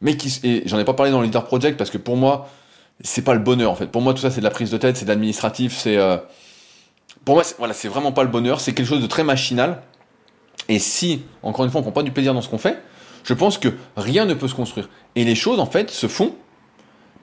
mais 0.00 0.16
qui 0.16 0.38
et 0.44 0.62
j'en 0.64 0.78
ai 0.78 0.84
pas 0.84 0.94
parlé 0.94 1.10
dans 1.10 1.18
le 1.18 1.24
Leader 1.24 1.44
Project 1.44 1.76
parce 1.76 1.90
que 1.90 1.98
pour 1.98 2.16
moi, 2.16 2.48
c'est 3.00 3.22
pas 3.22 3.34
le 3.34 3.40
bonheur 3.40 3.72
en 3.72 3.74
fait. 3.74 3.88
Pour 3.88 4.00
moi, 4.00 4.14
tout 4.14 4.20
ça, 4.20 4.30
c'est 4.30 4.38
de 4.38 4.44
la 4.44 4.52
prise 4.52 4.70
de 4.70 4.76
tête, 4.76 4.96
c'est 4.96 5.06
de 5.06 5.10
l'administratif, 5.10 5.76
c'est 5.76 5.98
pour 7.28 7.34
moi, 7.34 7.44
voilà, 7.58 7.74
c'est 7.74 7.88
vraiment 7.88 8.10
pas 8.10 8.22
le 8.22 8.30
bonheur. 8.30 8.58
C'est 8.58 8.72
quelque 8.72 8.86
chose 8.86 9.02
de 9.02 9.06
très 9.06 9.22
machinal. 9.22 9.82
Et 10.70 10.78
si, 10.78 11.22
encore 11.42 11.66
une 11.66 11.70
fois, 11.70 11.80
on 11.80 11.82
prend 11.82 11.92
pas 11.92 12.02
du 12.02 12.10
plaisir 12.10 12.32
dans 12.32 12.40
ce 12.40 12.48
qu'on 12.48 12.56
fait, 12.56 12.78
je 13.28 13.34
pense 13.34 13.58
que 13.58 13.68
rien 13.98 14.24
ne 14.24 14.32
peut 14.32 14.48
se 14.48 14.54
construire. 14.54 14.88
Et 15.14 15.22
les 15.22 15.34
choses, 15.34 15.60
en 15.60 15.66
fait, 15.66 15.90
se 15.90 16.06
font 16.06 16.34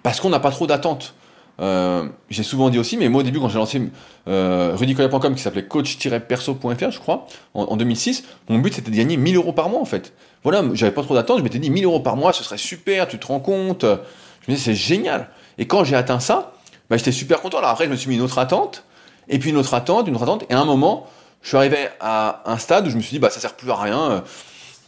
parce 0.03 0.19
qu'on 0.19 0.29
n'a 0.29 0.39
pas 0.39 0.51
trop 0.51 0.67
d'attentes. 0.67 1.15
Euh, 1.59 2.07
j'ai 2.29 2.43
souvent 2.43 2.69
dit 2.69 2.77
aussi, 2.77 2.95
mais 2.95 3.09
moi 3.09 3.21
au 3.21 3.23
début 3.23 3.39
quand 3.39 3.49
j'ai 3.49 3.57
lancé 3.57 3.81
euh, 4.27 4.77
qui 4.77 5.41
s'appelait 5.41 5.65
coach-perso.fr 5.65 6.91
je 6.91 6.99
crois, 6.99 7.25
en, 7.55 7.75
2006, 7.75 8.23
mon 8.49 8.59
but 8.59 8.75
c'était 8.75 8.91
de 8.91 8.95
gagner 8.95 9.17
1000 9.17 9.35
euros 9.37 9.51
par 9.51 9.67
mois 9.69 9.79
en 9.79 9.85
fait. 9.85 10.13
Voilà, 10.43 10.63
j'avais 10.73 10.91
pas 10.91 11.01
trop 11.01 11.15
d'attentes, 11.15 11.39
je 11.39 11.43
m'étais 11.43 11.57
dit 11.57 11.71
1000 11.71 11.85
euros 11.85 12.01
par 12.01 12.17
mois, 12.17 12.33
ce 12.33 12.43
serait 12.43 12.57
super, 12.57 13.07
tu 13.07 13.17
te 13.17 13.25
rends 13.25 13.39
compte. 13.39 13.83
Je 13.83 14.51
me 14.51 14.55
disais 14.55 14.73
c'est 14.73 14.75
génial. 14.75 15.29
Et 15.57 15.65
quand 15.65 15.83
j'ai 15.85 15.95
atteint 15.95 16.19
ça, 16.19 16.53
bah, 16.87 16.97
j'étais 16.97 17.13
super 17.13 17.41
content. 17.41 17.57
Alors 17.57 17.71
après 17.71 17.85
je 17.85 17.89
me 17.89 17.95
suis 17.95 18.09
mis 18.09 18.15
une 18.15 18.21
autre 18.21 18.37
attente, 18.37 18.83
et 19.27 19.39
puis 19.39 19.49
une 19.49 19.57
autre 19.57 19.73
attente, 19.73 20.07
une 20.07 20.13
autre 20.13 20.23
attente, 20.23 20.45
et 20.51 20.53
à 20.53 20.59
un 20.59 20.65
moment, 20.65 21.07
je 21.41 21.47
suis 21.47 21.57
arrivé 21.57 21.87
à 21.99 22.43
un 22.45 22.59
stade 22.59 22.85
où 22.85 22.89
je 22.91 22.97
me 22.97 23.01
suis 23.01 23.13
dit 23.13 23.19
bah 23.19 23.31
ça 23.31 23.39
sert 23.39 23.55
plus 23.55 23.71
à 23.71 23.75
rien 23.75 24.23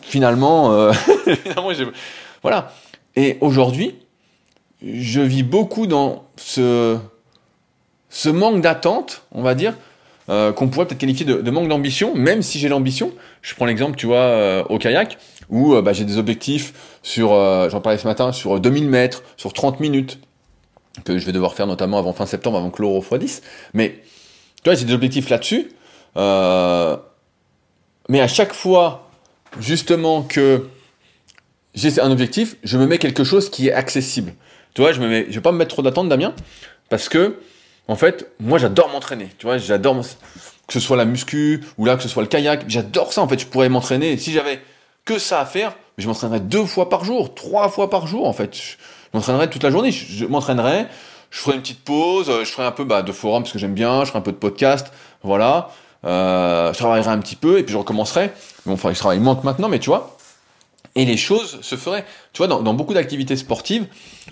finalement, 0.01 0.71
euh, 0.73 0.91
voilà. 2.41 2.73
Et 3.15 3.38
aujourd'hui, 3.41 3.95
je 4.81 5.21
vis 5.21 5.43
beaucoup 5.43 5.88
dans 5.88 6.25
ce, 6.36 6.97
ce 8.10 8.29
manque 8.29 8.62
d'attente, 8.62 9.23
on 9.31 9.41
va 9.41 9.55
dire, 9.55 9.73
euh, 10.29 10.51
qu'on 10.51 10.67
pourrait 10.67 10.86
peut-être 10.86 10.99
qualifier 10.99 11.25
de, 11.25 11.51
manque 11.51 11.67
d'ambition, 11.67 12.13
même 12.15 12.41
si 12.41 12.60
j'ai 12.60 12.69
l'ambition. 12.69 13.12
Je 13.41 13.55
prends 13.55 13.65
l'exemple, 13.65 13.97
tu 13.97 14.05
vois, 14.05 14.17
euh, 14.17 14.63
au 14.69 14.77
kayak, 14.77 15.17
où 15.49 15.81
bah, 15.81 15.93
j'ai 15.93 16.05
des 16.05 16.17
objectifs 16.17 16.97
sur, 17.01 17.29
j'en 17.69 17.81
parlais 17.81 17.97
ce 17.97 18.07
matin, 18.07 18.31
sur 18.31 18.60
2000 18.60 18.89
mètres, 18.89 19.23
sur 19.38 19.53
30 19.53 19.79
minutes, 19.79 20.19
que 21.05 21.17
je 21.17 21.25
vais 21.25 21.31
devoir 21.31 21.53
faire 21.53 21.67
notamment 21.67 21.97
avant 21.97 22.13
fin 22.13 22.25
septembre, 22.25 22.57
avant 22.57 22.69
que 22.69 22.81
l'euro 22.81 23.01
x10. 23.01 23.41
Mais, 23.73 24.01
tu 24.57 24.69
vois, 24.69 24.75
j'ai 24.75 24.86
des 24.86 24.93
objectifs 24.93 25.29
là-dessus. 25.29 25.71
mais 26.15 26.21
à 28.19 28.27
chaque 28.27 28.53
fois 28.53 29.07
justement 29.60 30.22
que 30.22 30.67
j'ai 31.74 32.00
un 32.00 32.12
objectif, 32.12 32.56
je 32.63 32.78
me 32.78 32.88
mets 32.88 32.98
quelque 32.98 33.24
chose 33.24 33.50
qui 33.50 33.67
est 33.67 33.74
accessible. 33.74 34.34
Tu 34.74 34.82
vois, 34.82 34.93
je 34.93 35.00
me 35.00 35.08
vais 35.08 35.41
pas 35.41 35.52
me 35.52 35.58
mettre 35.58 35.72
trop 35.72 35.82
d'attente, 35.82 36.10
Damien, 36.10 36.34
parce 36.89 37.10
que, 37.10 37.39
en 37.88 37.96
fait, 37.96 38.32
moi 38.39 38.58
j'adore 38.58 38.89
m'entraîner. 38.89 39.30
Tu 39.38 39.46
vois, 39.46 39.58
j'adore 39.58 40.02
que 40.67 40.74
ce 40.74 40.80
soit 40.80 40.98
la 40.98 41.06
muscu 41.06 41.63
ou 41.78 41.86
là 41.86 41.96
que 41.96 42.04
ce 42.04 42.10
soit 42.10 42.22
le 42.22 42.28
kayak. 42.28 42.65
J'adore 42.67 43.13
ça. 43.13 43.22
En 43.22 43.28
fait, 43.28 43.39
je 43.39 43.46
pourrais 43.46 43.70
m'entraîner. 43.70 44.17
Si 44.17 44.34
j'avais 44.34 44.60
que 45.06 45.17
ça 45.17 45.39
à 45.39 45.46
faire, 45.46 45.76
je 45.98 46.08
m'entraînerais 46.08 46.41
deux 46.41 46.65
fois 46.65 46.89
par 46.89 47.06
jour, 47.06 47.34
trois 47.34 47.70
fois 47.70 47.89
par 47.89 48.06
jour. 48.08 48.28
En 48.28 48.34
fait, 48.34 48.56
je 48.56 48.76
m'entraînerais 49.13 49.50
toute 49.50 49.63
la 49.63 49.72
journée. 49.72 49.91
Je, 49.91 50.26
m'entraînerais. 50.26 50.88
Je 51.32 51.39
ferais 51.39 51.56
une 51.56 51.62
petite 51.62 51.84
pause. 51.84 52.28
Je 52.28 52.46
ferais 52.46 52.67
un 52.67 52.72
peu 52.72 52.84
bah, 52.84 53.02
de 53.02 53.12
forum 53.12 53.43
parce 53.43 53.54
que 53.54 53.60
j'aime 53.60 53.74
bien. 53.74 54.02
Je 54.04 54.10
ferais 54.10 54.20
un 54.20 54.24
peu 54.24 54.34
de 54.34 54.38
podcast. 54.38 54.91
Voilà. 55.24 55.70
Euh, 56.08 56.72
je 56.72 56.78
travaillerai 56.78 57.10
un 57.10 57.20
petit 57.20 57.36
peu 57.36 57.60
et 57.60 57.63
puis 57.63 57.74
je 57.74 57.78
recommencerai. 57.78 58.32
Bon, 58.65 58.74
enfin, 58.74 58.93
je 58.93 59.00
travaille 59.00 59.20
moins 59.20 59.39
maintenant, 59.43 59.70
mais 59.70 59.80
tu 59.80 59.89
vois. 59.89 60.17
Et 60.96 61.06
les 61.06 61.17
choses 61.17 61.60
se 61.62 61.76
feraient. 61.76 62.06
Tu 62.34 62.38
vois, 62.38 62.48
dans, 62.48 62.74
beaucoup 62.74 62.93
d'activités 62.93 63.36
sportives, 63.36 63.86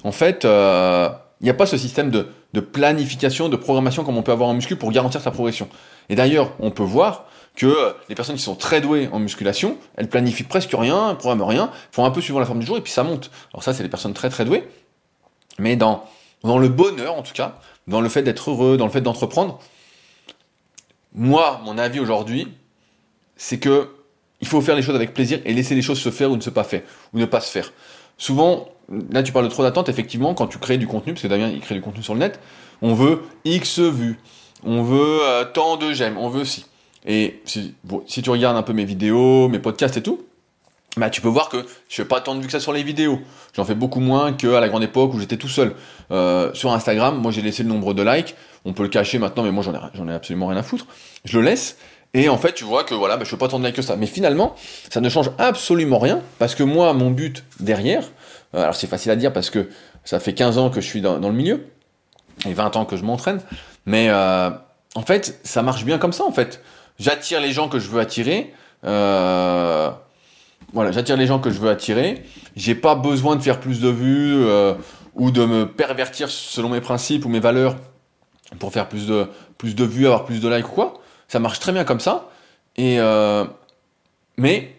en 0.04 0.12
fait, 0.12 0.46
euh, 0.46 1.10
il 1.42 1.44
n'y 1.44 1.50
a 1.50 1.54
pas 1.54 1.66
ce 1.66 1.78
système 1.78 2.10
de, 2.10 2.28
planification, 2.60 3.50
de 3.50 3.58
programmation 3.58 4.04
comme 4.04 4.18
on 4.18 4.24
peut 4.24 4.32
avoir 4.32 4.50
en 4.50 4.54
muscu 4.54 4.78
pour 4.78 4.92
garantir 4.92 5.22
sa 5.22 5.32
progression. 5.32 5.68
Et 6.10 6.16
d'ailleurs, 6.16 6.54
on 6.60 6.72
peut 6.72 6.84
voir 6.84 7.26
que 7.56 7.94
les 8.10 8.16
personnes 8.16 8.36
qui 8.36 8.42
sont 8.42 8.56
très 8.56 8.82
douées 8.82 9.10
en 9.12 9.20
musculation, 9.20 9.78
elles 9.96 10.10
planifient 10.10 10.44
presque 10.44 10.72
rien, 10.74 11.12
elles 11.12 11.18
programment 11.18 11.46
rien, 11.46 11.72
font 11.92 12.06
un 12.06 12.12
peu 12.12 12.22
suivant 12.22 12.40
la 12.40 12.46
forme 12.46 12.60
du 12.60 12.66
jour 12.66 12.78
et 12.78 12.82
puis 12.82 12.92
ça 12.92 13.04
monte. 13.04 13.30
Alors 13.54 13.64
ça, 13.64 13.74
c'est 13.74 13.84
les 13.84 13.90
personnes 13.90 14.14
très 14.14 14.30
très 14.30 14.46
douées. 14.46 14.68
Mais 15.60 15.76
dans 15.76 16.04
le 16.44 16.68
bonheur, 16.68 17.16
en 17.16 17.22
tout 17.22 17.34
cas, 17.34 17.60
dans 17.88 18.02
le 18.02 18.10
fait 18.10 18.24
d'être 18.24 18.50
heureux, 18.50 18.78
dans 18.78 18.86
le 18.86 18.92
fait 18.92 19.02
d'entreprendre, 19.02 19.60
moi, 21.16 21.62
mon 21.64 21.78
avis 21.78 22.00
aujourd'hui, 22.00 22.48
c'est 23.36 23.58
que 23.58 23.90
il 24.42 24.48
faut 24.48 24.62
faire 24.62 24.76
les 24.76 24.82
choses 24.82 24.96
avec 24.96 25.14
plaisir 25.14 25.40
et 25.46 25.54
laisser 25.54 25.76
les 25.76 25.82
choses 25.82 26.00
se 26.00 26.12
faire 26.12 26.30
ou 26.30 26.36
ne 26.36 26.42
se 26.42 26.50
pas 26.50 26.64
faire, 26.64 26.82
ou 27.14 27.20
ne 27.20 27.26
pas 27.26 27.40
se 27.40 27.50
faire. 27.50 27.72
Souvent, 28.18 28.68
là 29.12 29.24
tu 29.24 29.32
parles 29.32 29.46
de 29.46 29.52
trop 29.52 29.64
d'attente, 29.64 29.90
effectivement, 29.90 30.34
quand 30.34 30.48
tu 30.48 30.60
crées 30.60 30.78
du 30.78 30.88
contenu, 30.88 31.14
parce 31.14 31.24
que 31.24 31.28
Damien 31.28 31.50
il 31.50 31.62
crée 31.62 31.76
du 31.76 31.82
contenu 31.82 32.04
sur 32.04 32.14
le 32.14 32.20
net, 32.20 32.40
on 32.82 32.94
veut 32.94 33.24
X 33.46 33.80
vues, 33.80 34.20
on 34.64 34.84
veut 34.84 35.20
euh, 35.22 35.46
tant 35.46 35.78
de 35.78 35.94
j'aime, 35.94 36.18
on 36.18 36.30
veut 36.30 36.46
si. 36.46 36.66
Et 37.06 37.42
si, 37.46 37.76
si 38.08 38.22
tu 38.22 38.30
regardes 38.30 38.58
un 38.58 38.64
peu 38.64 38.74
mes 38.74 38.86
vidéos, 38.86 39.48
mes 39.48 39.60
podcasts 39.60 39.98
et 39.98 40.04
tout, 40.04 40.26
bah, 40.98 41.10
tu 41.10 41.22
peux 41.22 41.28
voir 41.28 41.50
que 41.50 41.66
je 41.90 41.96
fais 41.96 42.06
pas 42.06 42.22
tant 42.22 42.36
de 42.36 42.46
que 42.46 42.52
ça 42.52 42.60
sur 42.60 42.74
les 42.74 42.84
vidéos. 42.84 43.20
J'en 43.54 43.66
fais 43.66 43.76
beaucoup 43.76 44.00
moins 44.00 44.34
qu'à 44.34 44.60
la 44.60 44.70
grande 44.70 44.84
époque 44.84 45.14
où 45.14 45.20
j'étais 45.20 45.38
tout 45.38 45.50
seul. 45.50 45.76
Euh, 46.12 46.54
sur 46.54 46.72
Instagram, 46.72 47.20
moi 47.20 47.32
j'ai 47.32 47.42
laissé 47.42 47.64
le 47.64 47.70
nombre 47.70 47.94
de 47.94 48.04
likes. 48.04 48.36
On 48.64 48.74
peut 48.74 48.84
le 48.84 48.90
cacher 48.90 49.20
maintenant, 49.20 49.44
mais 49.44 49.52
moi 49.52 49.64
j'en 49.64 50.08
ai, 50.08 50.14
absolument 50.14 50.48
rien 50.48 50.58
à 50.58 50.64
foutre. 50.64 50.88
Je 51.26 51.40
le 51.40 51.46
laisse. 51.46 51.78
Et 52.14 52.30
en 52.30 52.38
fait, 52.38 52.54
tu 52.54 52.64
vois 52.64 52.86
que 52.86 52.94
voilà, 52.94 53.18
bah, 53.18 53.26
je 53.26 53.30
fais 53.30 53.38
pas 53.38 53.50
tant 53.50 53.60
de 53.60 53.66
likes 53.66 53.76
que 53.76 53.82
ça. 53.82 53.98
Mais 53.98 54.06
finalement, 54.06 54.56
ça 54.90 55.02
ne 55.02 55.10
change 55.10 55.32
absolument 55.38 56.00
rien 56.00 56.22
parce 56.40 56.56
que 56.56 56.64
moi, 56.64 56.94
mon 56.94 57.12
but 57.12 57.44
derrière, 57.60 58.04
euh, 58.56 58.62
alors 58.62 58.76
c'est 58.76 58.88
facile 58.88 59.12
à 59.12 59.18
dire 59.18 59.34
parce 59.34 59.50
que 59.50 59.70
ça 60.06 60.20
fait 60.20 60.34
15 60.34 60.58
ans 60.58 60.70
que 60.70 60.80
je 60.80 60.86
suis 60.86 61.02
dans, 61.02 61.20
le 61.20 61.34
milieu 61.34 61.68
et 62.46 62.54
20 62.54 62.78
ans 62.78 62.86
que 62.86 62.96
je 62.96 63.04
m'entraîne. 63.04 63.42
Mais 63.86 64.08
euh, 64.10 64.50
en 64.96 65.02
fait, 65.02 65.40
ça 65.44 65.62
marche 65.62 65.84
bien 65.84 65.98
comme 65.98 66.14
ça 66.14 66.24
en 66.24 66.32
fait. 66.32 66.62
J'attire 67.00 67.42
les 67.42 67.52
gens 67.52 67.68
que 67.68 67.80
je 67.80 67.90
veux 67.90 68.00
attirer. 68.00 68.54
Voilà, 70.74 70.92
j'attire 70.92 71.18
les 71.18 71.28
gens 71.28 71.40
que 71.40 71.50
je 71.50 71.60
veux 71.60 71.70
attirer. 71.70 72.24
J'ai 72.56 72.76
pas 72.76 72.96
besoin 72.96 73.36
de 73.36 73.42
faire 73.42 73.60
plus 73.60 73.80
de 73.82 73.90
vues 73.90 74.34
euh, 74.36 74.74
ou 75.16 75.32
de 75.32 75.46
me 75.46 75.66
pervertir 75.66 76.30
selon 76.30 76.70
mes 76.70 76.82
principes 76.82 77.26
ou 77.26 77.30
mes 77.30 77.40
valeurs 77.40 77.76
pour 78.60 78.72
faire 78.72 78.88
plus 78.88 79.08
de, 79.08 79.28
plus 79.58 79.76
de 79.76 79.84
vues, 79.84 80.06
avoir 80.06 80.26
plus 80.26 80.42
de 80.42 80.50
likes 80.50 80.68
ou 80.68 80.72
quoi. 80.72 80.94
Ça 81.28 81.40
marche 81.40 81.60
très 81.60 81.72
bien 81.72 81.84
comme 81.84 82.00
ça. 82.00 82.30
Et 82.78 83.00
euh, 83.00 83.46
mais 84.38 84.76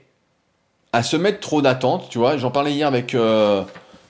à 0.92 1.02
se 1.02 1.16
mettre 1.16 1.40
trop 1.40 1.62
d'attentes, 1.62 2.08
tu 2.10 2.18
vois, 2.18 2.36
j'en 2.36 2.50
parlais 2.50 2.72
hier 2.72 2.86
avec 2.86 3.14
euh, 3.14 3.62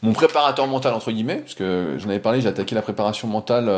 mon 0.03 0.13
préparateur 0.13 0.67
mental 0.67 0.95
entre 0.95 1.11
guillemets, 1.11 1.39
parce 1.39 1.55
que 1.55 1.97
j'en 1.99 2.09
avais 2.09 2.19
parlé, 2.19 2.41
j'ai 2.41 2.49
attaqué 2.49 2.75
la 2.75 2.83
préparation 2.83 3.29
mentale 3.29 3.69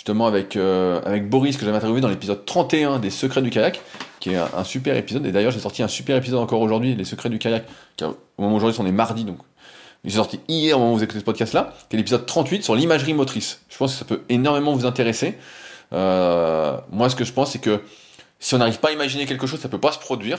justement 0.00 0.26
avec, 0.26 0.56
avec 0.56 1.28
Boris 1.28 1.58
que 1.58 1.66
j'avais 1.66 1.76
interviewé 1.76 2.00
dans 2.00 2.08
l'épisode 2.08 2.46
31 2.46 3.00
des 3.00 3.10
secrets 3.10 3.42
du 3.42 3.50
kayak 3.50 3.82
qui 4.18 4.30
est 4.30 4.36
un, 4.36 4.64
super 4.64 4.96
épisode. 4.96 5.26
Et 5.26 5.32
d'ailleurs, 5.32 5.50
j'ai 5.50 5.60
sorti 5.60 5.82
un 5.82 5.88
super 5.88 6.16
épisode 6.16 6.38
encore 6.40 6.60
aujourd'hui, 6.60 6.94
Les 6.94 7.04
secrets 7.04 7.28
du 7.28 7.38
kayak, 7.38 7.64
qui, 7.96 8.04
au 8.04 8.16
moment 8.38 8.56
aujourd'hui, 8.56 8.78
on 8.80 8.86
est 8.86 8.92
mardi, 8.92 9.24
donc 9.24 9.38
j'ai 10.04 10.16
sorti 10.16 10.40
hier 10.48 10.76
au 10.76 10.80
moment 10.80 10.92
où 10.92 10.96
vous 10.96 11.04
écoutez 11.04 11.20
ce 11.20 11.24
podcast-là, 11.24 11.74
qui 11.88 11.96
est 11.96 11.98
l'épisode 11.98 12.24
38 12.24 12.64
sur 12.64 12.74
l'imagerie 12.74 13.12
motrice. 13.12 13.60
Je 13.68 13.76
pense 13.76 13.92
que 13.92 13.98
ça 13.98 14.04
peut 14.04 14.22
énormément 14.28 14.72
vous 14.72 14.86
intéresser. 14.86 15.36
Euh, 15.92 16.76
moi, 16.90 17.10
ce 17.10 17.16
que 17.16 17.24
je 17.24 17.32
pense, 17.32 17.52
c'est 17.52 17.58
que 17.58 17.80
si 18.38 18.54
on 18.54 18.58
n'arrive 18.58 18.80
pas 18.80 18.88
à 18.88 18.92
imaginer 18.92 19.26
quelque 19.26 19.46
chose, 19.46 19.60
ça 19.60 19.68
peut 19.68 19.80
pas 19.80 19.92
se 19.92 19.98
produire. 19.98 20.38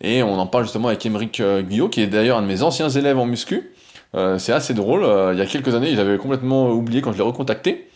Et 0.00 0.22
on 0.22 0.38
en 0.38 0.46
parle 0.46 0.64
justement 0.64 0.88
avec 0.88 1.04
Émeric 1.04 1.40
euh, 1.40 1.62
Guyot, 1.62 1.88
qui 1.88 2.02
est 2.02 2.06
d'ailleurs 2.06 2.38
un 2.38 2.42
de 2.42 2.46
mes 2.46 2.62
anciens 2.62 2.88
élèves 2.88 3.18
en 3.18 3.26
muscu. 3.26 3.72
Euh, 4.14 4.38
c'est 4.38 4.52
assez 4.52 4.74
drôle. 4.74 5.02
il 5.32 5.38
y 5.38 5.42
a 5.42 5.46
quelques 5.46 5.74
années, 5.74 5.94
j'avais 5.96 6.16
complètement 6.16 6.70
oublié 6.70 7.02
quand 7.02 7.12
je 7.12 7.16
l'ai 7.16 7.24
recontacté. 7.24 7.89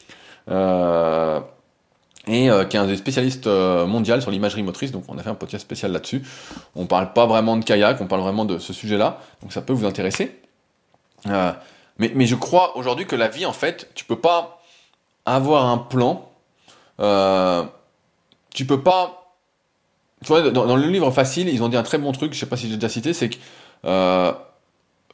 Euh, 0.51 1.41
et 2.27 2.51
euh, 2.51 2.65
qui 2.65 2.77
est 2.77 2.81
un 2.81 2.87
des 2.87 2.97
spécialistes 2.97 3.47
euh, 3.47 4.21
sur 4.21 4.31
l'imagerie 4.31 4.63
motrice, 4.63 4.93
donc 4.93 5.05
on 5.09 5.19
a 5.19 5.23
fait 5.23 5.31
un 5.31 5.35
podcast 5.35 5.63
spécial 5.63 5.93
là-dessus. 5.93 6.23
On 6.75 6.87
parle 6.87 7.13
pas 7.13 7.27
vraiment 7.27 7.57
de 7.57 7.65
kayak, 7.65 8.01
on 8.01 8.07
parle 8.07 8.23
vraiment 8.23 8.45
de 8.45 8.59
ce 8.59 8.73
sujet-là, 8.73 9.21
donc 9.43 9.53
ça 9.53 9.61
peut 9.61 9.75
vous 9.75 9.85
intéresser. 9.85 10.41
Euh, 11.27 11.53
Mais, 11.99 12.27
je 12.27 12.35
crois 12.35 12.77
aujourd'hui 12.77 13.07
que 13.07 13.17
la 13.17 13.29
vie, 13.29 13.45
en 13.47 13.53
fait, 13.53 13.91
tu 13.95 14.05
peux 14.05 14.19
pas 14.19 14.63
avoir 15.27 15.67
un 15.67 15.79
plan. 15.79 16.31
Tu 18.55 18.67
peux 18.67 18.83
pas. 18.83 19.35
Tu 20.23 20.29
vois, 20.29 20.51
dans, 20.51 20.77
le 20.77 20.87
livre 20.87 21.11
facile, 21.11 21.49
ils 21.51 21.63
ont 21.63 21.69
dit 21.69 21.77
un 21.77 21.83
très 21.83 21.99
bon 21.99 22.13
truc, 22.13 22.33
je 22.33 22.39
sais 22.39 22.47
pas 22.47 22.57
si 22.57 22.69
j'ai 22.69 22.77
déjà 22.77 22.89
cité, 22.89 23.13
c'est 23.13 23.29
que 23.29 23.37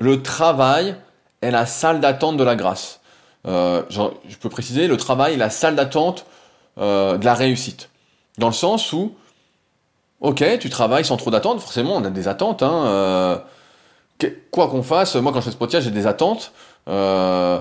le 0.00 0.22
travail 0.22 0.94
est 1.42 1.50
la 1.50 1.66
salle 1.66 2.00
d'attente 2.00 2.36
de 2.36 2.44
la 2.44 2.54
grâce. 2.54 2.99
Euh, 3.46 3.82
je 3.90 4.36
peux 4.36 4.50
préciser, 4.50 4.86
le 4.86 4.96
travail 4.96 5.36
la 5.36 5.50
salle 5.50 5.76
d'attente 5.76 6.26
euh, 6.78 7.18
de 7.18 7.24
la 7.24 7.34
réussite. 7.34 7.90
Dans 8.38 8.46
le 8.46 8.54
sens 8.54 8.92
où, 8.92 9.12
ok, 10.20 10.44
tu 10.60 10.70
travailles 10.70 11.04
sans 11.04 11.16
trop 11.16 11.30
d'attentes, 11.30 11.60
forcément 11.60 11.96
on 11.96 12.04
a 12.04 12.10
des 12.10 12.28
attentes. 12.28 12.62
Hein, 12.62 12.84
euh, 12.86 13.38
quoi 14.50 14.68
qu'on 14.68 14.82
fasse, 14.82 15.16
moi 15.16 15.32
quand 15.32 15.40
je 15.40 15.46
fais 15.46 15.50
ce 15.50 15.56
podcast, 15.56 15.84
j'ai 15.84 15.90
des 15.90 16.06
attentes. 16.06 16.52
Euh, 16.88 17.60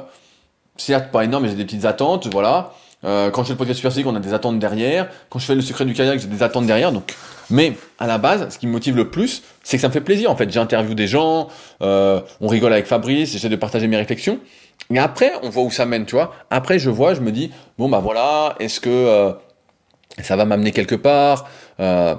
certes, 0.78 1.12
pas 1.12 1.24
énorme, 1.24 1.44
mais 1.44 1.50
j'ai 1.50 1.56
des 1.56 1.66
petites 1.66 1.86
attentes, 1.86 2.28
voilà. 2.28 2.74
Quand 3.02 3.44
je 3.44 3.44
fais 3.44 3.54
le 3.54 3.58
podcast 3.58 3.78
Super 3.78 3.92
Physique, 3.92 4.08
on 4.08 4.16
a 4.16 4.20
des 4.20 4.34
attentes 4.34 4.60
derrière. 4.60 5.10
Quand 5.30 5.40
je 5.40 5.46
fais 5.46 5.56
le 5.56 5.62
secret 5.62 5.86
du 5.86 5.94
kayak, 5.94 6.20
j'ai 6.20 6.28
des 6.28 6.44
attentes 6.44 6.66
derrière. 6.66 6.92
Donc, 6.92 7.16
mais 7.50 7.78
à 7.98 8.08
la 8.08 8.18
base, 8.18 8.50
ce 8.50 8.60
qui 8.60 8.68
me 8.68 8.74
motive 8.74 8.98
le 8.98 9.10
plus, 9.10 9.42
c'est 9.64 9.78
que 9.78 9.82
ça 9.82 9.88
me 9.88 9.94
fait 9.94 10.02
plaisir. 10.02 10.30
En 10.30 10.36
fait, 10.36 10.52
j'interviewe 10.52 10.96
des 10.96 11.08
gens, 11.08 11.48
on 11.80 12.48
rigole 12.48 12.74
avec 12.74 12.86
Fabrice, 12.86 13.32
j'essaie 13.32 13.50
de 13.50 13.56
partager 13.56 13.88
mes 13.88 13.98
réflexions. 13.98 14.40
Et 14.92 14.98
après, 14.98 15.32
on 15.44 15.50
voit 15.50 15.64
où 15.64 15.72
ça 15.72 15.86
mène, 15.86 16.06
tu 16.06 16.16
vois. 16.16 16.34
Après, 16.50 16.80
je 16.80 16.90
vois, 16.90 17.14
je 17.14 17.22
me 17.22 17.32
dis, 17.32 17.52
bon 17.78 17.90
bah 17.90 18.00
voilà, 18.00 18.56
est-ce 18.60 18.80
que 18.80 18.90
euh, 18.90 19.32
ça 20.22 20.36
va 20.36 20.46
m'amener 20.46 20.72
quelque 20.72 20.96
part 20.96 21.48
euh, 21.80 22.16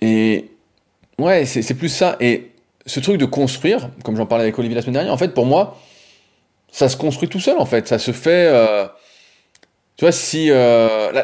Et 0.00 0.50
ouais, 1.18 1.46
c'est 1.46 1.74
plus 1.74 1.88
ça. 1.88 2.16
Et 2.20 2.50
ce 2.84 3.00
truc 3.00 3.16
de 3.16 3.24
construire, 3.24 3.88
comme 4.04 4.16
j'en 4.16 4.26
parlais 4.26 4.44
avec 4.44 4.58
Olivier 4.58 4.74
la 4.74 4.82
semaine 4.82 4.94
dernière, 4.94 5.12
en 5.12 5.18
fait, 5.18 5.32
pour 5.32 5.46
moi, 5.46 5.78
ça 6.70 6.88
se 6.88 6.96
construit 6.96 7.28
tout 7.28 7.40
seul, 7.40 7.56
en 7.58 7.66
fait. 7.66 7.88
Ça 7.88 7.98
se 7.98 8.12
fait. 8.12 8.48
Euh, 8.52 8.86
tu 9.96 10.04
vois, 10.04 10.12
si. 10.12 10.50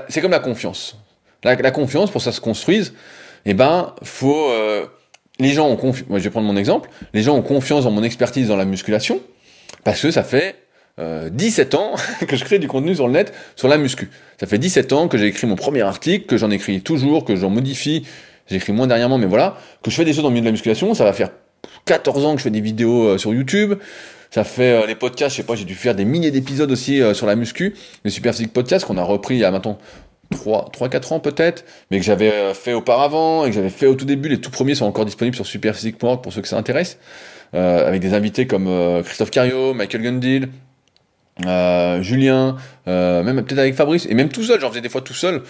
C'est 0.09 0.21
comme 0.23 0.31
la 0.31 0.39
confiance. 0.39 0.97
La, 1.45 1.55
la, 1.55 1.71
confiance, 1.71 2.11
pour 2.11 2.21
que 2.21 2.25
ça 2.25 2.33
se 2.33 2.41
construise, 2.41 2.95
eh 3.45 3.53
ben, 3.53 3.95
faut. 4.03 4.51
Les 5.39 5.51
gens 5.51 5.69
ont 5.69 5.77
confiance. 5.77 6.09
Moi, 6.09 6.19
je 6.19 6.25
vais 6.25 6.31
prendre 6.31 6.47
mon 6.47 6.57
exemple. 6.57 6.91
Les 7.13 7.23
gens 7.23 7.35
ont 7.35 7.43
confiance 7.43 7.85
dans 7.85 7.91
mon 7.91 8.03
expertise 8.03 8.49
dans 8.49 8.57
la 8.57 8.67
musculation, 8.67 9.21
parce 9.85 10.01
que 10.01 10.11
ça 10.11 10.23
fait 10.23 10.57
17 10.99 11.75
ans 11.75 11.95
que 12.29 12.37
je 12.37 12.45
crée 12.45 12.59
du 12.59 12.69
contenu 12.69 12.95
sur 12.95 13.07
le 13.07 13.15
net 13.15 13.33
sur 13.57 13.69
la 13.69 13.79
muscu. 13.79 14.11
Ça 14.39 14.47
fait 14.47 14.59
17 14.59 14.93
ans 14.93 15.09
que 15.09 15.17
j'ai 15.17 15.27
écrit 15.27 15.47
mon 15.47 15.57
premier 15.57 15.81
article, 15.81 16.27
que 16.27 16.37
j'en 16.37 16.51
écris 16.51 16.83
toujours, 16.83 17.25
que 17.25 17.37
j'en 17.37 17.51
modifie. 17.51 18.05
J'écris 18.51 18.73
moins 18.73 18.87
dernièrement, 18.87 19.17
mais 19.17 19.27
voilà. 19.27 19.57
Que 19.83 19.91
je 19.91 19.97
fais 19.97 20.05
des 20.05 20.13
choses 20.13 20.25
dans 20.25 20.29
le 20.29 20.35
milieu 20.35 20.43
de 20.43 20.49
la 20.49 20.53
musculation. 20.53 20.93
Ça 20.95 21.05
va 21.05 21.13
faire 21.13 21.31
14 21.85 22.25
ans 22.25 22.33
que 22.33 22.39
je 22.39 22.45
fais 22.45 22.51
des 22.51 22.61
vidéos 22.61 23.09
euh, 23.09 23.19
sur 23.19 23.33
YouTube. 23.33 23.75
Ça 24.31 24.45
fait 24.45 24.83
euh, 24.83 24.87
les 24.87 24.95
podcasts, 24.95 25.37
je 25.37 25.43
sais 25.43 25.47
pas, 25.47 25.55
j'ai 25.57 25.65
dû 25.65 25.75
faire 25.75 25.95
des 25.95 26.05
milliers 26.05 26.31
d'épisodes 26.31 26.71
aussi 26.71 27.01
euh, 27.01 27.15
sur 27.15 27.27
la 27.27 27.37
muscu, 27.37 27.75
les 28.05 28.11
Super 28.11 28.33
Physique 28.33 28.53
Podcasts 28.53 28.87
qu'on 28.87 28.97
a 28.97 29.03
repris 29.03 29.35
il 29.35 29.41
y 29.41 29.45
a 29.45 29.51
maintenant 29.51 29.79
3, 30.31 30.71
3 30.73 30.89
4 30.89 31.13
ans 31.13 31.21
peut-être, 31.21 31.65
mais 31.91 31.99
que 31.99 32.05
j'avais 32.05 32.55
fait 32.55 32.73
auparavant 32.73 33.45
et 33.45 33.49
que 33.49 33.55
j'avais 33.55 33.71
fait 33.71 33.87
au 33.87 33.97
tout 33.97 34.05
début. 34.05 34.29
Les 34.29 34.41
tout 34.41 34.51
premiers 34.51 34.77
sont 34.77 34.87
encore 34.87 35.05
disponibles 35.05 35.35
sur 35.35 35.47
superphysique.org 35.47 36.23
pour 36.23 36.33
ceux 36.33 36.43
que 36.43 36.49
ça 36.49 36.57
intéresse, 36.57 36.99
avec 37.53 38.01
des 38.01 38.15
invités 38.15 38.47
comme 38.47 39.03
Christophe 39.05 39.31
Cario, 39.31 39.75
Michael 39.75 40.03
Gundil, 40.03 40.49
Julien, 42.03 42.57
même 42.87 43.43
peut-être 43.45 43.59
avec 43.59 43.75
Fabrice, 43.75 44.07
et 44.07 44.15
même 44.15 44.29
tout 44.29 44.43
seul, 44.43 44.61
j'en 44.61 44.71
faisais 44.71 44.81
des 44.81 44.89
fois 44.89 45.01
tout 45.01 45.15
seul. 45.15 45.43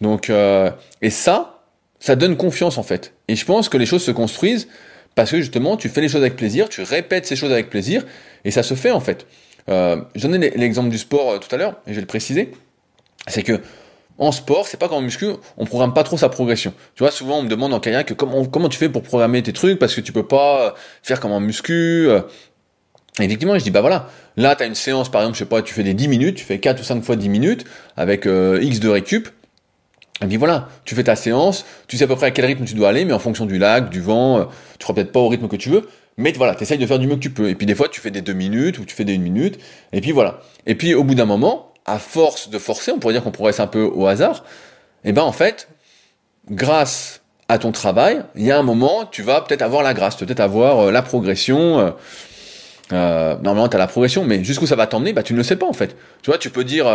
Donc, 0.00 0.30
et 0.30 1.10
ça, 1.10 1.62
ça 2.00 2.16
donne 2.16 2.36
confiance 2.36 2.78
en 2.78 2.82
fait. 2.82 3.14
Et 3.26 3.36
je 3.36 3.44
pense 3.44 3.68
que 3.68 3.76
les 3.76 3.86
choses 3.86 4.02
se 4.02 4.10
construisent 4.12 4.68
parce 5.14 5.32
que 5.32 5.38
justement, 5.38 5.76
tu 5.76 5.88
fais 5.88 6.00
les 6.00 6.08
choses 6.08 6.20
avec 6.20 6.36
plaisir, 6.36 6.68
tu 6.68 6.82
répètes 6.82 7.26
ces 7.26 7.34
choses 7.34 7.50
avec 7.50 7.70
plaisir, 7.70 8.04
et 8.44 8.52
ça 8.52 8.62
se 8.62 8.74
fait 8.74 8.92
en 8.92 9.00
fait. 9.00 9.26
Euh, 9.68 9.96
J'en 10.14 10.32
ai 10.32 10.38
l'exemple 10.38 10.90
du 10.90 10.98
sport 10.98 11.32
euh, 11.32 11.38
tout 11.38 11.52
à 11.52 11.58
l'heure, 11.58 11.80
et 11.86 11.90
je 11.90 11.94
vais 11.94 12.02
le 12.02 12.06
préciser. 12.06 12.52
C'est 13.26 13.42
que 13.42 13.60
en 14.18 14.32
sport, 14.32 14.66
c'est 14.66 14.76
pas 14.76 14.88
comme 14.88 14.98
en 14.98 15.02
muscu, 15.02 15.26
on 15.56 15.64
programme 15.64 15.94
pas 15.94 16.02
trop 16.02 16.16
sa 16.16 16.28
progression. 16.28 16.72
Tu 16.94 17.02
vois, 17.02 17.10
souvent 17.10 17.38
on 17.38 17.42
me 17.42 17.48
demande 17.48 17.72
en 17.72 17.80
kayak 17.80 18.14
comment, 18.14 18.44
comment 18.44 18.68
tu 18.68 18.78
fais 18.78 18.88
pour 18.88 19.02
programmer 19.02 19.42
tes 19.42 19.52
trucs 19.52 19.78
parce 19.78 19.94
que 19.94 20.00
tu 20.00 20.12
peux 20.12 20.26
pas 20.26 20.66
euh, 20.66 20.70
faire 21.02 21.20
comme 21.20 21.32
en 21.32 21.40
muscu. 21.40 22.08
Euh. 22.08 22.20
Effectivement, 23.20 23.58
je 23.58 23.64
dis 23.64 23.70
bah 23.70 23.80
voilà, 23.80 24.08
là 24.36 24.54
tu 24.54 24.62
as 24.62 24.66
une 24.66 24.74
séance 24.74 25.08
par 25.08 25.22
exemple, 25.22 25.36
je 25.36 25.40
sais 25.40 25.48
pas, 25.48 25.62
tu 25.62 25.74
fais 25.74 25.82
des 25.82 25.94
10 25.94 26.08
minutes, 26.08 26.36
tu 26.36 26.44
fais 26.44 26.58
4 26.58 26.80
ou 26.80 26.84
5 26.84 27.02
fois 27.02 27.16
10 27.16 27.28
minutes 27.28 27.64
avec 27.96 28.26
X 28.26 28.80
de 28.80 28.88
récup. 28.88 29.28
Et 30.22 30.26
puis 30.26 30.36
voilà, 30.36 30.68
tu 30.84 30.94
fais 30.94 31.04
ta 31.04 31.14
séance, 31.14 31.64
tu 31.86 31.96
sais 31.96 32.04
à 32.04 32.06
peu 32.08 32.16
près 32.16 32.26
à 32.26 32.30
quel 32.32 32.44
rythme 32.44 32.64
tu 32.64 32.74
dois 32.74 32.88
aller, 32.88 33.04
mais 33.04 33.12
en 33.12 33.20
fonction 33.20 33.46
du 33.46 33.58
lac, 33.58 33.88
du 33.88 34.00
vent, 34.00 34.38
euh, 34.38 34.44
tu 34.78 34.84
feras 34.84 34.94
peut-être 34.94 35.12
pas 35.12 35.20
au 35.20 35.28
rythme 35.28 35.46
que 35.46 35.56
tu 35.56 35.68
veux, 35.68 35.88
mais 36.16 36.32
voilà, 36.32 36.56
tu 36.56 36.64
essayes 36.64 36.78
de 36.78 36.86
faire 36.86 36.98
du 36.98 37.06
mieux 37.06 37.14
que 37.14 37.20
tu 37.20 37.30
peux. 37.30 37.48
Et 37.48 37.54
puis 37.54 37.66
des 37.66 37.74
fois, 37.76 37.88
tu 37.88 38.00
fais 38.00 38.10
des 38.10 38.20
deux 38.20 38.32
minutes 38.32 38.80
ou 38.80 38.84
tu 38.84 38.96
fais 38.96 39.04
des 39.04 39.14
une 39.14 39.22
minute, 39.22 39.60
et 39.92 40.00
puis 40.00 40.10
voilà. 40.10 40.40
Et 40.66 40.74
puis 40.74 40.94
au 40.94 41.04
bout 41.04 41.14
d'un 41.14 41.24
moment, 41.24 41.67
à 41.88 41.98
force 41.98 42.50
de 42.50 42.58
forcer, 42.58 42.92
on 42.92 42.98
pourrait 42.98 43.14
dire 43.14 43.22
qu'on 43.22 43.30
progresse 43.30 43.60
un 43.60 43.66
peu 43.66 43.82
au 43.82 44.06
hasard, 44.06 44.44
et 45.04 45.12
ben 45.12 45.22
en 45.22 45.32
fait, 45.32 45.68
grâce 46.50 47.22
à 47.48 47.58
ton 47.58 47.72
travail, 47.72 48.22
il 48.34 48.44
y 48.44 48.52
a 48.52 48.58
un 48.58 48.62
moment, 48.62 49.06
tu 49.06 49.22
vas 49.22 49.40
peut-être 49.40 49.62
avoir 49.62 49.82
la 49.82 49.94
grâce, 49.94 50.16
peut-être 50.16 50.40
avoir 50.40 50.80
euh, 50.80 50.90
la 50.90 51.02
progression. 51.02 51.78
Euh, 51.78 51.90
euh 52.92 53.36
normalement, 53.36 53.68
tu 53.68 53.76
as 53.76 53.78
la 53.78 53.86
progression, 53.86 54.24
mais 54.24 54.44
jusqu'où 54.44 54.66
ça 54.66 54.76
va 54.76 54.86
t'emmener, 54.86 55.12
bah 55.12 55.22
tu 55.22 55.32
ne 55.32 55.38
le 55.38 55.44
sais 55.44 55.56
pas 55.56 55.66
en 55.66 55.72
fait. 55.72 55.96
Tu 56.22 56.30
vois, 56.30 56.38
tu 56.38 56.50
peux 56.50 56.64
dire 56.64 56.86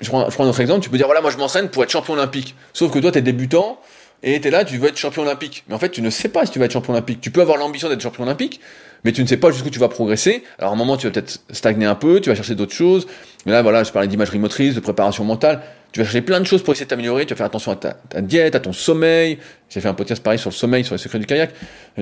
je 0.00 0.08
prends, 0.08 0.28
je 0.28 0.34
prends 0.34 0.60
exemple, 0.60 0.80
tu 0.80 0.90
peux 0.90 0.98
dire 0.98 1.06
voilà, 1.06 1.20
moi 1.20 1.30
je 1.30 1.38
m'entraîne 1.38 1.68
pour 1.68 1.82
être 1.82 1.90
champion 1.90 2.14
olympique. 2.14 2.54
Sauf 2.72 2.92
que 2.92 2.98
toi, 2.98 3.10
tu 3.12 3.18
es 3.18 3.22
débutant 3.22 3.78
et 4.22 4.40
tu 4.40 4.48
es 4.48 4.50
là, 4.50 4.64
tu 4.64 4.78
veux 4.78 4.88
être 4.88 4.96
champion 4.96 5.22
olympique. 5.22 5.64
Mais 5.68 5.74
en 5.74 5.78
fait, 5.78 5.90
tu 5.90 6.02
ne 6.02 6.10
sais 6.10 6.28
pas 6.28 6.46
si 6.46 6.52
tu 6.52 6.58
vas 6.58 6.64
être 6.64 6.72
champion 6.72 6.92
olympique. 6.92 7.20
Tu 7.20 7.30
peux 7.30 7.40
avoir 7.40 7.58
l'ambition 7.58 7.88
d'être 7.88 8.00
champion 8.00 8.24
olympique, 8.24 8.60
mais 9.04 9.12
tu 9.12 9.22
ne 9.22 9.26
sais 9.26 9.36
pas 9.36 9.50
jusqu'où 9.50 9.70
tu 9.70 9.78
vas 9.78 9.88
progresser. 9.88 10.42
Alors 10.58 10.72
à 10.72 10.74
un 10.74 10.78
moment, 10.78 10.96
tu 10.96 11.06
vas 11.06 11.12
peut-être 11.12 11.40
stagner 11.50 11.86
un 11.86 11.94
peu, 11.94 12.20
tu 12.20 12.30
vas 12.30 12.34
chercher 12.34 12.54
d'autres 12.54 12.74
choses. 12.74 13.06
Mais 13.44 13.52
là, 13.52 13.62
voilà, 13.62 13.84
je 13.84 13.92
parlais 13.92 14.08
d'imagerie 14.08 14.38
motrice, 14.38 14.74
de 14.74 14.80
préparation 14.80 15.22
mentale. 15.24 15.62
Tu 15.92 16.00
vas 16.00 16.04
chercher 16.04 16.22
plein 16.22 16.40
de 16.40 16.46
choses 16.46 16.62
pour 16.62 16.72
essayer 16.72 16.86
de 16.86 16.90
t'améliorer. 16.90 17.24
Tu 17.26 17.34
vas 17.34 17.36
faire 17.36 17.46
attention 17.46 17.72
à 17.72 17.76
ta, 17.76 17.92
ta 17.92 18.20
diète, 18.20 18.54
à 18.54 18.60
ton 18.60 18.72
sommeil. 18.72 19.38
J'ai 19.68 19.80
fait 19.80 19.88
un 19.88 19.94
podcast 19.94 20.22
pareil 20.22 20.38
sur 20.38 20.50
le 20.50 20.54
sommeil, 20.54 20.84
sur 20.84 20.94
les 20.94 20.98
secrets 20.98 21.18
du 21.18 21.26
kayak. 21.26 21.52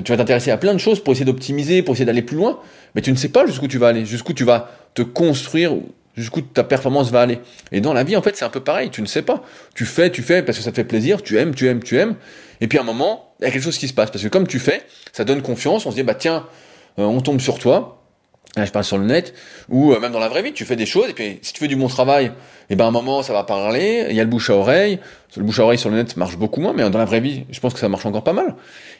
Tu 0.03 0.11
vas 0.11 0.17
t'intéresser 0.17 0.51
à 0.51 0.57
plein 0.57 0.73
de 0.73 0.79
choses 0.79 1.03
pour 1.03 1.13
essayer 1.13 1.25
d'optimiser, 1.25 1.83
pour 1.83 1.93
essayer 1.93 2.05
d'aller 2.05 2.21
plus 2.21 2.37
loin. 2.37 2.59
Mais 2.95 3.01
tu 3.01 3.11
ne 3.11 3.17
sais 3.17 3.29
pas 3.29 3.45
jusqu'où 3.45 3.67
tu 3.67 3.77
vas 3.77 3.89
aller, 3.89 4.05
jusqu'où 4.05 4.33
tu 4.33 4.43
vas 4.43 4.71
te 4.95 5.01
construire 5.01 5.73
jusqu'où 6.15 6.41
ta 6.41 6.63
performance 6.63 7.11
va 7.11 7.21
aller. 7.21 7.39
Et 7.71 7.81
dans 7.81 7.93
la 7.93 8.03
vie, 8.03 8.15
en 8.15 8.21
fait, 8.21 8.35
c'est 8.35 8.45
un 8.45 8.49
peu 8.49 8.61
pareil, 8.61 8.89
tu 8.89 9.01
ne 9.01 9.07
sais 9.07 9.21
pas. 9.21 9.43
Tu 9.75 9.85
fais, 9.85 10.11
tu 10.11 10.21
fais 10.21 10.43
parce 10.43 10.57
que 10.57 10.63
ça 10.63 10.71
fait 10.71 10.83
plaisir, 10.83 11.21
tu 11.21 11.37
aimes, 11.37 11.53
tu 11.53 11.67
aimes, 11.67 11.83
tu 11.83 11.97
aimes. 11.97 12.15
Et 12.61 12.67
puis 12.67 12.77
à 12.77 12.81
un 12.81 12.85
moment, 12.85 13.33
il 13.39 13.45
y 13.45 13.47
a 13.47 13.51
quelque 13.51 13.63
chose 13.63 13.77
qui 13.77 13.87
se 13.87 13.93
passe. 13.93 14.11
Parce 14.11 14.23
que 14.23 14.29
comme 14.29 14.47
tu 14.47 14.59
fais, 14.59 14.83
ça 15.11 15.23
donne 15.23 15.41
confiance, 15.41 15.85
on 15.85 15.91
se 15.91 15.95
dit, 15.95 16.03
bah 16.03 16.15
tiens, 16.15 16.47
euh, 16.99 17.03
on 17.03 17.21
tombe 17.21 17.41
sur 17.41 17.59
toi. 17.59 18.01
Là, 18.55 18.63
je 18.63 18.71
parle 18.71 18.85
sur 18.85 18.97
le 18.97 19.05
net, 19.05 19.33
ou 19.67 19.91
euh, 19.91 19.99
même 19.99 20.13
dans 20.13 20.19
la 20.19 20.29
vraie 20.29 20.41
vie, 20.41 20.53
tu 20.53 20.63
fais 20.63 20.77
des 20.77 20.85
choses, 20.85 21.09
et 21.09 21.13
puis 21.13 21.39
si 21.41 21.51
tu 21.51 21.59
fais 21.59 21.67
du 21.67 21.75
bon 21.75 21.87
travail, 21.87 22.31
et 22.67 22.73
eh 22.73 22.75
ben 22.75 22.85
à 22.85 22.87
un 22.87 22.91
moment, 22.91 23.21
ça 23.21 23.31
va 23.31 23.43
parler, 23.43 24.07
il 24.09 24.15
y 24.15 24.19
a 24.19 24.23
le 24.23 24.29
bouche 24.29 24.49
à 24.49 24.55
oreille. 24.55 24.97
Le 25.37 25.43
bouche 25.43 25.59
à 25.59 25.63
oreille 25.63 25.77
sur 25.77 25.91
le 25.91 25.97
net 25.97 26.17
marche 26.17 26.35
beaucoup 26.35 26.61
moins, 26.61 26.73
mais 26.73 26.89
dans 26.89 26.97
la 26.97 27.05
vraie 27.05 27.19
vie, 27.19 27.43
je 27.51 27.59
pense 27.59 27.75
que 27.75 27.79
ça 27.79 27.89
marche 27.89 28.07
encore 28.07 28.23
pas 28.23 28.33
mal. 28.33 28.55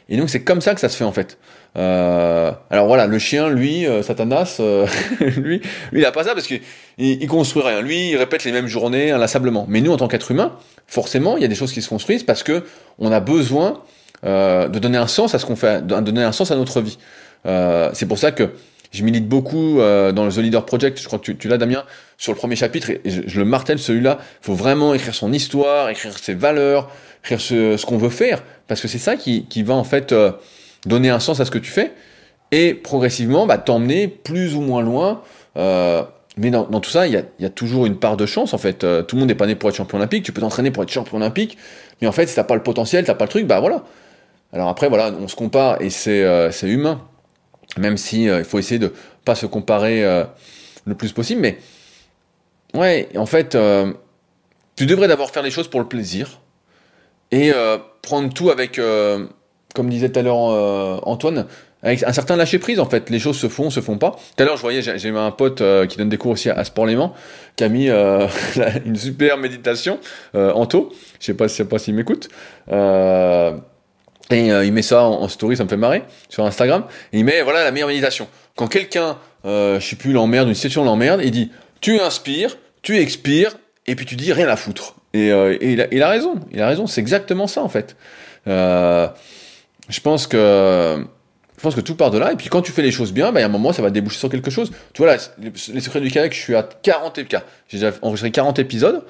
Et 0.08 0.16
donc 0.16 0.30
c'est 0.30 0.44
comme 0.44 0.60
ça 0.60 0.72
que 0.74 0.80
ça 0.80 0.88
se 0.88 0.96
fait 0.96 1.04
en 1.04 1.10
fait. 1.10 1.36
Euh, 1.76 2.52
alors 2.70 2.86
voilà, 2.86 3.08
le 3.08 3.18
chien, 3.18 3.48
lui, 3.48 3.84
euh, 3.84 4.02
Satanas, 4.02 4.58
euh, 4.60 4.86
lui, 5.20 5.60
lui, 5.90 6.00
il 6.00 6.04
a 6.04 6.12
pas 6.12 6.22
ça 6.22 6.34
parce 6.34 6.46
qu'il 6.46 6.60
il 6.98 7.26
construit 7.26 7.62
rien. 7.62 7.80
Lui, 7.80 8.10
il 8.10 8.16
répète 8.16 8.44
les 8.44 8.52
mêmes 8.52 8.68
journées 8.68 9.10
inlassablement. 9.10 9.66
Mais 9.68 9.80
nous, 9.80 9.92
en 9.92 9.96
tant 9.96 10.06
qu'être 10.06 10.30
humain, 10.30 10.52
forcément, 10.86 11.36
il 11.36 11.42
y 11.42 11.44
a 11.44 11.48
des 11.48 11.56
choses 11.56 11.72
qui 11.72 11.82
se 11.82 11.88
construisent 11.88 12.22
parce 12.22 12.44
que 12.44 12.64
on 13.00 13.10
a 13.10 13.18
besoin 13.18 13.82
euh, 14.24 14.68
de 14.68 14.78
donner 14.78 14.98
un 14.98 15.08
sens 15.08 15.34
à 15.34 15.40
ce 15.40 15.46
qu'on 15.46 15.56
fait, 15.56 15.84
de 15.84 16.00
donner 16.00 16.22
un 16.22 16.32
sens 16.32 16.52
à 16.52 16.56
notre 16.56 16.80
vie. 16.80 16.98
c'est 17.94 18.06
pour 18.06 18.18
ça 18.18 18.30
que 18.30 18.52
je 18.92 19.02
milite 19.02 19.28
beaucoup 19.28 19.78
dans 19.78 20.24
le 20.24 20.30
The 20.30 20.38
Leader 20.38 20.64
Project. 20.64 21.00
Je 21.00 21.06
crois 21.06 21.18
que 21.18 21.32
tu, 21.32 21.48
l'as, 21.48 21.58
Damien, 21.58 21.84
sur 22.18 22.32
le 22.32 22.38
premier 22.38 22.56
chapitre, 22.56 22.90
et 22.90 23.00
je, 23.04 23.38
le 23.38 23.44
martèle 23.44 23.78
celui-là. 23.78 24.18
Il 24.42 24.46
faut 24.46 24.54
vraiment 24.54 24.94
écrire 24.94 25.14
son 25.14 25.32
histoire, 25.32 25.90
écrire 25.90 26.16
ses 26.18 26.34
valeurs, 26.34 26.90
écrire 27.22 27.40
ce, 27.40 27.84
qu'on 27.84 27.98
veut 27.98 28.10
faire, 28.10 28.42
parce 28.68 28.80
que 28.80 28.88
c'est 28.88 28.98
ça 28.98 29.16
qui, 29.16 29.62
va 29.62 29.74
en 29.74 29.84
fait 29.84 30.14
donner 30.86 31.10
un 31.10 31.20
sens 31.20 31.40
à 31.40 31.44
ce 31.44 31.50
que 31.50 31.58
tu 31.58 31.70
fais, 31.70 31.92
et 32.52 32.74
progressivement 32.74 33.46
bah, 33.46 33.58
t'emmener 33.58 34.08
plus 34.08 34.54
ou 34.54 34.60
moins 34.60 34.82
loin. 34.82 35.22
Euh, 35.56 36.02
mais 36.36 36.50
dans, 36.50 36.64
tout 36.80 36.90
ça, 36.90 37.06
il 37.06 37.14
y 37.14 37.16
a, 37.16 37.22
y 37.40 37.46
a, 37.46 37.50
toujours 37.50 37.86
une 37.86 37.96
part 37.96 38.16
de 38.16 38.26
chance 38.26 38.52
en 38.52 38.58
fait. 38.58 38.84
Euh, 38.84 39.02
tout 39.02 39.16
le 39.16 39.20
monde 39.20 39.28
n'est 39.28 39.34
pas 39.34 39.46
né 39.46 39.54
pour 39.54 39.70
être 39.70 39.76
champion 39.76 39.98
olympique. 39.98 40.22
Tu 40.22 40.32
peux 40.32 40.40
t'entraîner 40.42 40.70
pour 40.70 40.82
être 40.82 40.90
champion 40.90 41.16
olympique, 41.16 41.56
mais 42.00 42.08
en 42.08 42.12
fait, 42.12 42.26
si 42.26 42.34
t'as 42.34 42.44
pas 42.44 42.54
le 42.54 42.62
potentiel, 42.62 43.04
t'as 43.04 43.14
pas 43.14 43.24
le 43.24 43.30
truc, 43.30 43.46
bah 43.46 43.60
voilà. 43.60 43.84
Alors 44.52 44.68
après, 44.68 44.88
voilà, 44.88 45.12
on 45.18 45.28
se 45.28 45.36
compare 45.36 45.80
et 45.80 45.88
euh, 46.08 46.50
c'est 46.50 46.68
humain. 46.68 47.00
Même 47.78 47.96
si 47.96 48.24
il 48.24 48.44
faut 48.44 48.58
essayer 48.58 48.78
de 48.78 48.92
pas 49.24 49.34
se 49.34 49.46
comparer 49.46 50.02
le 50.84 50.94
plus 50.94 51.12
possible, 51.12 51.40
mais 51.42 51.58
ouais, 52.74 53.08
en 53.16 53.26
fait, 53.26 53.56
tu 54.76 54.86
devrais 54.86 55.08
d'abord 55.08 55.30
faire 55.30 55.42
les 55.42 55.50
choses 55.50 55.68
pour 55.68 55.80
le 55.80 55.86
plaisir 55.86 56.40
et 57.32 57.52
prendre 58.02 58.32
tout 58.32 58.50
avec 58.50 58.80
comme 59.76 59.90
disait 59.90 60.08
tout 60.08 60.18
à 60.18 60.22
l'heure 60.22 60.50
euh, 60.50 60.98
Antoine, 61.02 61.46
avec 61.82 62.02
un 62.02 62.12
certain 62.12 62.34
lâcher 62.34 62.58
prise 62.58 62.80
en 62.80 62.86
fait. 62.86 63.10
Les 63.10 63.18
choses 63.18 63.38
se 63.38 63.48
font, 63.48 63.68
se 63.68 63.80
font 63.80 63.98
pas. 63.98 64.16
Tout 64.36 64.42
à 64.42 64.46
l'heure, 64.46 64.56
je 64.56 64.62
voyais, 64.62 64.80
j'ai 64.80 65.10
un 65.10 65.30
pote 65.30 65.60
euh, 65.60 65.86
qui 65.86 65.98
donne 65.98 66.08
des 66.08 66.16
cours 66.16 66.32
aussi 66.32 66.48
à, 66.48 66.64
Sport 66.64 66.86
Léman, 66.86 67.12
qui 67.54 67.62
a 67.62 67.68
mis 67.68 67.90
euh, 67.90 68.26
une 68.86 68.96
super 68.96 69.36
méditation, 69.36 70.00
Anto. 70.34 70.92
Je 71.20 71.26
sais 71.26 71.34
pas, 71.34 71.46
je 71.46 71.52
sais 71.52 71.66
pas 71.66 71.78
s'il 71.78 71.94
m'écoute. 71.94 72.30
Et 74.30 74.48
il 74.48 74.72
met 74.72 74.82
ça 74.82 75.04
en, 75.04 75.28
story, 75.28 75.56
ça 75.56 75.64
me 75.64 75.68
fait 75.68 75.76
marrer, 75.76 76.02
sur 76.28 76.44
Instagram. 76.44 76.84
Et 77.12 77.18
il 77.18 77.24
met, 77.24 77.42
voilà, 77.42 77.62
la 77.62 77.70
meilleure 77.70 77.88
méditation. 77.88 78.26
Quand 78.56 78.66
quelqu'un, 78.66 79.18
je 79.44 79.78
sais 79.80 79.94
plus, 79.94 80.12
l'emmerde, 80.12 80.48
une 80.48 80.54
situation 80.54 80.82
l'emmerde, 80.82 81.20
il 81.22 81.30
dit, 81.30 81.52
tu 81.80 82.00
inspires, 82.00 82.58
tu 82.82 82.98
expires, 82.98 83.56
et 83.86 83.94
puis 83.94 84.04
tu 84.04 84.16
dis 84.16 84.32
rien 84.32 84.48
à 84.48 84.56
foutre. 84.56 84.96
Et, 85.14 85.28
il, 85.28 85.80
a, 85.80 85.86
il, 85.92 86.02
a, 86.02 86.08
raison, 86.08 86.34
il 86.52 86.60
a 86.60 86.66
raison, 86.66 86.88
c'est 86.88 87.00
exactement 87.00 87.46
ça 87.46 87.62
en 87.62 87.68
fait. 87.68 87.96
je 88.46 90.00
pense 90.02 90.26
que 90.26 91.06
je 91.56 91.62
pense 91.62 91.74
que 91.74 91.80
tout 91.80 91.96
part 91.96 92.10
de 92.10 92.18
là. 92.18 92.32
Et 92.32 92.36
puis 92.36 92.48
quand 92.48 92.62
tu 92.62 92.72
fais 92.72 92.82
les 92.82 92.92
choses 92.92 93.12
bien, 93.12 93.32
bah, 93.32 93.40
il 93.40 93.42
y 93.42 93.44
a 93.44 93.48
un 93.48 93.50
moment, 93.50 93.72
ça 93.72 93.82
va 93.82 93.90
déboucher 93.90 94.18
sur 94.18 94.28
quelque 94.28 94.50
chose. 94.50 94.70
Tu 94.92 95.02
vois 95.02 95.16
là, 95.16 95.22
les, 95.38 95.80
secrets 95.80 96.00
du 96.00 96.10
kayak, 96.10 96.32
je 96.34 96.38
suis 96.38 96.54
à 96.54 96.62
40 96.62 97.18
épisodes. 97.18 97.42
J'ai 97.68 97.78
déjà 97.78 97.92
enregistré 98.02 98.30
40 98.30 98.58
épisodes. 98.58 99.02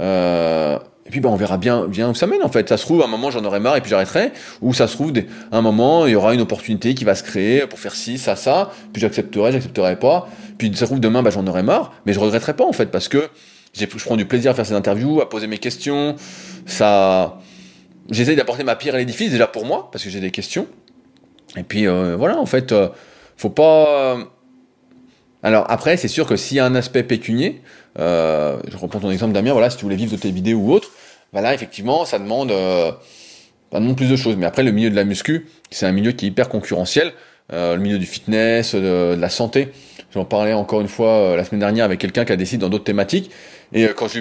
Euh, 0.00 0.78
et 1.08 1.10
puis 1.10 1.20
bah, 1.20 1.30
on 1.30 1.36
verra 1.36 1.56
bien, 1.56 1.86
où 1.86 2.14
ça 2.14 2.26
mène 2.26 2.42
en 2.42 2.50
fait. 2.50 2.68
Ça 2.68 2.76
se 2.76 2.84
trouve, 2.84 3.00
à 3.00 3.06
un 3.06 3.08
moment 3.08 3.30
j'en 3.30 3.42
aurai 3.44 3.60
marre 3.60 3.76
et 3.76 3.80
puis 3.80 3.88
j'arrêterai. 3.88 4.30
Ou 4.60 4.74
ça 4.74 4.86
se 4.86 4.92
trouve, 4.92 5.12
à 5.50 5.56
un 5.56 5.62
moment, 5.62 6.06
il 6.06 6.12
y 6.12 6.14
aura 6.14 6.34
une 6.34 6.42
opportunité 6.42 6.94
qui 6.94 7.04
va 7.04 7.14
se 7.14 7.22
créer 7.22 7.66
pour 7.66 7.78
faire 7.78 7.94
ci, 7.94 8.18
ça, 8.18 8.36
ça. 8.36 8.70
Puis 8.92 9.00
j'accepterai, 9.00 9.52
j'accepterai 9.52 9.98
pas. 9.98 10.28
Puis 10.58 10.70
ça 10.74 10.80
se 10.80 10.84
trouve, 10.84 11.00
demain, 11.00 11.22
bah, 11.22 11.30
j'en 11.30 11.46
aurai 11.46 11.62
marre. 11.62 11.94
Mais 12.04 12.12
je 12.12 12.20
regretterai 12.20 12.54
pas 12.54 12.66
en 12.66 12.72
fait 12.72 12.90
parce 12.90 13.08
que 13.08 13.30
je 13.72 14.04
prends 14.04 14.16
du 14.16 14.26
plaisir 14.26 14.50
à 14.50 14.54
faire 14.54 14.66
ces 14.66 14.74
interviews, 14.74 15.22
à 15.22 15.30
poser 15.30 15.46
mes 15.46 15.58
questions. 15.58 16.16
Ça, 16.66 17.38
j'essaye 18.10 18.36
d'apporter 18.36 18.64
ma 18.64 18.76
pierre 18.76 18.94
à 18.94 18.98
l'édifice 18.98 19.30
déjà 19.30 19.46
pour 19.46 19.64
moi 19.64 19.88
parce 19.90 20.04
que 20.04 20.10
j'ai 20.10 20.20
des 20.20 20.30
questions. 20.30 20.66
Et 21.56 21.62
puis 21.62 21.86
euh, 21.86 22.16
voilà, 22.16 22.38
en 22.38 22.46
fait, 22.46 22.72
euh, 22.72 22.88
faut 23.38 23.50
pas. 23.50 23.88
Euh, 23.88 24.24
alors 25.42 25.64
après, 25.70 25.96
c'est 25.96 26.08
sûr 26.08 26.26
que 26.26 26.36
s'il 26.36 26.58
y 26.58 26.60
a 26.60 26.66
un 26.66 26.74
aspect 26.74 27.02
pécunier, 27.02 27.62
je 27.98 28.76
reprends 28.76 29.00
ton 29.00 29.10
exemple 29.10 29.32
Damien, 29.32 29.52
voilà, 29.52 29.70
si 29.70 29.76
tu 29.76 29.84
voulais 29.84 29.96
vivre 29.96 30.12
de 30.12 30.16
tes 30.16 30.30
vidéos 30.30 30.58
ou 30.58 30.72
autre, 30.72 30.90
voilà, 31.32 31.54
effectivement, 31.54 32.04
ça 32.04 32.18
demande, 32.18 32.50
ça 32.50 33.80
demande 33.80 33.96
plus 33.96 34.08
de 34.08 34.16
choses. 34.16 34.36
Mais 34.36 34.46
après, 34.46 34.62
le 34.62 34.72
milieu 34.72 34.90
de 34.90 34.96
la 34.96 35.04
muscu, 35.04 35.46
c'est 35.70 35.86
un 35.86 35.92
milieu 35.92 36.12
qui 36.12 36.26
est 36.26 36.28
hyper 36.28 36.48
concurrentiel. 36.48 37.12
le 37.50 37.76
milieu 37.76 37.98
du 37.98 38.06
fitness, 38.06 38.74
de, 38.74 39.14
la 39.18 39.28
santé. 39.28 39.68
J'en 40.14 40.24
parlais 40.24 40.54
encore 40.54 40.80
une 40.80 40.88
fois 40.88 41.36
la 41.36 41.44
semaine 41.44 41.60
dernière 41.60 41.84
avec 41.84 42.00
quelqu'un 42.00 42.24
qui 42.24 42.32
a 42.32 42.36
décidé 42.36 42.62
dans 42.62 42.70
d'autres 42.70 42.84
thématiques. 42.84 43.30
Et 43.72 43.86
quand 43.96 44.08
je 44.08 44.20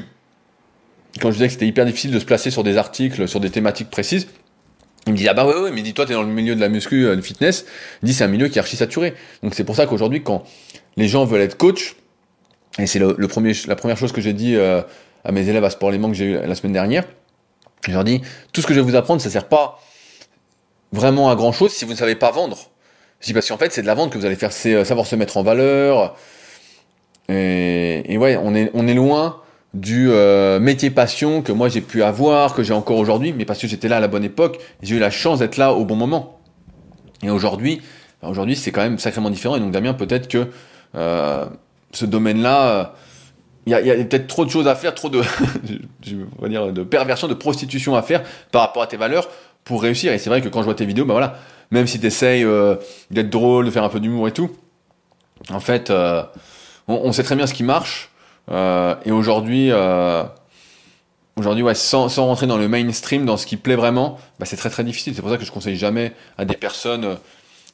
quand 1.19 1.29
je 1.29 1.35
disais 1.35 1.47
que 1.47 1.53
c'était 1.53 1.67
hyper 1.67 1.85
difficile 1.85 2.11
de 2.11 2.19
se 2.19 2.25
placer 2.25 2.51
sur 2.51 2.63
des 2.63 2.77
articles, 2.77 3.27
sur 3.27 3.39
des 3.39 3.49
thématiques 3.49 3.89
précises, 3.89 4.27
il 5.07 5.13
me 5.13 5.17
dit 5.17 5.27
ah 5.27 5.33
bah 5.33 5.45
ouais 5.45 5.71
mais 5.71 5.81
dis-toi 5.81 6.05
t'es 6.05 6.13
dans 6.13 6.23
le 6.23 6.29
milieu 6.29 6.55
de 6.55 6.59
la 6.59 6.69
muscu 6.69 7.05
euh, 7.05 7.15
de 7.15 7.21
fitness 7.21 7.65
il 8.03 8.07
dit 8.07 8.13
c'est 8.13 8.25
un 8.25 8.27
milieu 8.27 8.49
qui 8.49 8.57
est 8.57 8.59
archi 8.59 8.75
saturé 8.75 9.13
donc 9.41 9.55
c'est 9.55 9.63
pour 9.63 9.77
ça 9.77 9.85
qu'aujourd'hui 9.85 10.21
quand 10.21 10.43
les 10.97 11.07
gens 11.07 11.23
veulent 11.23 11.41
être 11.41 11.55
coach 11.55 11.95
et 12.79 12.87
c'est 12.87 12.99
le, 12.99 13.15
premier 13.27 13.53
la 13.67 13.75
première 13.75 13.97
chose 13.97 14.11
que 14.11 14.21
j'ai 14.21 14.33
dit 14.33 14.55
euh, 14.55 14.81
à 15.23 15.31
mes 15.31 15.47
élèves 15.47 15.63
à 15.63 15.69
Sport 15.69 15.91
Léman 15.91 16.09
que 16.09 16.15
j'ai 16.15 16.25
eu 16.25 16.33
la 16.33 16.55
semaine 16.55 16.73
dernière 16.73 17.03
je 17.87 17.91
leur 17.91 18.03
dis 18.03 18.21
tout 18.53 18.61
ce 18.61 18.67
que 18.67 18.73
je 18.73 18.79
vais 18.79 18.85
vous 18.85 18.95
apprendre 18.95 19.21
ça 19.21 19.29
sert 19.29 19.47
pas 19.47 19.79
vraiment 20.91 21.29
à 21.29 21.35
grand 21.35 21.51
chose 21.51 21.71
si 21.71 21.85
vous 21.85 21.91
ne 21.91 21.97
savez 21.97 22.15
pas 22.15 22.31
vendre 22.31 22.57
je 23.21 23.27
dis 23.27 23.33
parce 23.33 23.47
qu'en 23.47 23.57
fait 23.57 23.71
c'est 23.71 23.81
de 23.81 23.87
la 23.87 23.95
vente 23.95 24.11
que 24.11 24.17
vous 24.17 24.25
allez 24.25 24.35
faire 24.35 24.51
c'est 24.51 24.73
euh, 24.73 24.85
savoir 24.85 25.07
se 25.07 25.15
mettre 25.15 25.37
en 25.37 25.43
valeur 25.43 26.15
et, 27.29 28.03
et 28.11 28.17
ouais 28.17 28.37
on 28.41 28.55
est 28.55 28.71
on 28.73 28.87
est 28.87 28.93
loin 28.93 29.41
du 29.73 30.09
euh, 30.09 30.59
métier 30.59 30.89
passion 30.89 31.41
que 31.41 31.51
moi 31.51 31.69
j'ai 31.69 31.81
pu 31.81 32.03
avoir, 32.03 32.53
que 32.53 32.63
j'ai 32.63 32.73
encore 32.73 32.97
aujourd'hui, 32.97 33.33
mais 33.33 33.45
parce 33.45 33.59
que 33.59 33.67
j'étais 33.67 33.87
là 33.87 33.97
à 33.97 33.99
la 33.99 34.07
bonne 34.07 34.23
époque, 34.23 34.59
j'ai 34.81 34.95
eu 34.95 34.99
la 34.99 35.11
chance 35.11 35.39
d'être 35.39 35.57
là 35.57 35.73
au 35.73 35.85
bon 35.85 35.95
moment. 35.95 36.39
Et 37.23 37.29
aujourd'hui, 37.29 37.81
bah, 38.21 38.29
aujourd'hui 38.29 38.55
c'est 38.55 38.71
quand 38.71 38.81
même 38.81 38.97
sacrément 38.97 39.29
différent. 39.29 39.55
Et 39.55 39.59
donc 39.59 39.71
Damien, 39.71 39.93
peut-être 39.93 40.27
que 40.27 40.47
euh, 40.95 41.45
ce 41.91 42.05
domaine-là, 42.05 42.93
il 43.65 43.71
y 43.71 43.75
a, 43.75 43.95
peut-être 43.95 44.27
trop 44.27 44.45
de 44.45 44.49
choses 44.49 44.67
à 44.67 44.75
faire, 44.75 44.95
trop 44.95 45.09
de, 45.09 45.21
je 46.05 46.47
dire, 46.47 46.71
de 46.71 46.83
perversion, 46.83 47.27
de 47.27 47.33
prostitution 47.33 47.95
à 47.95 48.01
faire 48.01 48.23
par 48.51 48.61
rapport 48.61 48.83
à 48.83 48.87
tes 48.87 48.97
valeurs 48.97 49.29
pour 49.63 49.81
réussir. 49.81 50.13
Et 50.13 50.17
c'est 50.17 50.29
vrai 50.29 50.41
que 50.41 50.49
quand 50.49 50.59
je 50.59 50.65
vois 50.65 50.75
tes 50.75 50.85
vidéos, 50.85 51.05
bah 51.05 51.13
voilà, 51.13 51.37
même 51.71 51.87
si 51.87 51.99
tu 51.99 52.05
essayes 52.05 52.43
euh, 52.43 52.75
d'être 53.11 53.29
drôle, 53.29 53.65
de 53.65 53.71
faire 53.71 53.83
un 53.83 53.89
peu 53.89 53.99
d'humour 53.99 54.27
et 54.27 54.31
tout, 54.31 54.51
en 55.49 55.59
fait, 55.59 55.91
on, 56.87 57.11
sait 57.11 57.23
très 57.23 57.35
bien 57.35 57.47
ce 57.47 57.53
qui 57.53 57.63
marche. 57.63 58.09
Euh, 58.49 58.95
et 59.05 59.11
aujourd'hui, 59.11 59.71
euh, 59.71 60.23
aujourd'hui, 61.35 61.63
ouais, 61.63 61.75
sans, 61.75 62.07
rentrer 62.07 62.47
dans 62.47 62.57
le 62.57 62.67
mainstream, 62.67 63.25
dans 63.25 63.37
ce 63.37 63.45
qui 63.45 63.57
plaît 63.57 63.75
vraiment, 63.75 64.17
bah, 64.39 64.45
c'est 64.45 64.57
très 64.57 64.69
très 64.69 64.83
difficile. 64.83 65.13
C'est 65.15 65.21
pour 65.21 65.31
ça 65.31 65.37
que 65.37 65.45
je 65.45 65.51
conseille 65.51 65.75
jamais 65.75 66.13
à 66.37 66.45
des 66.45 66.55
personnes 66.55 67.05
euh, 67.05 67.15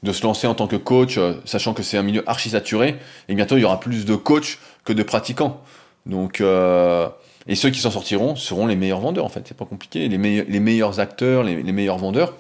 de 0.03 0.11
se 0.11 0.23
lancer 0.23 0.47
en 0.47 0.53
tant 0.53 0.67
que 0.67 0.75
coach, 0.75 1.19
sachant 1.45 1.73
que 1.73 1.81
c'est 1.81 1.97
un 1.97 2.03
milieu 2.03 2.23
archi 2.27 2.49
saturé. 2.51 2.97
Et 3.29 3.35
bientôt, 3.35 3.57
il 3.57 3.61
y 3.61 3.65
aura 3.65 3.79
plus 3.79 4.05
de 4.05 4.15
coachs 4.15 4.59
que 4.83 4.93
de 4.93 5.01
pratiquants. 5.01 5.61
Donc, 6.05 6.41
euh, 6.41 7.07
et 7.47 7.55
ceux 7.55 7.69
qui 7.69 7.79
s'en 7.79 7.91
sortiront 7.91 8.35
seront 8.35 8.67
les 8.67 8.75
meilleurs 8.75 8.99
vendeurs, 8.99 9.25
en 9.25 9.29
fait. 9.29 9.43
C'est 9.47 9.57
pas 9.57 9.65
compliqué. 9.65 10.07
Les, 10.09 10.17
les 10.43 10.59
meilleurs 10.59 10.99
acteurs, 10.99 11.43
les, 11.43 11.63
meilleurs 11.71 11.97
vendeurs. 11.97 12.35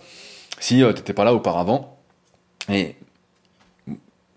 Si 0.59 0.77
tu 0.77 0.85
n'étais 0.85 1.13
pas 1.13 1.23
là 1.23 1.33
auparavant. 1.33 1.97
Et 2.69 2.95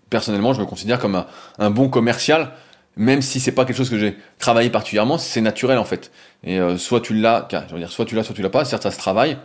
personnellement, 0.09 0.53
je 0.53 0.61
me 0.61 0.65
considère 0.65 0.99
comme 0.99 1.15
un, 1.15 1.27
un 1.59 1.69
bon 1.69 1.89
commercial 1.89 2.53
même 2.97 3.21
si 3.21 3.39
c'est 3.39 3.51
pas 3.51 3.63
quelque 3.63 3.77
chose 3.77 3.89
que 3.89 3.97
j'ai 3.97 4.17
travaillé 4.39 4.69
particulièrement, 4.69 5.17
c'est 5.17 5.41
naturel 5.41 5.77
en 5.77 5.85
fait. 5.85 6.11
Et 6.43 6.59
euh, 6.59 6.77
soit 6.77 6.99
tu 6.99 7.13
l'as, 7.13 7.47
je 7.51 7.73
veux 7.73 7.79
dire, 7.79 7.91
soit 7.91 8.05
tu 8.05 8.15
l'as, 8.15 8.23
soit 8.23 8.35
tu 8.35 8.41
l'as 8.41 8.49
pas. 8.49 8.65
Certes, 8.65 8.83
ça 8.83 8.91
se 8.91 8.97
travaille, 8.97 9.37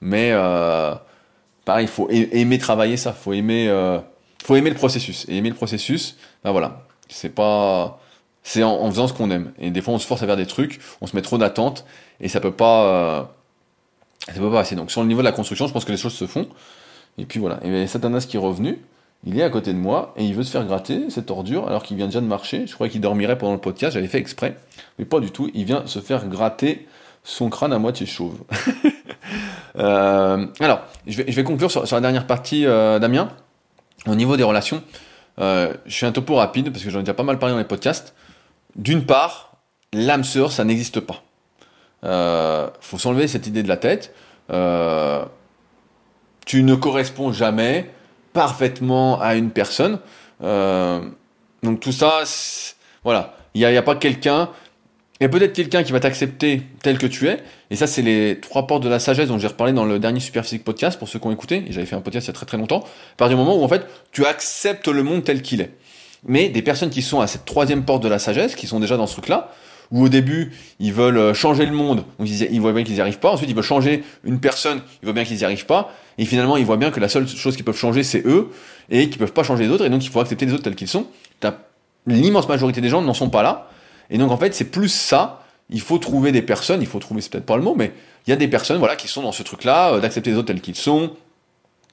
mais 0.00 0.30
euh, 0.32 0.94
pareil, 1.66 1.84
il 1.84 1.90
faut 1.90 2.08
aimer 2.10 2.56
travailler 2.56 2.96
ça. 2.96 3.12
Faut 3.12 3.34
aimer, 3.34 3.68
euh, 3.68 3.98
faut 4.42 4.56
aimer 4.56 4.70
le 4.70 4.76
processus. 4.76 5.26
Et 5.28 5.36
aimer 5.36 5.50
le 5.50 5.54
processus, 5.54 6.16
ben 6.42 6.52
voilà, 6.52 6.86
c'est 7.10 7.34
pas, 7.34 8.00
c'est 8.42 8.62
en, 8.62 8.90
faisant 8.90 9.08
ce 9.08 9.12
qu'on 9.12 9.30
aime. 9.30 9.52
Et 9.58 9.70
des 9.70 9.82
fois, 9.82 9.92
on 9.92 9.98
se 9.98 10.06
force 10.06 10.22
à 10.22 10.26
faire 10.26 10.38
des 10.38 10.46
trucs, 10.46 10.80
on 11.02 11.06
se 11.06 11.14
met 11.14 11.22
trop 11.22 11.36
d'attentes, 11.36 11.84
et 12.20 12.28
ça 12.28 12.40
peut 12.40 12.52
pas, 12.52 13.34
ça 14.26 14.32
peut 14.32 14.50
pas 14.50 14.60
passer. 14.60 14.76
Donc 14.76 14.90
sur 14.90 15.02
le 15.02 15.08
niveau 15.08 15.20
de 15.20 15.26
la 15.26 15.32
construction, 15.32 15.66
je 15.66 15.74
pense 15.74 15.84
que 15.84 15.92
les 15.92 15.98
choses 15.98 16.14
se 16.14 16.26
font. 16.26 16.48
Et 17.18 17.26
puis 17.26 17.38
voilà. 17.40 17.60
Et 17.64 17.86
Satanas 17.86 18.26
qui 18.26 18.38
est 18.38 18.40
revenu 18.40 18.78
il 19.24 19.38
est 19.40 19.42
à 19.42 19.50
côté 19.50 19.72
de 19.72 19.78
moi 19.78 20.14
et 20.16 20.24
il 20.24 20.34
veut 20.34 20.44
se 20.44 20.50
faire 20.50 20.64
gratter 20.64 21.10
cette 21.10 21.30
ordure 21.30 21.66
alors 21.66 21.82
qu'il 21.82 21.96
vient 21.96 22.06
déjà 22.06 22.20
de 22.20 22.26
marcher. 22.26 22.66
Je 22.66 22.74
croyais 22.74 22.90
qu'il 22.90 23.00
dormirait 23.00 23.36
pendant 23.36 23.54
le 23.54 23.58
podcast, 23.58 23.94
j'avais 23.94 24.06
fait 24.06 24.18
exprès. 24.18 24.56
Mais 24.98 25.04
pas 25.04 25.20
du 25.20 25.30
tout, 25.30 25.50
il 25.52 25.64
vient 25.64 25.86
se 25.86 25.98
faire 25.98 26.28
gratter 26.28 26.86
son 27.24 27.50
crâne 27.50 27.72
à 27.72 27.78
moitié 27.78 28.06
chauve. 28.06 28.38
Euh, 29.78 30.46
alors, 30.60 30.82
je 31.06 31.22
vais, 31.22 31.44
conclure 31.44 31.70
sur, 31.70 31.82
la 31.84 32.00
dernière 32.00 32.26
partie, 32.26 32.66
euh, 32.66 32.98
Damien. 32.98 33.28
Au 34.06 34.14
niveau 34.14 34.36
des 34.36 34.42
relations, 34.42 34.82
euh, 35.40 35.74
je 35.86 35.96
fais 35.96 36.06
un 36.06 36.12
topo 36.12 36.36
rapide 36.36 36.70
parce 36.70 36.84
que 36.84 36.90
j'en 36.90 37.00
ai 37.00 37.02
déjà 37.02 37.14
pas 37.14 37.24
mal 37.24 37.38
parlé 37.38 37.54
dans 37.54 37.58
les 37.58 37.64
podcasts. 37.64 38.14
D'une 38.76 39.04
part, 39.04 39.52
l'âme 39.92 40.24
sœur, 40.24 40.52
ça 40.52 40.64
n'existe 40.64 41.00
pas. 41.00 41.22
faut 42.80 42.98
s'enlever 42.98 43.26
cette 43.26 43.46
idée 43.46 43.62
de 43.62 43.68
la 43.68 43.76
tête. 43.76 44.14
tu 46.46 46.62
ne 46.62 46.74
corresponds 46.74 47.32
jamais 47.32 47.90
parfaitement 48.32 49.20
à 49.20 49.34
une 49.34 49.50
personne. 49.50 49.98
Donc 50.40 51.80
tout 51.80 51.92
ça, 51.92 52.22
voilà, 53.02 53.34
il 53.54 53.66
n'y 53.66 53.76
a, 53.76 53.82
pas 53.82 53.96
quelqu'un, 53.96 54.50
a 55.24 55.28
peut-être 55.28 55.54
quelqu'un 55.54 55.82
qui 55.82 55.92
va 55.92 56.00
t'accepter 56.00 56.62
tel 56.82 56.98
que 56.98 57.06
tu 57.06 57.28
es, 57.28 57.38
et 57.70 57.76
ça 57.76 57.86
c'est 57.86 58.02
les 58.02 58.38
trois 58.40 58.66
portes 58.66 58.82
de 58.82 58.88
la 58.88 58.98
sagesse 58.98 59.28
dont 59.28 59.38
j'ai 59.38 59.46
reparlé 59.46 59.72
dans 59.72 59.84
le 59.84 59.98
dernier 59.98 60.20
Super 60.20 60.44
Physique 60.44 60.64
podcast 60.64 60.98
pour 60.98 61.08
ceux 61.08 61.18
qui 61.18 61.26
ont 61.26 61.32
écouté, 61.32 61.64
et 61.66 61.72
j'avais 61.72 61.86
fait 61.86 61.96
un 61.96 62.02
podcast 62.02 62.26
il 62.26 62.30
y 62.30 62.30
a 62.30 62.34
très 62.34 62.46
très 62.46 62.58
longtemps, 62.58 62.84
partir 63.16 63.36
du 63.36 63.42
moment 63.42 63.58
où 63.58 63.64
en 63.64 63.68
fait 63.68 63.86
tu 64.12 64.26
acceptes 64.26 64.88
le 64.88 65.02
monde 65.02 65.24
tel 65.24 65.40
qu'il 65.40 65.60
est. 65.60 65.70
Mais 66.26 66.48
des 66.48 66.62
personnes 66.62 66.90
qui 66.90 67.02
sont 67.02 67.20
à 67.20 67.26
cette 67.26 67.44
troisième 67.44 67.84
porte 67.84 68.02
de 68.02 68.08
la 68.08 68.18
sagesse, 68.18 68.56
qui 68.56 68.66
sont 68.66 68.80
déjà 68.80 68.96
dans 68.96 69.06
ce 69.06 69.12
truc-là, 69.12 69.52
où 69.90 70.04
au 70.04 70.08
début, 70.08 70.52
ils 70.80 70.92
veulent 70.92 71.18
euh, 71.18 71.34
changer 71.34 71.64
le 71.64 71.72
monde, 71.72 72.04
donc 72.18 72.28
ils, 72.28 72.60
voient 72.60 72.72
bien 72.72 72.82
qu'ils 72.82 72.94
n'y 72.94 73.00
arrivent 73.00 73.20
pas, 73.20 73.30
ensuite 73.30 73.48
ils 73.48 73.54
veulent 73.54 73.64
changer 73.64 74.02
une 74.24 74.40
personne, 74.40 74.80
ils 75.02 75.06
voient 75.06 75.14
bien 75.14 75.24
qu'ils 75.24 75.36
n'y 75.36 75.44
arrivent 75.44 75.66
pas, 75.66 75.94
et 76.18 76.24
finalement 76.24 76.56
ils 76.56 76.66
voient 76.66 76.76
bien 76.76 76.90
que 76.90 77.00
la 77.00 77.08
seule 77.08 77.28
chose 77.28 77.54
qu'ils 77.54 77.64
peuvent 77.64 77.76
changer 77.76 78.02
c'est 78.02 78.26
eux, 78.26 78.50
et 78.90 79.08
qu'ils 79.08 79.18
peuvent 79.18 79.32
pas 79.32 79.44
changer 79.44 79.64
les 79.64 79.70
autres, 79.70 79.84
et 79.84 79.90
donc 79.90 80.04
il 80.04 80.10
faut 80.10 80.20
accepter 80.20 80.44
les 80.44 80.52
autres 80.52 80.64
tels 80.64 80.74
qu'ils 80.74 80.88
sont. 80.88 81.06
L'immense 82.08 82.48
majorité 82.48 82.80
des 82.80 82.88
gens 82.88 83.02
n'en 83.02 83.14
sont 83.14 83.30
pas 83.30 83.42
là, 83.42 83.68
et 84.10 84.18
donc 84.18 84.30
en 84.30 84.36
fait 84.36 84.54
c'est 84.54 84.70
plus 84.70 84.88
ça, 84.88 85.44
il 85.70 85.80
faut 85.80 85.98
trouver 85.98 86.32
des 86.32 86.42
personnes, 86.42 86.80
il 86.80 86.86
faut 86.86 86.98
trouver, 86.98 87.20
c'est 87.20 87.30
peut-être 87.30 87.46
pas 87.46 87.56
le 87.56 87.62
mot, 87.62 87.74
mais 87.74 87.92
il 88.26 88.30
y 88.30 88.32
a 88.32 88.36
des 88.36 88.48
personnes 88.48 88.78
voilà, 88.78 88.96
qui 88.96 89.08
sont 89.08 89.22
dans 89.22 89.32
ce 89.32 89.42
truc-là, 89.42 89.94
euh, 89.94 90.00
d'accepter 90.00 90.30
les 90.30 90.36
autres 90.36 90.48
tels 90.48 90.60
qu'ils 90.60 90.76
sont, 90.76 91.12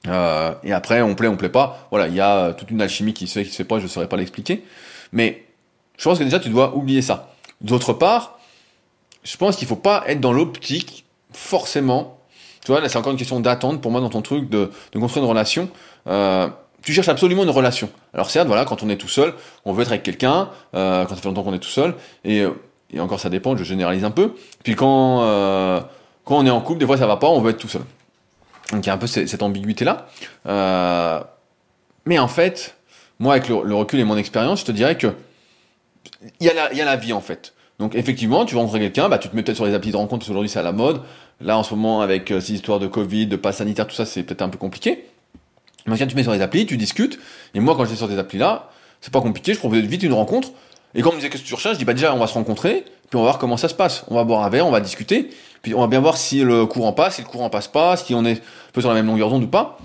euh, 0.06 0.52
et 0.62 0.72
après 0.72 1.02
on 1.02 1.14
plaît, 1.14 1.28
on 1.28 1.36
plaît 1.36 1.48
pas, 1.48 1.86
voilà, 1.90 2.08
il 2.08 2.14
y 2.14 2.20
a 2.20 2.52
toute 2.52 2.70
une 2.70 2.82
alchimie 2.82 3.14
qui 3.14 3.26
se 3.26 3.38
fait, 3.38 3.44
qui 3.44 3.50
se 3.50 3.56
fait 3.56 3.64
pas, 3.64 3.80
je 3.80 3.86
saurais 3.86 4.08
pas 4.08 4.16
l'expliquer, 4.16 4.64
mais 5.12 5.44
je 5.96 6.04
pense 6.04 6.18
que 6.18 6.24
déjà 6.24 6.40
tu 6.40 6.48
dois 6.48 6.74
oublier 6.76 7.02
ça. 7.02 7.34
D'autre 7.60 7.92
part, 7.92 8.38
je 9.22 9.36
pense 9.36 9.56
qu'il 9.56 9.66
faut 9.66 9.76
pas 9.76 10.04
être 10.06 10.20
dans 10.20 10.32
l'optique, 10.32 11.04
forcément. 11.32 12.18
Tu 12.64 12.72
vois, 12.72 12.80
là, 12.80 12.88
c'est 12.88 12.98
encore 12.98 13.12
une 13.12 13.18
question 13.18 13.40
d'attente 13.40 13.80
pour 13.80 13.90
moi 13.90 14.00
dans 14.00 14.10
ton 14.10 14.22
truc 14.22 14.48
de, 14.48 14.70
construire 14.92 15.24
une 15.24 15.30
relation. 15.30 15.68
Euh, 16.06 16.48
tu 16.84 16.92
cherches 16.92 17.08
absolument 17.08 17.44
une 17.44 17.50
relation. 17.50 17.88
Alors 18.12 18.30
certes, 18.30 18.46
voilà, 18.46 18.64
quand 18.64 18.82
on 18.82 18.88
est 18.88 18.96
tout 18.96 19.08
seul, 19.08 19.34
on 19.64 19.72
veut 19.72 19.82
être 19.82 19.90
avec 19.90 20.02
quelqu'un, 20.02 20.50
euh, 20.74 21.04
quand 21.04 21.14
ça 21.14 21.20
fait 21.20 21.28
longtemps 21.28 21.42
qu'on 21.42 21.54
est 21.54 21.58
tout 21.58 21.68
seul, 21.68 21.94
et, 22.24 22.44
et, 22.92 23.00
encore 23.00 23.20
ça 23.20 23.30
dépend, 23.30 23.56
je 23.56 23.64
généralise 23.64 24.04
un 24.04 24.10
peu. 24.10 24.34
Puis 24.62 24.74
quand, 24.74 25.22
euh, 25.22 25.80
quand 26.24 26.38
on 26.38 26.46
est 26.46 26.50
en 26.50 26.60
couple, 26.60 26.80
des 26.80 26.86
fois 26.86 26.98
ça 26.98 27.06
va 27.06 27.16
pas, 27.16 27.28
on 27.28 27.40
veut 27.40 27.50
être 27.50 27.58
tout 27.58 27.68
seul. 27.68 27.82
Donc 28.72 28.84
il 28.84 28.88
y 28.88 28.90
a 28.90 28.94
un 28.94 28.98
peu 28.98 29.06
cette, 29.06 29.42
ambiguïté-là. 29.42 30.06
Euh, 30.46 31.20
mais 32.06 32.18
en 32.18 32.28
fait, 32.28 32.76
moi 33.18 33.34
avec 33.34 33.48
le, 33.48 33.74
recul 33.74 34.00
et 34.00 34.04
mon 34.04 34.16
expérience, 34.16 34.60
je 34.60 34.66
te 34.66 34.72
dirais 34.72 34.96
que 34.96 35.14
il 36.40 36.46
y, 36.46 36.50
a 36.50 36.54
la, 36.54 36.72
y 36.72 36.80
a 36.80 36.84
la 36.84 36.96
vie 36.96 37.12
en 37.12 37.20
fait. 37.20 37.54
Donc 37.78 37.94
effectivement, 37.94 38.44
tu 38.44 38.54
vas 38.54 38.60
rencontrer 38.60 38.80
quelqu'un, 38.80 39.08
bah, 39.08 39.18
tu 39.18 39.28
te 39.28 39.36
mets 39.36 39.42
peut-être 39.42 39.56
sur 39.56 39.66
les 39.66 39.74
applis 39.74 39.90
de 39.90 39.96
rencontre, 39.96 40.20
parce 40.20 40.28
qu'aujourd'hui 40.28 40.48
c'est 40.48 40.60
à 40.60 40.62
la 40.62 40.72
mode, 40.72 41.02
Là, 41.40 41.58
en 41.58 41.62
ce 41.62 41.74
moment, 41.74 42.00
avec 42.00 42.30
euh, 42.30 42.40
ces 42.40 42.54
histoires 42.54 42.78
de 42.78 42.86
Covid, 42.86 43.26
de 43.26 43.36
passe 43.36 43.58
sanitaire, 43.58 43.86
tout 43.86 43.94
ça, 43.94 44.06
c'est 44.06 44.22
peut-être 44.22 44.42
un 44.42 44.48
peu 44.48 44.58
compliqué. 44.58 45.04
Quand 45.86 45.94
tu 45.96 46.16
mets 46.16 46.22
sur 46.22 46.32
des 46.32 46.40
applis, 46.40 46.66
tu 46.66 46.76
discutes. 46.76 47.18
Et 47.54 47.60
moi, 47.60 47.74
quand 47.76 47.84
j'étais 47.84 47.96
sur 47.96 48.08
des 48.08 48.18
applis 48.18 48.38
là, 48.38 48.70
c'est 49.00 49.12
pas 49.12 49.20
compliqué, 49.20 49.52
je 49.52 49.58
propose 49.58 49.80
vite 49.80 50.02
une 50.02 50.14
rencontre. 50.14 50.48
Et 50.94 51.02
quand 51.02 51.10
on 51.10 51.12
me 51.12 51.18
disait 51.18 51.28
que 51.28 51.36
tu 51.36 51.54
recherches, 51.54 51.74
je 51.74 51.78
dis 51.80 51.84
bah 51.84 51.92
déjà, 51.92 52.14
on 52.14 52.18
va 52.18 52.26
se 52.26 52.34
rencontrer, 52.34 52.84
puis 53.10 53.16
on 53.16 53.18
va 53.18 53.24
voir 53.24 53.38
comment 53.38 53.56
ça 53.56 53.68
se 53.68 53.74
passe. 53.74 54.04
On 54.08 54.14
va 54.14 54.24
boire 54.24 54.42
un 54.44 54.48
verre, 54.48 54.66
on 54.66 54.70
va 54.70 54.80
discuter, 54.80 55.30
puis 55.62 55.74
on 55.74 55.80
va 55.80 55.88
bien 55.88 56.00
voir 56.00 56.16
si 56.16 56.42
le 56.42 56.66
courant 56.66 56.92
passe, 56.92 57.16
si 57.16 57.22
le 57.22 57.26
courant 57.26 57.50
passe 57.50 57.68
pas, 57.68 57.96
si 57.96 58.14
on 58.14 58.24
est 58.24 58.38
un 58.38 58.72
peu 58.72 58.80
sur 58.80 58.90
la 58.90 58.94
même 58.94 59.06
longueur 59.06 59.28
d'onde 59.28 59.44
ou 59.44 59.48
pas. 59.48 59.78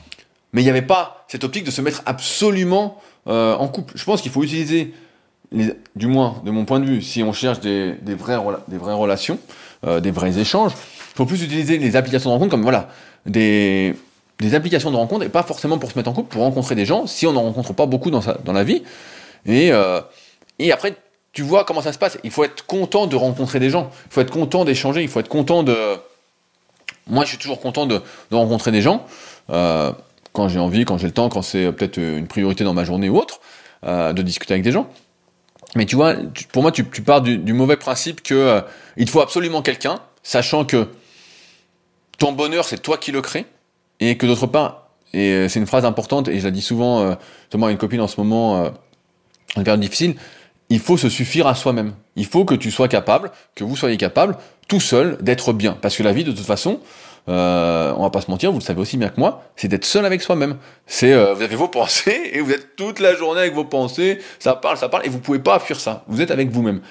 Mais 0.54 0.62
il 0.62 0.66
n'y 0.66 0.70
avait 0.70 0.82
pas 0.82 1.26
cette 1.28 1.43
optique 1.43 1.64
de 1.64 1.72
se 1.72 1.82
mettre 1.82 2.02
absolument 2.06 3.02
euh, 3.28 3.56
en 3.56 3.68
couple. 3.68 3.93
Je 3.95 4.04
pense 4.04 4.22
qu'il 4.22 4.32
faut 4.32 4.43
utiliser, 4.43 4.93
du 5.52 6.08
moins 6.08 6.41
de 6.45 6.52
mon 6.52 6.66
point 6.66 6.80
de 6.80 6.86
vue, 6.86 7.02
si 7.02 7.22
on 7.24 7.34
cherche 7.34 7.60
des, 7.60 7.93
des, 8.02 8.16
vraies, 8.16 8.39
des 8.68 8.78
vraies 8.78 8.93
relations, 8.93 9.39
euh, 9.86 10.00
des 10.00 10.12
vrais 10.12 10.39
échanges, 10.39 10.72
il 10.74 11.16
faut 11.18 11.26
plus 11.26 11.43
utiliser 11.43 11.78
les 11.78 11.95
applications 11.95 12.30
de 12.30 12.34
rencontre 12.34 12.52
comme 12.52 12.62
voilà, 12.62 12.89
des, 13.26 13.95
des 14.40 14.56
applications 14.56 14.92
de 14.92 14.96
rencontre 14.96 15.26
et 15.26 15.30
pas 15.30 15.44
forcément 15.44 15.78
pour 15.78 15.92
se 15.92 15.98
mettre 15.98 16.10
en 16.10 16.14
couple, 16.14 16.30
pour 16.30 16.44
rencontrer 16.44 16.76
des 16.76 16.86
gens, 16.86 17.08
si 17.08 17.28
on 17.28 17.34
n'en 17.34 17.44
rencontre 17.44 17.74
pas 17.74 17.86
beaucoup 17.86 18.10
dans, 18.12 18.22
sa, 18.22 18.34
dans 18.36 18.54
la 18.54 18.64
vie. 18.64 18.84
Et, 19.46 19.72
euh, 19.72 20.02
et 20.60 20.72
après, 20.72 20.96
tu 21.34 21.42
vois 21.42 21.66
comment 21.66 21.82
ça 21.82 21.94
se 21.94 22.00
passe. 22.00 22.18
Il 22.24 22.32
faut 22.32 22.44
être 22.44 22.66
content 22.66 23.08
de 23.08 23.16
rencontrer 23.16 23.60
des 23.60 23.70
gens. 23.70 23.92
Il 24.08 24.14
faut 24.14 24.22
être 24.22 24.32
content 24.32 24.66
d'échanger. 24.66 25.02
Il 25.02 25.10
faut 25.10 25.20
être 25.20 25.30
content 25.30 25.64
de. 25.64 25.76
Moi, 27.08 27.24
je 27.26 27.30
suis 27.30 27.38
toujours 27.38 27.60
content 27.60 27.86
de, 27.86 28.02
de 28.32 28.36
rencontrer 28.36 28.72
des 28.72 28.82
gens. 28.82 29.06
Euh, 29.50 29.92
quand 30.34 30.48
j'ai 30.48 30.60
envie, 30.60 30.86
quand 30.86 30.98
j'ai 30.98 31.08
le 31.08 31.14
temps, 31.14 31.30
quand 31.30 31.42
c'est 31.42 31.72
peut-être 31.72 31.98
une 31.98 32.28
priorité 32.28 32.64
dans 32.64 32.74
ma 32.74 32.84
journée 32.84 33.10
ou 33.10 33.18
autre, 33.18 33.40
euh, 33.86 34.14
de 34.14 34.22
discuter 34.22 34.54
avec 34.54 34.64
des 34.64 34.72
gens. 34.72 34.90
Mais 35.76 35.86
tu 35.86 35.96
vois, 35.96 36.16
pour 36.52 36.62
moi, 36.62 36.72
tu, 36.72 36.88
tu 36.90 37.02
pars 37.02 37.22
du, 37.22 37.38
du, 37.38 37.54
mauvais 37.54 37.78
principe 37.78 38.22
que 38.22 38.34
euh, 38.34 38.62
il 38.98 39.10
faut 39.10 39.22
absolument 39.22 39.62
quelqu'un, 39.62 40.00
sachant 40.24 40.66
que 40.66 40.88
ton 42.18 42.32
bonheur, 42.32 42.66
c'est 42.66 42.80
toi 42.80 42.98
qui 42.98 43.12
le 43.12 43.22
crée, 43.22 43.46
et 44.00 44.18
que 44.18 44.26
d'autre 44.26 44.47
part, 44.47 44.89
et 45.14 45.32
euh, 45.32 45.47
c'est 45.47 45.60
une 45.60 45.68
phrase 45.68 45.86
importante, 45.86 46.28
et 46.28 46.39
je 46.39 46.45
la 46.45 46.52
dis 46.52 46.62
souvent, 46.62 47.02
euh, 47.02 47.16
notamment 47.47 47.68
à 47.68 47.72
une 47.72 47.78
copine 47.78 48.02
en 48.02 48.08
ce 48.08 48.20
moment, 48.20 48.64
euh, 48.64 48.70
une 49.58 49.64
période 49.64 49.82
difficile, 49.82 50.16
il 50.70 50.80
faut 50.80 50.97
se 50.97 51.10
suffire 51.10 51.47
à 51.47 51.56
soi-même. 51.56 51.93
Il 52.16 52.26
faut 52.26 52.45
que 52.45 52.54
tu 52.54 52.70
sois 52.70 52.88
capable, 52.88 53.32
que 53.56 53.64
vous 53.64 53.76
soyez 53.76 53.97
capable, 53.97 54.38
tout 54.68 54.80
seul, 54.80 55.18
d'être 55.22 55.52
bien. 55.52 55.78
Parce 55.82 55.97
que 55.97 56.04
la 56.04 56.14
vie, 56.14 56.24
de 56.24 56.32
toute 56.32 56.45
façon, 56.45 56.80
euh, 57.28 57.93
on 57.97 58.04
va 58.04 58.10
pas 58.10 58.22
se 58.22 58.32
mentir, 58.32 58.52
vous 58.52 58.60
le 58.60 58.64
savez 58.64 58.80
aussi 58.80 58.97
bien 58.97 59.10
que 59.10 59.20
moi, 59.20 59.43
c'est 59.56 59.68
d'être 59.68 59.86
seul 59.86 60.06
avec 60.06 60.22
soi-même. 60.22 60.58
C'est 60.88 61.14
euh, 61.14 61.34
vous 61.34 61.41
avez 61.41 61.56
vos 61.56 61.68
pensées 61.68 62.32
et 62.34 62.41
vous 62.41 62.52
êtes 62.52 62.76
toute 62.76 63.00
la 63.00 63.16
journée 63.16 63.41
avec 63.41 63.54
vos 63.54 63.66
pensées, 63.66 64.20
ça 64.39 64.56
parle, 64.56 64.78
ça 64.78 64.89
parle, 64.89 65.06
et 65.06 65.10
vous 65.10 65.20
pouvez 65.20 65.39
pas 65.39 65.60
fuir 65.60 65.80
ça. 65.80 66.04
Vous 66.08 66.22
êtes 66.22 66.32
avec 66.32 66.50
vous-même. 66.50 66.82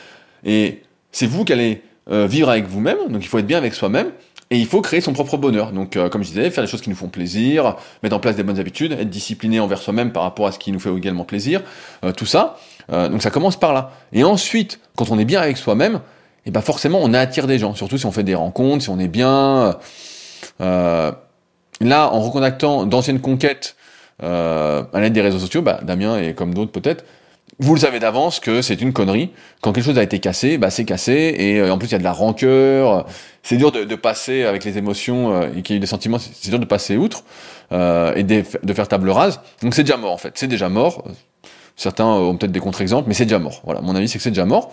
Et 0.44 0.82
c'est 1.11 1.26
vous 1.26 1.44
qui 1.44 1.52
allez 1.52 1.82
euh, 2.11 2.26
vivre 2.26 2.48
avec 2.50 2.66
vous-même, 2.66 2.98
donc 3.09 3.22
il 3.22 3.28
faut 3.28 3.38
être 3.38 3.46
bien 3.46 3.59
avec 3.59 3.74
soi-même. 3.74 4.11
Et 4.51 4.59
il 4.59 4.66
faut 4.66 4.80
créer 4.80 5.01
son 5.01 5.12
propre 5.12 5.36
bonheur. 5.36 5.72
Donc, 5.72 5.96
euh, 5.96 6.09
comme 6.09 6.22
je 6.22 6.28
disais, 6.28 6.51
faire 6.51 6.64
les 6.64 6.70
choses 6.70 6.80
qui 6.80 6.88
nous 6.88 6.96
font 6.96 7.09
plaisir, 7.09 7.76
mettre 8.03 8.16
en 8.16 8.20
place 8.20 8.36
des 8.36 8.42
bonnes 8.42 8.59
habitudes, 8.59 8.92
être 8.92 9.11
discipliné 9.11 9.61
envers 9.61 9.82
soi-même 9.82 10.11
par 10.11 10.22
rapport 10.22 10.46
à 10.46 10.53
ce 10.53 10.59
qui 10.59 10.72
nous 10.72 10.80
fait 10.80 10.94
également 10.94 11.24
plaisir, 11.24 11.62
euh, 12.05 12.12
tout 12.12 12.24
ça. 12.24 12.57
Euh, 12.90 13.09
donc, 13.09 13.22
ça 13.22 13.30
commence 13.30 13.59
par 13.59 13.74
là. 13.74 13.92
Et 14.12 14.24
ensuite, 14.24 14.80
quand 14.96 15.11
on 15.11 15.18
est 15.18 15.26
bien 15.26 15.40
avec 15.40 15.59
soi-même, 15.59 15.96
et 16.46 16.49
eh 16.49 16.51
ben 16.51 16.62
forcément, 16.62 17.01
on 17.03 17.12
attire 17.12 17.46
des 17.46 17.59
gens. 17.59 17.74
Surtout 17.74 17.99
si 17.99 18.07
on 18.07 18.12
fait 18.12 18.22
des 18.22 18.34
rencontres, 18.34 18.84
si 18.84 18.88
on 18.88 18.99
est 18.99 19.09
bien. 19.09 19.76
Là, 20.61 22.12
en 22.12 22.20
recontactant 22.20 22.86
d'anciennes 22.86 23.20
conquêtes 23.20 23.76
à 24.22 24.88
l'aide 24.94 25.12
des 25.12 25.20
réseaux 25.20 25.40
sociaux, 25.40 25.61
bah, 25.61 25.80
Damien 25.82 26.18
et 26.18 26.32
comme 26.32 26.55
d'autres 26.55 26.72
peut-être, 26.72 27.05
vous 27.61 27.74
le 27.74 27.80
savez 27.80 27.98
d'avance 27.98 28.38
que 28.38 28.62
c'est 28.62 28.80
une 28.80 28.92
connerie. 28.92 29.30
Quand 29.62 29.72
quelque 29.72 29.84
chose 29.84 29.98
a 29.98 30.02
été 30.02 30.20
cassé, 30.20 30.59
bah 30.59 30.70
c'est 30.70 30.84
cassé. 30.84 31.34
Et 31.38 31.59
euh, 31.59 31.72
en 31.72 31.78
plus, 31.78 31.88
il 31.88 31.92
y 31.92 31.94
a 31.96 31.98
de 31.98 32.04
la 32.04 32.12
rancœur. 32.12 33.06
C'est 33.42 33.56
dur 33.56 33.72
de, 33.72 33.84
de, 33.84 33.94
passer 33.96 34.44
avec 34.44 34.64
les 34.64 34.78
émotions 34.78 35.32
euh, 35.32 35.48
et 35.56 35.62
qu'il 35.62 35.74
y 35.74 35.76
ait 35.76 35.80
des 35.80 35.86
sentiments. 35.86 36.18
C'est 36.18 36.50
dur 36.50 36.61
de 36.61 36.64
passer 36.64 36.96
outre 36.96 37.24
euh, 37.72 38.14
et 38.14 38.22
de, 38.22 38.44
de, 38.62 38.72
faire 38.72 38.86
table 38.86 39.11
rase. 39.11 39.40
Donc 39.62 39.74
c'est 39.74 39.82
déjà 39.82 39.96
mort 39.96 40.12
en 40.12 40.18
fait. 40.18 40.32
C'est 40.36 40.46
déjà 40.46 40.68
mort. 40.68 41.04
Certains 41.74 42.06
ont 42.06 42.36
peut-être 42.36 42.52
des 42.52 42.61
contre-exemples, 42.61 43.09
mais 43.09 43.14
c'est 43.14 43.26
déjà 43.26 43.38
mort. 43.40 43.61
Voilà, 43.64 43.80
mon 43.80 43.96
avis 43.96 44.09
c'est 44.09 44.18
que 44.18 44.24
c'est 44.24 44.30
déjà 44.30 44.44
mort. 44.44 44.72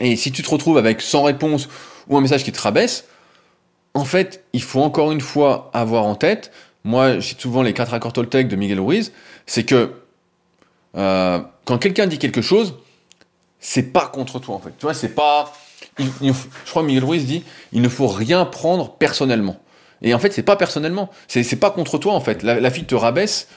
Et 0.00 0.14
si 0.16 0.30
tu 0.30 0.42
te 0.42 0.50
retrouves 0.50 0.78
avec 0.78 1.00
sans 1.00 1.24
réponse 1.24 1.68
ou 2.08 2.16
un 2.16 2.20
message 2.20 2.44
qui 2.44 2.52
te 2.52 2.60
rabaisse, 2.60 3.06
en 3.94 4.04
fait, 4.04 4.44
il 4.52 4.62
faut 4.62 4.80
encore 4.80 5.10
une 5.10 5.20
fois 5.20 5.70
avoir 5.74 6.04
en 6.04 6.14
tête. 6.14 6.52
Moi, 6.84 7.18
j'ai 7.18 7.34
souvent 7.36 7.62
les 7.62 7.72
quatre 7.72 7.94
accords 7.94 8.12
Toltec 8.12 8.48
de 8.48 8.56
Miguel 8.56 8.80
Ruiz. 8.80 9.12
C'est 9.46 9.64
que 9.64 9.90
euh, 10.96 11.40
quand 11.64 11.78
quelqu'un 11.78 12.06
dit 12.06 12.18
quelque 12.18 12.42
chose, 12.42 12.74
c'est 13.58 13.92
pas 13.92 14.06
contre 14.06 14.38
toi 14.38 14.54
en 14.54 14.58
fait. 14.58 14.72
Tu 14.78 14.82
vois, 14.86 14.94
c'est 14.94 15.14
pas. 15.14 15.52
Il, 15.98 16.10
je 16.20 16.70
crois 16.70 16.82
que 16.82 16.86
Miguel 16.86 17.04
Ruiz 17.04 17.26
dit 17.26 17.44
il 17.72 17.82
ne 17.82 17.88
faut 17.88 18.08
rien 18.08 18.44
prendre 18.44 18.90
personnellement. 18.92 19.60
Et 20.02 20.14
en 20.14 20.18
fait, 20.18 20.32
c'est 20.32 20.42
pas 20.42 20.56
personnellement. 20.56 21.10
C'est, 21.28 21.56
pas 21.56 21.70
contre 21.70 21.98
toi 21.98 22.14
en 22.14 22.20
fait. 22.20 22.42
La, 22.42 22.58
la 22.58 22.70
fille 22.70 22.84
te 22.84 22.94
rabaisse, 22.94 23.48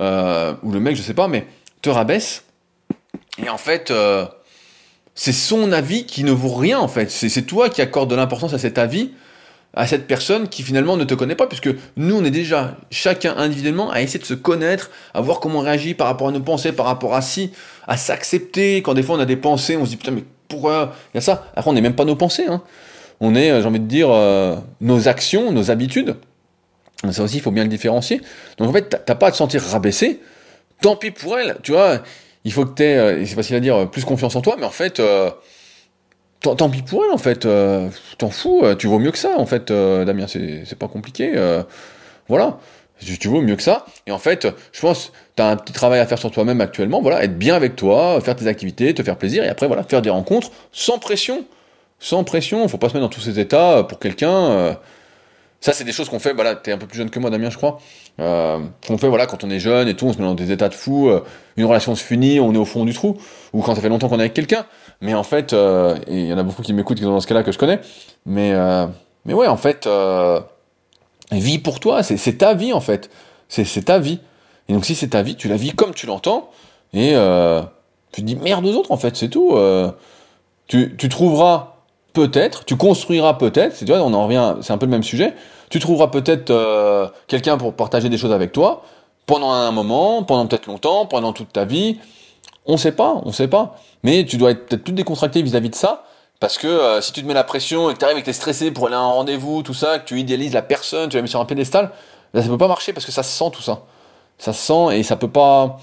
euh, 0.00 0.54
ou 0.62 0.72
le 0.72 0.80
mec, 0.80 0.96
je 0.96 1.02
sais 1.02 1.14
pas, 1.14 1.28
mais 1.28 1.46
te 1.82 1.90
rabaisse. 1.90 2.44
Et 3.38 3.50
en 3.50 3.58
fait, 3.58 3.90
euh, 3.90 4.26
c'est 5.14 5.32
son 5.32 5.72
avis 5.72 6.06
qui 6.06 6.24
ne 6.24 6.32
vaut 6.32 6.54
rien 6.54 6.78
en 6.78 6.88
fait. 6.88 7.10
C'est, 7.10 7.28
c'est 7.28 7.42
toi 7.42 7.68
qui 7.68 7.82
accordes 7.82 8.10
de 8.10 8.16
l'importance 8.16 8.54
à 8.54 8.58
cet 8.58 8.78
avis 8.78 9.12
à 9.74 9.86
cette 9.86 10.06
personne 10.06 10.48
qui 10.48 10.62
finalement 10.62 10.96
ne 10.96 11.04
te 11.04 11.14
connaît 11.14 11.36
pas, 11.36 11.46
puisque 11.46 11.70
nous, 11.96 12.16
on 12.16 12.24
est 12.24 12.30
déjà 12.30 12.76
chacun 12.90 13.36
individuellement 13.36 13.90
à 13.90 14.02
essayer 14.02 14.18
de 14.18 14.24
se 14.24 14.34
connaître, 14.34 14.90
à 15.14 15.20
voir 15.20 15.38
comment 15.38 15.60
on 15.60 15.62
réagit 15.62 15.94
par 15.94 16.08
rapport 16.08 16.28
à 16.28 16.32
nos 16.32 16.40
pensées, 16.40 16.72
par 16.72 16.86
rapport 16.86 17.14
à 17.14 17.22
si, 17.22 17.52
à 17.86 17.96
s'accepter. 17.96 18.82
Quand 18.82 18.94
des 18.94 19.02
fois 19.02 19.16
on 19.16 19.20
a 19.20 19.26
des 19.26 19.36
pensées, 19.36 19.76
on 19.76 19.84
se 19.84 19.90
dit 19.90 19.96
putain, 19.96 20.10
mais 20.10 20.24
pourquoi 20.48 20.94
il 21.14 21.16
y 21.16 21.18
a 21.18 21.20
ça? 21.20 21.46
Après, 21.54 21.70
on 21.70 21.74
n'est 21.74 21.80
même 21.80 21.94
pas 21.94 22.04
nos 22.04 22.16
pensées. 22.16 22.46
Hein. 22.48 22.62
On 23.20 23.34
est, 23.34 23.60
j'ai 23.60 23.66
envie 23.66 23.80
de 23.80 23.86
dire, 23.86 24.10
euh, 24.10 24.56
nos 24.80 25.06
actions, 25.08 25.52
nos 25.52 25.70
habitudes. 25.70 26.16
Ça 27.12 27.22
aussi, 27.22 27.36
il 27.36 27.42
faut 27.42 27.52
bien 27.52 27.62
le 27.62 27.70
différencier. 27.70 28.20
Donc 28.58 28.68
en 28.68 28.72
fait, 28.72 29.02
t'as 29.06 29.14
pas 29.14 29.28
à 29.28 29.30
te 29.30 29.36
sentir 29.36 29.62
rabaissé. 29.62 30.20
Tant 30.82 30.96
pis 30.96 31.10
pour 31.12 31.38
elle, 31.38 31.56
tu 31.62 31.72
vois. 31.72 32.00
Il 32.44 32.52
faut 32.52 32.64
que 32.64 32.74
tu 32.74 32.82
aies, 32.82 32.96
euh, 32.96 33.24
c'est 33.24 33.34
facile 33.34 33.56
à 33.56 33.60
dire, 33.60 33.88
plus 33.90 34.04
confiance 34.04 34.34
en 34.34 34.40
toi, 34.40 34.56
mais 34.58 34.66
en 34.66 34.70
fait. 34.70 34.98
Euh, 34.98 35.30
tant 36.40 36.70
pis 36.70 36.82
pour 36.82 37.04
elle 37.04 37.12
en 37.12 37.18
fait, 37.18 37.44
euh, 37.44 37.88
t'en 38.18 38.30
fous, 38.30 38.60
euh, 38.62 38.74
tu 38.74 38.86
vaux 38.86 38.98
mieux 38.98 39.10
que 39.10 39.18
ça 39.18 39.34
en 39.36 39.46
fait, 39.46 39.70
euh, 39.70 40.04
Damien, 40.04 40.26
c'est 40.26 40.78
pas 40.78 40.88
compliqué, 40.88 41.32
euh, 41.34 41.62
voilà, 42.28 42.58
tu, 42.98 43.18
tu 43.18 43.28
vaux 43.28 43.42
mieux 43.42 43.56
que 43.56 43.62
ça, 43.62 43.84
et 44.06 44.12
en 44.12 44.18
fait, 44.18 44.48
je 44.72 44.80
pense, 44.80 45.12
t'as 45.36 45.50
un 45.50 45.56
petit 45.56 45.72
travail 45.72 46.00
à 46.00 46.06
faire 46.06 46.18
sur 46.18 46.30
toi-même 46.30 46.60
actuellement, 46.60 47.02
voilà, 47.02 47.22
être 47.24 47.38
bien 47.38 47.54
avec 47.54 47.76
toi, 47.76 48.20
faire 48.22 48.36
tes 48.36 48.46
activités, 48.46 48.94
te 48.94 49.02
faire 49.02 49.16
plaisir, 49.16 49.44
et 49.44 49.48
après 49.48 49.66
voilà, 49.66 49.82
faire 49.82 50.00
des 50.02 50.10
rencontres 50.10 50.50
sans 50.72 50.98
pression, 50.98 51.44
sans 51.98 52.24
pression, 52.24 52.66
faut 52.68 52.78
pas 52.78 52.88
se 52.88 52.94
mettre 52.94 53.04
dans 53.04 53.14
tous 53.14 53.20
ces 53.20 53.38
états 53.38 53.84
pour 53.84 53.98
quelqu'un, 53.98 54.78
ça 55.60 55.74
c'est 55.74 55.84
des 55.84 55.92
choses 55.92 56.08
qu'on 56.08 56.20
fait, 56.20 56.32
voilà, 56.32 56.54
t'es 56.54 56.72
un 56.72 56.78
peu 56.78 56.86
plus 56.86 56.96
jeune 56.96 57.10
que 57.10 57.18
moi 57.18 57.28
Damien 57.28 57.50
je 57.50 57.58
crois, 57.58 57.80
qu'on 58.16 58.98
fait 58.98 59.08
voilà 59.08 59.26
quand 59.26 59.44
on 59.44 59.50
est 59.50 59.60
jeune 59.60 59.88
et 59.88 59.94
tout, 59.94 60.06
on 60.06 60.12
se 60.14 60.18
met 60.18 60.24
dans 60.24 60.34
des 60.34 60.52
états 60.52 60.70
de 60.70 60.74
fou, 60.74 61.10
une 61.58 61.64
relation 61.66 61.94
se 61.94 62.02
finit, 62.02 62.40
on 62.40 62.54
est 62.54 62.58
au 62.58 62.64
fond 62.64 62.86
du 62.86 62.94
trou, 62.94 63.18
ou 63.52 63.60
quand 63.60 63.74
ça 63.74 63.82
fait 63.82 63.90
longtemps 63.90 64.08
qu'on 64.08 64.18
est 64.18 64.22
avec 64.22 64.34
quelqu'un, 64.34 64.64
mais 65.00 65.14
en 65.14 65.22
fait, 65.22 65.52
euh, 65.52 65.96
il 66.08 66.26
y 66.26 66.32
en 66.32 66.38
a 66.38 66.42
beaucoup 66.42 66.62
qui 66.62 66.72
m'écoutent 66.72 66.98
qui 66.98 67.04
sont 67.04 67.10
dans 67.10 67.20
ce 67.20 67.26
cas-là 67.26 67.42
que 67.42 67.52
je 67.52 67.58
connais. 67.58 67.80
Mais, 68.26 68.52
euh, 68.52 68.86
mais 69.24 69.34
ouais, 69.34 69.46
en 69.46 69.56
fait, 69.56 69.86
euh, 69.86 70.40
vie 71.32 71.58
pour 71.58 71.80
toi, 71.80 72.02
c'est 72.02 72.38
ta 72.38 72.54
vie 72.54 72.72
en 72.72 72.80
fait. 72.80 73.10
C'est 73.48 73.84
ta 73.84 73.98
vie. 73.98 74.20
Et 74.68 74.72
donc 74.72 74.84
si 74.84 74.94
c'est 74.94 75.08
ta 75.08 75.22
vie, 75.22 75.36
tu 75.36 75.48
la 75.48 75.56
vis 75.56 75.72
comme 75.72 75.94
tu 75.94 76.06
l'entends. 76.06 76.50
Et 76.92 77.12
euh, 77.14 77.62
tu 78.12 78.20
te 78.20 78.26
dis 78.26 78.36
merde 78.36 78.66
aux 78.66 78.74
autres 78.74 78.92
en 78.92 78.96
fait, 78.96 79.16
c'est 79.16 79.28
tout. 79.28 79.52
Euh, 79.54 79.90
tu, 80.66 80.94
tu 80.96 81.08
trouveras 81.08 81.76
peut-être, 82.12 82.64
tu 82.64 82.76
construiras 82.76 83.34
peut-être, 83.34 83.76
tu 83.76 83.84
vois, 83.86 84.00
on 84.00 84.12
en 84.14 84.24
revient, 84.24 84.56
c'est 84.62 84.72
un 84.72 84.78
peu 84.78 84.86
le 84.86 84.90
même 84.90 85.02
sujet. 85.02 85.34
Tu 85.68 85.78
trouveras 85.78 86.08
peut-être 86.08 86.50
euh, 86.50 87.08
quelqu'un 87.28 87.56
pour 87.56 87.74
partager 87.74 88.08
des 88.08 88.18
choses 88.18 88.32
avec 88.32 88.52
toi 88.52 88.82
pendant 89.26 89.52
un 89.52 89.70
moment, 89.70 90.24
pendant 90.24 90.46
peut-être 90.46 90.66
longtemps, 90.66 91.06
pendant 91.06 91.32
toute 91.32 91.52
ta 91.52 91.64
vie. 91.64 91.98
On 92.66 92.76
sait 92.76 92.92
pas, 92.92 93.20
on 93.24 93.32
sait 93.32 93.48
pas. 93.48 93.76
Mais 94.02 94.24
tu 94.24 94.36
dois 94.36 94.52
être 94.52 94.66
peut-être 94.66 94.84
plus 94.84 94.92
décontracté 94.92 95.42
vis-à-vis 95.42 95.70
de 95.70 95.74
ça, 95.74 96.04
parce 96.40 96.56
que 96.56 96.66
euh, 96.66 97.00
si 97.02 97.12
tu 97.12 97.22
te 97.22 97.26
mets 97.26 97.34
la 97.34 97.44
pression 97.44 97.90
et 97.90 97.94
que 97.94 97.98
tu 97.98 98.04
arrives 98.06 98.16
et 98.16 98.20
que 98.20 98.24
tu 98.24 98.30
es 98.30 98.34
stressé 98.34 98.70
pour 98.70 98.86
aller 98.86 98.96
à 98.96 99.00
un 99.00 99.12
rendez-vous, 99.12 99.62
tout 99.62 99.74
ça, 99.74 99.98
que 99.98 100.06
tu 100.06 100.18
idéalises 100.18 100.54
la 100.54 100.62
personne, 100.62 101.10
tu 101.10 101.16
la 101.16 101.22
mets 101.22 101.28
sur 101.28 101.40
un 101.40 101.44
pédestal, 101.44 101.90
là 102.32 102.42
ça 102.42 102.48
peut 102.48 102.58
pas 102.58 102.66
marcher 102.66 102.94
parce 102.94 103.04
que 103.04 103.12
ça 103.12 103.22
se 103.22 103.30
sent 103.30 103.50
tout 103.52 103.60
ça. 103.60 103.82
Ça 104.38 104.54
se 104.54 104.66
sent 104.66 104.98
et 104.98 105.02
ça 105.02 105.16
peut 105.16 105.28
pas. 105.28 105.78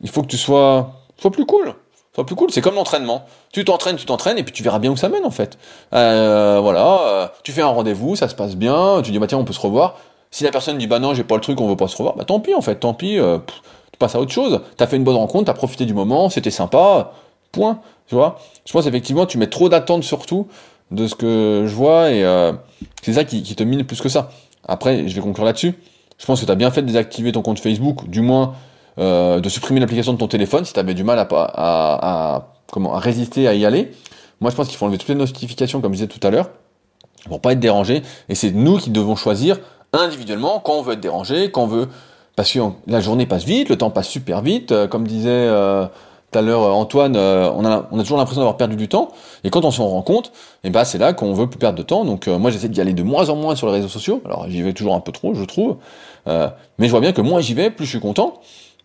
Il 0.00 0.08
faut 0.08 0.22
que 0.22 0.26
tu 0.26 0.38
sois, 0.38 0.90
plus 1.18 1.44
cool. 1.44 1.74
Sois 2.14 2.24
plus 2.24 2.34
cool. 2.34 2.50
C'est 2.50 2.62
comme 2.62 2.76
l'entraînement. 2.76 3.26
Tu 3.52 3.62
t'entraînes, 3.66 3.96
tu 3.96 4.06
t'entraînes 4.06 4.38
et 4.38 4.42
puis 4.42 4.54
tu 4.54 4.62
verras 4.62 4.78
bien 4.78 4.90
où 4.90 4.96
ça 4.96 5.10
mène 5.10 5.26
en 5.26 5.30
fait. 5.30 5.58
Euh, 5.92 6.60
voilà. 6.62 7.00
Euh, 7.02 7.28
tu 7.42 7.52
fais 7.52 7.60
un 7.60 7.66
rendez-vous, 7.66 8.16
ça 8.16 8.28
se 8.28 8.34
passe 8.34 8.56
bien. 8.56 9.02
Tu 9.02 9.10
dis 9.10 9.18
bah 9.18 9.26
tiens 9.26 9.36
on 9.36 9.44
peut 9.44 9.52
se 9.52 9.60
revoir. 9.60 9.96
Si 10.30 10.44
la 10.44 10.50
personne 10.50 10.78
dit 10.78 10.86
bah 10.86 10.98
non 10.98 11.12
j'ai 11.12 11.24
pas 11.24 11.34
le 11.34 11.42
truc, 11.42 11.60
on 11.60 11.68
veut 11.68 11.76
pas 11.76 11.88
se 11.88 11.96
revoir, 11.98 12.16
bah 12.16 12.24
tant 12.24 12.40
pis 12.40 12.54
en 12.54 12.62
fait, 12.62 12.76
tant 12.76 12.94
pis. 12.94 13.18
Tu 13.92 13.98
passes 13.98 14.14
à 14.14 14.20
autre 14.20 14.32
chose. 14.32 14.62
T'as 14.78 14.86
fait 14.86 14.96
une 14.96 15.04
bonne 15.04 15.16
rencontre, 15.16 15.44
t'as 15.44 15.52
profité 15.52 15.84
du 15.84 15.92
moment, 15.92 16.30
c'était 16.30 16.50
sympa 16.50 17.12
Point. 17.52 17.80
Tu 18.06 18.14
vois 18.14 18.40
Je 18.64 18.72
pense 18.72 18.86
effectivement 18.86 19.26
tu 19.26 19.38
mets 19.38 19.48
trop 19.48 19.68
d'attentes 19.68 20.04
surtout 20.04 20.48
de 20.90 21.06
ce 21.06 21.14
que 21.14 21.64
je 21.66 21.74
vois 21.74 22.10
et 22.10 22.24
euh, 22.24 22.52
c'est 23.02 23.12
ça 23.12 23.24
qui, 23.24 23.42
te 23.42 23.62
mine 23.62 23.84
plus 23.84 24.00
que 24.00 24.08
ça. 24.08 24.30
Après, 24.66 25.08
je 25.08 25.14
vais 25.14 25.20
conclure 25.20 25.44
là-dessus. 25.44 25.74
Je 26.18 26.26
pense 26.26 26.40
que 26.40 26.46
tu 26.46 26.52
as 26.52 26.56
bien 26.56 26.70
fait 26.70 26.82
de 26.82 26.86
désactiver 26.86 27.32
ton 27.32 27.42
compte 27.42 27.58
Facebook, 27.60 28.08
du 28.08 28.20
moins 28.20 28.54
euh, 28.98 29.40
de 29.40 29.48
supprimer 29.48 29.80
l'application 29.80 30.12
de 30.12 30.18
ton 30.18 30.28
téléphone 30.28 30.64
si 30.64 30.72
tu 30.72 30.80
avais 30.80 30.94
du 30.94 31.04
mal 31.04 31.18
à, 31.18 31.26
à, 31.30 32.48
résister 32.98 33.48
à 33.48 33.54
y 33.54 33.64
aller. 33.64 33.92
Moi, 34.40 34.50
je 34.50 34.56
pense 34.56 34.68
qu'il 34.68 34.76
faut 34.76 34.84
enlever 34.84 34.98
toutes 34.98 35.08
les 35.08 35.14
notifications, 35.14 35.80
comme 35.80 35.92
je 35.92 36.04
disais 36.04 36.08
tout 36.08 36.24
à 36.26 36.30
l'heure. 36.30 36.50
pour 37.26 37.40
pas 37.40 37.52
être 37.52 37.60
dérangé. 37.60 38.02
Et 38.28 38.34
c'est 38.34 38.50
nous 38.50 38.78
qui 38.78 38.90
devons 38.90 39.16
choisir 39.16 39.58
individuellement 39.92 40.60
quand 40.60 40.74
on 40.74 40.82
veut 40.82 40.94
être 40.94 41.00
dérangé, 41.00 41.50
quand 41.50 41.64
on 41.64 41.66
veut, 41.66 41.88
parce 42.36 42.52
que 42.52 42.58
la 42.86 43.00
journée 43.00 43.26
passe 43.26 43.44
vite, 43.44 43.68
le 43.68 43.76
temps 43.76 43.90
passe 43.90 44.08
super 44.08 44.40
vite, 44.40 44.72
euh, 44.72 44.86
comme 44.86 45.06
disait 45.06 45.48
tout 46.30 46.38
à 46.38 46.42
l'heure 46.42 46.60
Antoine, 46.60 47.16
euh, 47.16 47.50
on, 47.54 47.64
a, 47.64 47.82
toujours 48.02 48.18
l'impression 48.18 48.40
d'avoir 48.40 48.56
perdu 48.56 48.76
du 48.76 48.88
temps, 48.88 49.08
et 49.44 49.50
quand 49.50 49.64
on 49.64 49.70
s'en 49.70 49.88
rend 49.88 50.02
compte, 50.02 50.28
et 50.62 50.68
eh 50.68 50.70
ben 50.70 50.84
c'est 50.84 50.98
là 50.98 51.12
qu'on 51.12 51.32
veut 51.32 51.48
plus 51.48 51.58
perdre 51.58 51.78
de 51.78 51.82
temps. 51.82 52.04
Donc 52.04 52.26
moi 52.28 52.50
j'essaie 52.50 52.68
d'y 52.68 52.80
aller 52.80 52.92
de 52.92 53.02
moins 53.02 53.28
en 53.30 53.36
moins 53.36 53.56
sur 53.56 53.66
les 53.66 53.74
réseaux 53.74 53.88
sociaux. 53.88 54.22
Alors 54.24 54.46
j'y 54.48 54.62
vais 54.62 54.72
toujours 54.72 54.94
un 54.94 55.00
peu 55.00 55.12
trop, 55.12 55.34
je 55.34 55.44
trouve, 55.44 55.76
mais 56.26 56.86
je 56.86 56.90
vois 56.90 57.00
bien 57.00 57.12
que 57.12 57.20
moins 57.20 57.40
j'y 57.40 57.54
vais, 57.54 57.70
plus 57.70 57.86
je 57.86 57.90
suis 57.90 58.00
content. 58.00 58.40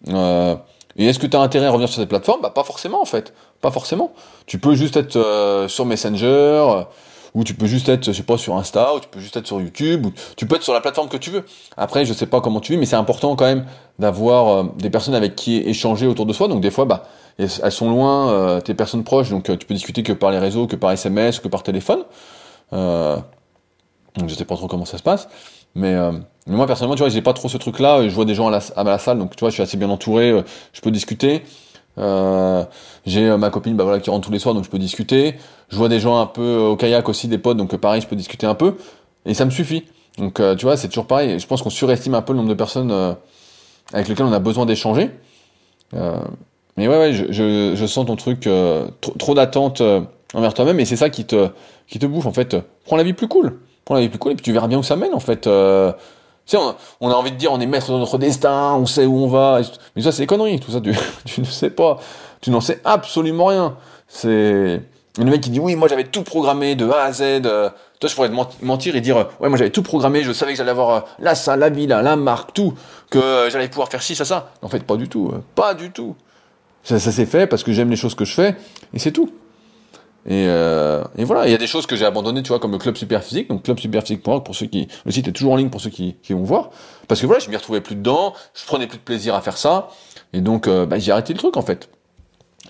et 0.07 1.05
est-ce 1.05 1.19
que 1.19 1.27
tu 1.27 1.37
as 1.37 1.41
intérêt 1.41 1.67
à 1.67 1.71
revenir 1.71 1.89
sur 1.89 1.99
cette 1.99 2.09
plateforme? 2.09 2.41
Bah 2.41 2.49
pas 2.49 2.63
forcément 2.63 3.01
en 3.01 3.05
fait, 3.05 3.33
pas 3.61 3.71
forcément. 3.71 4.11
Tu 4.45 4.57
peux 4.57 4.75
juste 4.75 4.97
être 4.97 5.65
sur 5.67 5.85
Messenger 5.85 6.85
ou 7.35 7.43
tu 7.43 7.53
peux 7.53 7.67
juste 7.67 7.89
être, 7.89 8.05
je 8.05 8.11
sais 8.13 8.23
pas, 8.23 8.37
sur 8.37 8.55
Insta, 8.55 8.95
ou 8.95 8.99
tu 9.01 9.09
peux 9.09 9.19
juste 9.19 9.35
être 9.35 9.45
sur 9.45 9.59
YouTube, 9.59 10.05
ou 10.05 10.13
tu 10.37 10.47
peux 10.47 10.55
être 10.55 10.63
sur 10.63 10.73
la 10.73 10.79
plateforme 10.79 11.09
que 11.09 11.17
tu 11.17 11.29
veux. 11.29 11.43
Après, 11.75 12.05
je 12.05 12.13
sais 12.13 12.25
pas 12.25 12.39
comment 12.39 12.61
tu 12.61 12.71
vis, 12.71 12.77
mais 12.77 12.85
c'est 12.85 12.95
important 12.95 13.35
quand 13.35 13.45
même 13.45 13.65
d'avoir 13.99 14.47
euh, 14.47 14.63
des 14.77 14.89
personnes 14.89 15.15
avec 15.15 15.35
qui 15.35 15.57
échanger 15.57 16.07
autour 16.07 16.25
de 16.25 16.31
soi. 16.31 16.47
Donc 16.47 16.61
des 16.61 16.71
fois, 16.71 16.85
bah, 16.85 17.03
elles 17.37 17.71
sont 17.71 17.89
loin, 17.89 18.29
euh, 18.29 18.61
tes 18.61 18.73
personnes 18.73 19.03
proches, 19.03 19.29
donc 19.29 19.49
euh, 19.49 19.57
tu 19.57 19.65
peux 19.65 19.73
discuter 19.73 20.03
que 20.03 20.13
par 20.13 20.31
les 20.31 20.39
réseaux, 20.39 20.67
que 20.67 20.75
par 20.75 20.91
SMS, 20.91 21.39
que 21.39 21.47
par 21.47 21.63
téléphone. 21.63 22.03
Euh, 22.73 23.17
donc 24.17 24.29
je 24.29 24.35
sais 24.35 24.45
pas 24.45 24.55
trop 24.55 24.67
comment 24.67 24.85
ça 24.85 24.97
se 24.97 25.03
passe. 25.03 25.27
Mais, 25.75 25.93
moi 26.47 26.67
personnellement, 26.67 26.95
tu 26.95 27.01
vois, 27.01 27.09
j'ai 27.09 27.21
pas 27.21 27.33
trop 27.33 27.49
ce 27.49 27.57
truc-là. 27.57 28.07
Je 28.07 28.15
vois 28.15 28.23
des 28.23 28.35
gens 28.35 28.47
à 28.47 28.83
la, 28.83 28.97
salle, 28.97 29.19
donc 29.19 29.35
tu 29.35 29.41
vois, 29.41 29.49
je 29.49 29.55
suis 29.55 29.63
assez 29.63 29.75
bien 29.75 29.89
entouré. 29.89 30.43
je 30.71 30.81
peux 30.81 30.91
discuter. 30.91 31.43
Euh, 31.97 32.65
j'ai 33.05 33.29
euh, 33.29 33.37
ma 33.37 33.49
copine 33.49 33.77
bah 33.77 33.85
voilà 33.85 34.01
qui 34.01 34.09
rentre 34.09 34.27
tous 34.27 34.33
les 34.33 34.39
soirs 34.39 34.53
donc 34.53 34.65
je 34.65 34.69
peux 34.69 34.79
discuter. 34.79 35.35
Je 35.69 35.77
vois 35.77 35.89
des 35.89 35.99
gens 35.99 36.19
un 36.19 36.25
peu 36.25 36.41
euh, 36.41 36.69
au 36.69 36.75
kayak 36.75 37.07
aussi 37.07 37.27
des 37.27 37.37
potes 37.37 37.57
donc 37.57 37.75
pareil 37.77 38.01
je 38.01 38.07
peux 38.07 38.15
discuter 38.15 38.45
un 38.45 38.55
peu 38.55 38.75
et 39.25 39.33
ça 39.33 39.45
me 39.45 39.51
suffit. 39.51 39.85
Donc 40.17 40.41
tu 40.57 40.65
vois 40.65 40.77
c'est 40.77 40.87
toujours 40.87 41.07
pareil. 41.07 41.39
Je 41.39 41.47
pense 41.47 41.61
qu'on 41.61 41.69
surestime 41.69 42.15
un 42.15 42.21
peu 42.21 42.33
le 42.33 42.37
nombre 42.37 42.49
de 42.49 42.55
personnes 42.55 42.91
avec 43.93 44.07
lesquelles 44.07 44.25
on 44.25 44.33
a 44.33 44.39
besoin 44.39 44.65
d'échanger. 44.65 45.11
Mais 46.77 46.87
ouais 46.87 46.97
ouais 46.97 47.13
je, 47.13 47.73
je, 47.75 47.85
sens 47.85 48.05
ton 48.05 48.15
truc 48.15 48.49
trop, 49.01 49.13
trop 49.17 49.33
d'attente 49.33 49.81
envers 50.33 50.53
toi-même 50.53 50.79
et 50.79 50.85
c'est 50.85 50.95
ça 50.95 51.09
qui 51.09 51.25
te 51.25 51.49
qui 51.87 51.99
te 51.99 52.05
bouffe 52.05 52.25
en 52.25 52.33
fait. 52.33 52.57
Prends 52.85 52.97
la 52.97 53.03
vie 53.03 53.13
plus 53.13 53.27
cool. 53.27 53.59
Prends 53.85 53.95
la 53.95 54.01
vie 54.01 54.09
plus 54.09 54.19
cool 54.19 54.33
et 54.33 54.35
puis 54.35 54.43
tu 54.43 54.51
verras 54.51 54.67
bien 54.67 54.79
où 54.79 54.83
ça 54.83 54.95
mène 54.95 55.13
en 55.13 55.19
fait. 55.19 55.47
Tu 56.45 56.55
sais, 56.55 56.63
on, 57.01 57.09
a 57.09 57.13
envie 57.13 57.31
de 57.31 57.37
dire 57.37 57.51
on 57.51 57.59
est 57.59 57.65
maître 57.65 57.91
de 57.91 57.97
notre 57.97 58.19
destin, 58.19 58.75
on 58.75 58.85
sait 58.85 59.05
où 59.05 59.17
on 59.17 59.27
va. 59.27 59.61
Mais 59.95 60.03
ça, 60.03 60.11
c'est 60.11 60.21
des 60.21 60.27
conneries. 60.27 60.59
Tout 60.59 60.71
ça, 60.71 60.79
tu, 60.79 60.95
tu 61.25 61.41
ne 61.41 61.45
sais 61.45 61.71
pas. 61.71 61.97
Tu 62.41 62.51
n'en 62.51 62.61
sais 62.61 62.79
absolument 62.83 63.45
rien. 63.45 63.77
C'est 64.07 64.81
le 65.17 65.25
mec 65.25 65.41
qui 65.41 65.49
dit 65.49 65.59
oui, 65.59 65.75
moi 65.75 65.87
j'avais 65.87 66.03
tout 66.03 66.21
programmé 66.21 66.75
de 66.75 66.87
A 66.87 67.03
à 67.05 67.11
Z. 67.11 67.21
Euh, 67.21 67.69
toi, 67.99 68.09
je 68.09 68.13
pourrais 68.13 68.29
te 68.29 68.65
mentir 68.65 68.95
et 68.95 69.01
dire 69.01 69.27
ouais, 69.39 69.49
moi 69.49 69.57
j'avais 69.57 69.71
tout 69.71 69.81
programmé. 69.81 70.23
Je 70.23 70.33
savais 70.33 70.51
que 70.51 70.57
j'allais 70.57 70.69
avoir 70.69 70.89
euh, 70.89 70.99
la 71.17 71.33
salle, 71.33 71.61
la 71.61 71.69
villa, 71.69 72.03
la 72.03 72.15
marque, 72.15 72.53
tout, 72.53 72.75
que 73.09 73.17
euh, 73.17 73.49
j'allais 73.49 73.67
pouvoir 73.67 73.89
faire 73.89 74.03
ci, 74.03 74.13
ça, 74.13 74.25
ça. 74.25 74.51
En 74.61 74.67
fait, 74.67 74.83
pas 74.83 74.97
du 74.97 75.09
tout. 75.09 75.31
pas 75.55 75.73
du 75.73 75.89
tout. 75.89 76.15
Ça, 76.85 76.99
ça 76.99 77.11
s'est 77.11 77.25
fait 77.25 77.47
parce 77.47 77.63
que 77.63 77.73
j'aime 77.73 77.89
les 77.89 77.95
choses 77.97 78.15
que 78.15 78.23
je 78.23 78.33
fais 78.33 78.55
et 78.93 78.99
c'est 78.99 79.11
tout. 79.11 79.29
Et, 80.27 80.45
euh, 80.47 81.03
et, 81.17 81.23
voilà, 81.23 81.47
il 81.47 81.51
y 81.51 81.53
a 81.53 81.57
des 81.57 81.67
choses 81.67 81.85
que 81.85 81.95
j'ai 81.95 82.05
abandonnées, 82.05 82.41
tu 82.41 82.49
vois, 82.49 82.59
comme 82.59 82.71
le 82.71 82.77
club 82.79 82.95
superphysique, 82.95 83.49
donc 83.49 83.63
club 83.63 83.79
superphysique.org 83.79 84.43
pour 84.43 84.55
ceux 84.55 84.65
qui, 84.65 84.87
le 85.05 85.11
site 85.11 85.27
est 85.27 85.31
toujours 85.31 85.53
en 85.53 85.55
ligne 85.55 85.69
pour 85.69 85.81
ceux 85.81 85.91
qui, 85.91 86.15
qui 86.23 86.33
vont 86.33 86.43
voir, 86.43 86.71
parce 87.07 87.21
que 87.21 87.27
voilà, 87.27 87.43
je 87.43 87.49
m'y 87.49 87.55
retrouvais 87.55 87.81
plus 87.81 87.95
dedans, 87.95 88.33
je 88.55 88.65
prenais 88.65 88.87
plus 88.87 88.97
de 88.97 89.03
plaisir 89.03 89.35
à 89.35 89.41
faire 89.41 89.57
ça, 89.57 89.89
et 90.33 90.41
donc 90.41 90.67
euh, 90.67 90.87
bah, 90.87 90.97
j'ai 90.97 91.11
arrêté 91.11 91.33
le 91.33 91.37
truc 91.37 91.57
en 91.57 91.61
fait. 91.61 91.89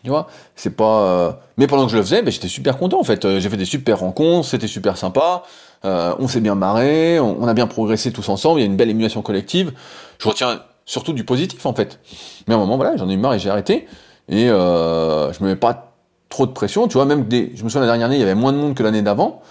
Tu 0.03 0.09
vois, 0.09 0.27
c'est 0.55 0.75
pas. 0.75 1.01
Euh... 1.01 1.31
Mais 1.57 1.65
pendant 1.65 1.85
que 1.85 1.91
je 1.91 1.97
le 1.97 2.03
faisais, 2.03 2.21
bah, 2.21 2.29
j'étais 2.29 2.47
super 2.47 2.77
content 2.77 2.99
en 2.99 3.03
fait. 3.03 3.25
Euh, 3.25 3.39
j'ai 3.39 3.49
fait 3.49 3.57
des 3.57 3.65
super 3.65 3.99
rencontres, 3.99 4.47
c'était 4.47 4.67
super 4.67 4.97
sympa. 4.97 5.43
Euh, 5.83 6.13
on 6.19 6.27
s'est 6.27 6.41
bien 6.41 6.55
marré, 6.55 7.19
on, 7.19 7.41
on, 7.41 7.47
a 7.47 7.53
bien 7.53 7.65
progressé 7.65 8.11
tous 8.11 8.29
ensemble. 8.29 8.59
Il 8.59 8.63
y 8.63 8.65
a 8.65 8.67
une 8.67 8.75
belle 8.75 8.89
émulation 8.89 9.23
collective. 9.23 9.73
Je 10.19 10.27
retiens 10.27 10.61
surtout 10.85 11.13
du 11.13 11.23
positif 11.23 11.65
en 11.65 11.73
fait. 11.73 11.99
Mais 12.47 12.53
à 12.53 12.57
un 12.57 12.59
moment, 12.59 12.75
voilà, 12.75 12.97
j'en 12.97 13.09
ai 13.09 13.13
eu 13.13 13.17
marre 13.17 13.33
et 13.33 13.39
j'ai 13.39 13.49
arrêté. 13.49 13.87
Et 14.29 14.49
euh, 14.49 15.31
je 15.33 15.43
me 15.43 15.49
mets 15.49 15.55
pas 15.55 15.91
trop 16.29 16.45
de 16.45 16.51
pression, 16.51 16.87
tu 16.87 16.93
vois, 16.93 17.05
même 17.05 17.25
des, 17.25 17.51
je 17.55 17.63
me 17.63 17.69
souviens 17.69 17.81
la 17.81 17.87
dernière 17.87 18.07
année, 18.07 18.15
il 18.15 18.19
y 18.19 18.23
avait 18.23 18.35
moins 18.35 18.51
de 18.51 18.57
monde 18.57 18.73
que 18.75 18.83
l'année 18.83 19.01
d'avant, 19.01 19.41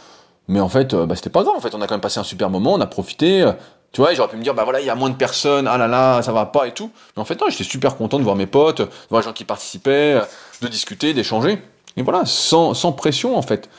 mais 0.48 0.60
en 0.60 0.68
fait, 0.68 0.92
euh, 0.92 1.06
bah, 1.06 1.16
c'était 1.16 1.30
pas 1.30 1.42
grave, 1.42 1.54
en 1.56 1.60
fait, 1.60 1.74
on 1.74 1.80
a 1.80 1.86
quand 1.86 1.94
même 1.94 2.00
passé 2.00 2.20
un 2.20 2.24
super 2.24 2.50
moment, 2.50 2.74
on 2.74 2.80
a 2.80 2.86
profité, 2.86 3.42
euh, 3.42 3.52
tu 3.92 4.00
vois, 4.00 4.12
j'aurais 4.12 4.28
pu 4.28 4.36
me 4.36 4.42
dire, 4.42 4.54
bah 4.54 4.64
voilà, 4.64 4.80
il 4.80 4.86
y 4.86 4.90
a 4.90 4.94
moins 4.96 5.10
de 5.10 5.14
personnes, 5.14 5.68
ah 5.68 5.78
là 5.78 5.86
là, 5.86 6.20
ça 6.22 6.32
va 6.32 6.46
pas 6.46 6.66
et 6.66 6.72
tout, 6.72 6.90
mais 7.16 7.22
en 7.22 7.24
fait, 7.24 7.40
non, 7.40 7.46
j'étais 7.48 7.64
super 7.64 7.96
content 7.96 8.18
de 8.18 8.24
voir 8.24 8.34
mes 8.34 8.46
potes, 8.46 8.80
de 8.80 8.88
voir 9.08 9.22
les 9.22 9.24
gens 9.24 9.32
qui 9.32 9.44
participaient, 9.44 10.14
euh, 10.14 10.22
de 10.62 10.68
discuter, 10.68 11.14
d'échanger, 11.14 11.62
et 11.96 12.02
voilà, 12.02 12.24
sans, 12.26 12.74
sans 12.74 12.92
pression, 12.92 13.38
en 13.38 13.42
fait, 13.42 13.70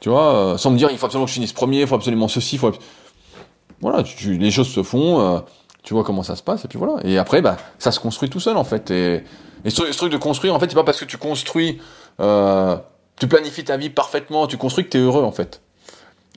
tu 0.00 0.10
vois, 0.10 0.56
sans 0.58 0.70
me 0.70 0.76
dire, 0.76 0.90
il 0.90 0.98
faut 0.98 1.06
absolument 1.06 1.26
que 1.26 1.30
je 1.30 1.34
finisse 1.34 1.52
premier, 1.52 1.80
il 1.80 1.86
faut 1.86 1.94
absolument 1.94 2.28
ceci, 2.28 2.56
il 2.56 2.58
faut... 2.58 2.72
Voilà, 3.80 4.04
les 4.24 4.50
choses 4.50 4.68
se 4.68 4.82
font, 4.82 5.42
tu 5.82 5.94
vois 5.94 6.04
comment 6.04 6.22
ça 6.22 6.36
se 6.36 6.42
passe, 6.42 6.64
et 6.64 6.68
puis 6.68 6.78
voilà, 6.78 7.00
et 7.04 7.18
après, 7.18 7.42
bah, 7.42 7.56
ça 7.78 7.90
se 7.90 8.00
construit 8.00 8.30
tout 8.30 8.40
seul, 8.40 8.56
en 8.56 8.64
fait, 8.64 8.90
et, 8.90 9.24
et 9.64 9.70
ce, 9.70 9.82
truc 9.96 10.12
de 10.12 10.16
construire, 10.16 10.54
en 10.54 10.60
fait, 10.60 10.68
c'est 10.68 10.74
pas 10.74 10.84
parce 10.84 11.00
que 11.00 11.04
tu 11.04 11.18
construis 11.18 11.80
euh, 12.20 12.76
tu 13.18 13.28
planifies 13.28 13.64
ta 13.64 13.76
vie 13.76 13.90
parfaitement, 13.90 14.46
tu 14.46 14.56
construis 14.56 14.84
que 14.84 14.90
tu 14.90 14.98
es 14.98 15.00
heureux 15.00 15.22
en 15.22 15.32
fait. 15.32 15.60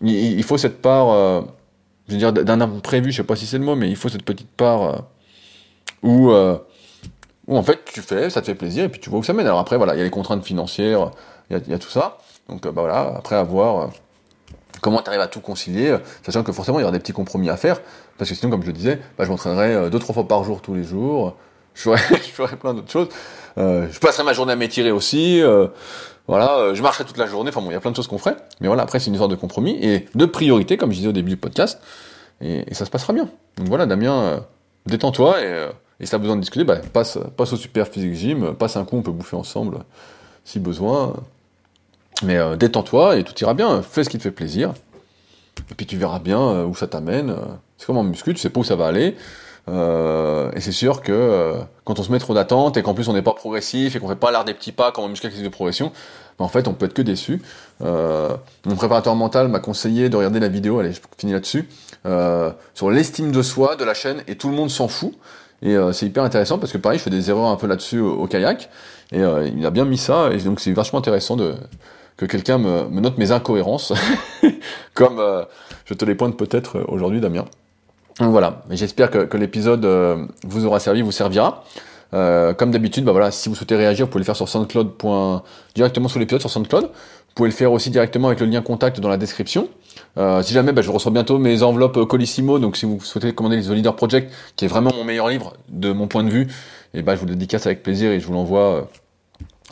Il, 0.02 0.44
faut 0.44 0.58
cette 0.58 0.82
part, 0.82 1.10
euh, 1.10 1.42
je 2.08 2.14
veux 2.14 2.20
dire, 2.20 2.34
d'un 2.34 2.60
imprévu, 2.62 3.12
je 3.12 3.18
sais 3.18 3.24
pas 3.24 3.36
si 3.36 3.46
c'est 3.46 3.58
le 3.58 3.64
mot, 3.64 3.76
mais 3.76 3.90
il 3.90 3.96
faut 3.96 4.10
cette 4.10 4.24
petite 4.24 4.50
part 4.50 4.84
euh, 4.84 4.98
où, 6.04 6.32
où 7.48 7.58
en 7.58 7.64
fait 7.64 7.80
tu 7.86 8.02
fais, 8.02 8.30
ça 8.30 8.42
te 8.42 8.48
fait 8.48 8.56
plaisir 8.56 8.86
et 8.86 8.90
puis 8.90 9.00
tu 9.00 9.10
vois 9.10 9.20
où 9.20 9.24
ça 9.24 9.34
mène. 9.34 9.48
Alors 9.48 9.60
après, 9.60 9.78
voilà, 9.78 9.96
il 9.96 9.98
y 9.98 10.02
a 10.02 10.04
les 10.04 10.10
contraintes 10.10 10.44
financières, 10.44 11.12
il 11.50 11.62
y 11.68 11.74
a, 11.74 11.80
tout 11.80 11.90
ça. 11.90 12.18
Donc 12.50 12.64
bah 12.64 12.72
voilà, 12.82 13.16
après 13.18 13.36
avoir 13.36 13.90
comment 14.82 15.02
tu 15.02 15.10
arrives 15.10 15.22
à 15.22 15.28
tout 15.28 15.40
concilier, 15.40 15.98
sachant 16.24 16.44
que 16.44 16.52
forcément 16.52 16.80
il 16.80 16.82
y 16.82 16.86
aura 16.86 16.92
des 16.92 17.00
petits 17.00 17.14
compromis 17.14 17.50
à 17.50 17.58
faire, 17.58 17.82
parce 18.18 18.30
que 18.30 18.36
sinon, 18.36 18.52
comme 18.52 18.62
je 18.62 18.68
le 18.68 18.74
disais, 18.74 19.00
bah, 19.18 19.26
je 19.26 19.30
m'entraînerai 19.30 19.90
deux, 19.90 20.00
trois 20.00 20.14
fois 20.14 20.28
par 20.28 20.44
jour 20.44 20.62
tous 20.62 20.74
les 20.74 20.84
jours, 20.84 21.36
je 21.76 21.82
ferai, 21.82 21.98
je 22.12 22.32
ferai 22.32 22.56
plein 22.56 22.74
d'autres 22.74 22.92
choses. 22.92 23.10
Euh, 23.58 23.88
je 23.92 24.00
passerai 24.00 24.24
ma 24.24 24.34
journée 24.34 24.54
à 24.54 24.56
m'étirer 24.56 24.92
aussi. 24.92 25.42
Euh, 25.42 25.68
voilà, 26.28 26.58
euh, 26.58 26.76
je 26.76 26.82
marcherai 26.82 27.06
toute 27.06 27.18
la 27.18 27.28
journée. 27.28 27.52
Enfin 27.54 27.62
il 27.66 27.72
y 27.72 27.76
a 27.76 27.80
plein 27.80 27.92
de 27.92 27.96
choses 27.96 28.08
qu'on 28.08 28.18
ferait. 28.18 28.38
Mais 28.62 28.68
voilà, 28.68 28.84
après 28.84 29.00
c'est 29.00 29.08
une 29.08 29.14
histoire 29.14 29.30
de 29.30 29.36
compromis 29.36 29.78
et 29.82 30.08
de 30.16 30.26
priorité, 30.26 30.78
comme 30.78 30.92
je 30.92 30.98
disais 30.98 31.10
au 31.10 31.14
début 31.14 31.32
du 31.32 31.38
podcast. 31.38 31.80
Et, 32.42 32.74
ça 32.74 32.86
se 32.86 32.90
passera 32.90 33.14
bien. 33.14 33.30
Donc 33.58 33.68
voilà, 33.68 33.86
Damien, 33.86 34.44
détends-toi 34.86 35.42
et, 35.42 35.68
et 36.00 36.06
si 36.06 36.12
t'as 36.12 36.18
besoin 36.18 36.36
de 36.36 36.42
discuter, 36.42 36.66
bah, 36.66 36.80
passe 36.92 37.18
au 37.18 37.56
Super 37.56 37.88
Physique 37.88 38.14
Gym, 38.14 38.54
passe 38.56 38.76
un 38.76 38.84
coup, 38.84 38.98
on 38.98 39.02
peut 39.02 39.12
bouffer 39.12 39.38
ensemble 39.38 39.80
si 40.44 40.60
besoin. 40.60 41.14
Mais 42.24 42.38
détends-toi 42.58 43.18
et 43.18 43.24
tout 43.24 43.34
ira 43.42 43.54
bien. 43.54 43.82
Fais 43.82 44.04
ce 44.04 44.10
qui 44.10 44.18
te 44.18 44.24
fait 44.24 44.32
plaisir. 44.32 44.74
Et 45.72 45.76
puis 45.76 45.86
tu 45.86 45.98
verras 45.98 46.20
bien 46.20 46.64
où 46.64 46.76
ça 46.76 46.88
t'amène. 46.88 47.36
C'est 47.78 47.86
comme 47.86 47.98
un 47.98 48.04
muscu, 48.04 48.34
tu 48.34 48.40
sais 48.40 48.50
pas 48.50 48.60
où 48.60 48.64
ça 48.64 48.76
va 48.76 48.88
aller. 48.88 49.16
Euh, 49.68 50.52
et 50.54 50.62
c'est 50.62 50.72
sûr 50.72 51.02
que 51.02 51.12
euh, 51.12 51.56
quand 51.86 52.00
on 52.00 52.04
se 52.04 52.12
met 52.12 52.20
trop 52.20 52.36
d'attente 52.36 52.78
et 52.78 52.84
qu'en 52.84 52.94
plus 52.94 53.10
on 53.10 53.14
n'est 53.14 53.24
pas 53.24 53.34
progressif 53.34 53.96
et 53.96 54.00
qu'on 54.00 54.08
fait 54.08 54.16
pas 54.16 54.30
l'art 54.30 54.46
des 54.46 54.54
petits 54.54 54.72
pas 54.72 54.92
comme 54.92 55.06
un 55.06 55.08
muscle 55.08 55.28
de 55.28 55.50
progression, 55.50 55.92
ben 56.38 56.46
en 56.46 56.48
fait 56.48 56.68
on 56.68 56.74
peut 56.74 56.86
être 56.86 56.94
que 56.94 57.02
déçu. 57.02 57.42
Euh, 57.84 58.30
mon 58.66 58.76
préparateur 58.76 59.16
mental 59.16 59.48
m'a 59.48 59.60
conseillé 59.60 60.10
de 60.10 60.18
regarder 60.18 60.40
la 60.40 60.50
vidéo, 60.50 60.80
allez 60.80 60.94
je 60.94 61.02
finis 61.18 61.34
là-dessus, 61.34 61.68
euh, 62.06 62.52
sur 62.76 62.92
l'estime 62.92 63.32
de 63.32 63.42
soi 63.42 63.76
de 63.76 63.84
la 63.84 63.96
chaîne 63.96 64.22
et 64.28 64.36
tout 64.36 64.50
le 64.50 64.56
monde 64.56 64.70
s'en 64.70 64.88
fout. 64.88 65.14
Et 65.62 65.76
c'est 65.94 66.06
hyper 66.06 66.24
intéressant 66.24 66.60
parce 66.60 66.72
que 66.72 66.78
pareil 66.78 67.00
je 67.00 67.04
fais 67.04 67.10
des 67.10 67.30
erreurs 67.30 67.48
un 67.48 67.56
peu 67.56 67.66
là-dessus 67.66 68.00
au, 68.00 68.28
kayak 68.28 68.70
et 69.14 69.22
il 69.22 69.66
a 69.66 69.72
bien 69.72 69.86
mis 69.86 69.98
ça 69.98 70.30
et 70.32 70.38
donc 70.40 70.60
c'est 70.60 70.74
vachement 70.74 71.00
intéressant 71.00 71.38
de 71.38 71.56
que 72.18 72.26
quelqu'un 72.26 72.58
me, 72.58 72.88
me, 72.88 73.02
note 73.02 73.18
mes 73.18 73.32
incohérences 73.32 73.94
comme 74.94 75.22
je 75.86 75.94
te 75.94 76.06
les 76.06 76.16
pointe 76.16 76.38
peut-être 76.38 76.86
aujourd'hui 76.88 77.20
Damien. 77.20 77.46
Voilà, 78.20 78.64
j'espère 78.70 79.12
que, 79.12 79.26
que 79.26 79.36
l'épisode 79.36 79.84
euh, 79.84 80.26
vous 80.46 80.66
aura 80.66 80.80
servi, 80.80 81.02
vous 81.02 81.12
servira. 81.12 81.66
Euh, 82.14 82.54
comme 82.54 82.72
d'habitude, 82.72 83.04
bah 83.04 83.12
voilà, 83.12 83.30
si 83.30 83.50
vous 83.50 83.56
souhaitez 83.56 83.76
réagir, 83.76 84.06
vous 84.06 84.12
pouvez 84.12 84.22
le 84.22 84.26
faire 84.26 84.38
sur 84.38 84.48
SoundCloud. 84.48 84.92
directement 85.76 86.08
sous 86.08 86.18
l'épisode 86.18 86.40
sur 86.40 86.50
SoundCloud. 86.50 86.86
Vous 86.86 87.34
pouvez 87.36 87.50
le 87.50 87.56
faire 87.56 87.74
aussi 87.74 87.90
directement 87.90 88.30
avec 88.30 88.40
le 88.40 88.46
lien 88.46 88.62
contact 88.62 89.02
dans 89.02 89.10
la 89.10 89.18
description. 89.18 89.68
Euh, 90.18 90.42
si 90.42 90.54
jamais, 90.54 90.72
bah, 90.72 90.82
je 90.82 90.92
reçois 90.92 91.12
bientôt 91.12 91.38
mes 91.40 91.62
enveloppes 91.62 92.08
Colissimo, 92.08 92.58
donc 92.58 92.78
si 92.78 92.86
vous 92.86 93.02
souhaitez 93.02 93.34
commander 93.34 93.62
The 93.62 93.72
Leader 93.72 93.98
Project, 93.98 94.32
qui 94.56 94.64
est 94.64 94.70
vraiment 94.70 94.92
mon 94.96 95.04
meilleur 95.04 95.28
livre 95.28 95.54
de 95.68 95.92
mon 95.92 96.08
point 96.08 96.24
de 96.24 96.30
vue, 96.30 96.48
et 96.94 97.02
bah, 97.02 97.16
je 97.16 97.20
vous 97.20 97.26
le 97.26 97.34
dédicace 97.34 97.66
avec 97.66 97.84
plaisir 97.84 98.12
et 98.12 98.22
je 98.22 98.28
vous 98.28 98.34
l'envoie 98.34 98.88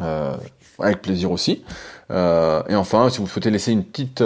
euh, 0.02 0.36
avec 0.80 1.02
plaisir 1.02 1.32
aussi. 1.32 1.64
Et 2.10 2.76
enfin, 2.76 3.10
si 3.10 3.20
vous 3.20 3.28
souhaitez 3.28 3.49
laisser 3.49 3.72
une 3.72 3.84
petite 3.84 4.24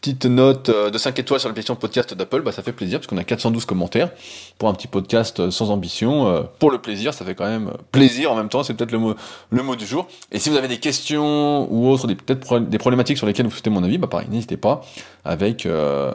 petite 0.00 0.24
note 0.24 0.70
euh, 0.70 0.90
de 0.90 0.96
5 0.96 1.18
étoiles 1.18 1.40
sur 1.40 1.48
l'application 1.48 1.76
podcast 1.76 2.14
d'Apple, 2.14 2.40
bah, 2.40 2.52
ça 2.52 2.62
fait 2.62 2.72
plaisir 2.72 2.98
parce 2.98 3.06
qu'on 3.06 3.18
a 3.18 3.24
412 3.24 3.64
commentaires 3.66 4.10
pour 4.58 4.68
un 4.68 4.74
petit 4.74 4.86
podcast 4.86 5.40
euh, 5.40 5.50
sans 5.50 5.70
ambition. 5.70 6.28
Euh, 6.28 6.42
pour 6.58 6.70
le 6.70 6.78
plaisir, 6.78 7.12
ça 7.12 7.24
fait 7.24 7.34
quand 7.34 7.46
même 7.46 7.72
plaisir 7.92 8.32
en 8.32 8.36
même 8.36 8.48
temps, 8.48 8.62
c'est 8.62 8.74
peut-être 8.74 8.92
le 8.92 8.98
mot, 8.98 9.14
le 9.50 9.62
mot 9.62 9.76
du 9.76 9.86
jour. 9.86 10.08
Et 10.32 10.38
si 10.38 10.48
vous 10.48 10.56
avez 10.56 10.68
des 10.68 10.78
questions 10.78 11.70
ou 11.70 11.88
autres, 11.88 12.06
des, 12.06 12.14
peut-être 12.14 12.58
des 12.60 12.78
problématiques 12.78 13.18
sur 13.18 13.26
lesquelles 13.26 13.46
vous 13.46 13.52
souhaitez 13.52 13.70
mon 13.70 13.84
avis, 13.84 13.98
bah 13.98 14.08
pareil, 14.08 14.28
n'hésitez 14.30 14.56
pas 14.56 14.80
avec 15.24 15.64
le, 15.64 16.12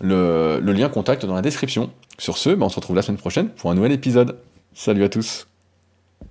le, 0.00 0.72
lien 0.72 0.88
contact 0.88 1.24
dans 1.24 1.34
la 1.34 1.42
description. 1.42 1.90
Sur 2.18 2.36
ce, 2.36 2.50
bah, 2.50 2.66
on 2.66 2.68
se 2.68 2.76
retrouve 2.76 2.96
la 2.96 3.02
semaine 3.02 3.18
prochaine 3.18 3.48
pour 3.48 3.70
un 3.70 3.74
nouvel 3.74 3.92
épisode. 3.92 4.36
Salut 4.74 5.04
à 5.04 5.08
tous 5.08 5.49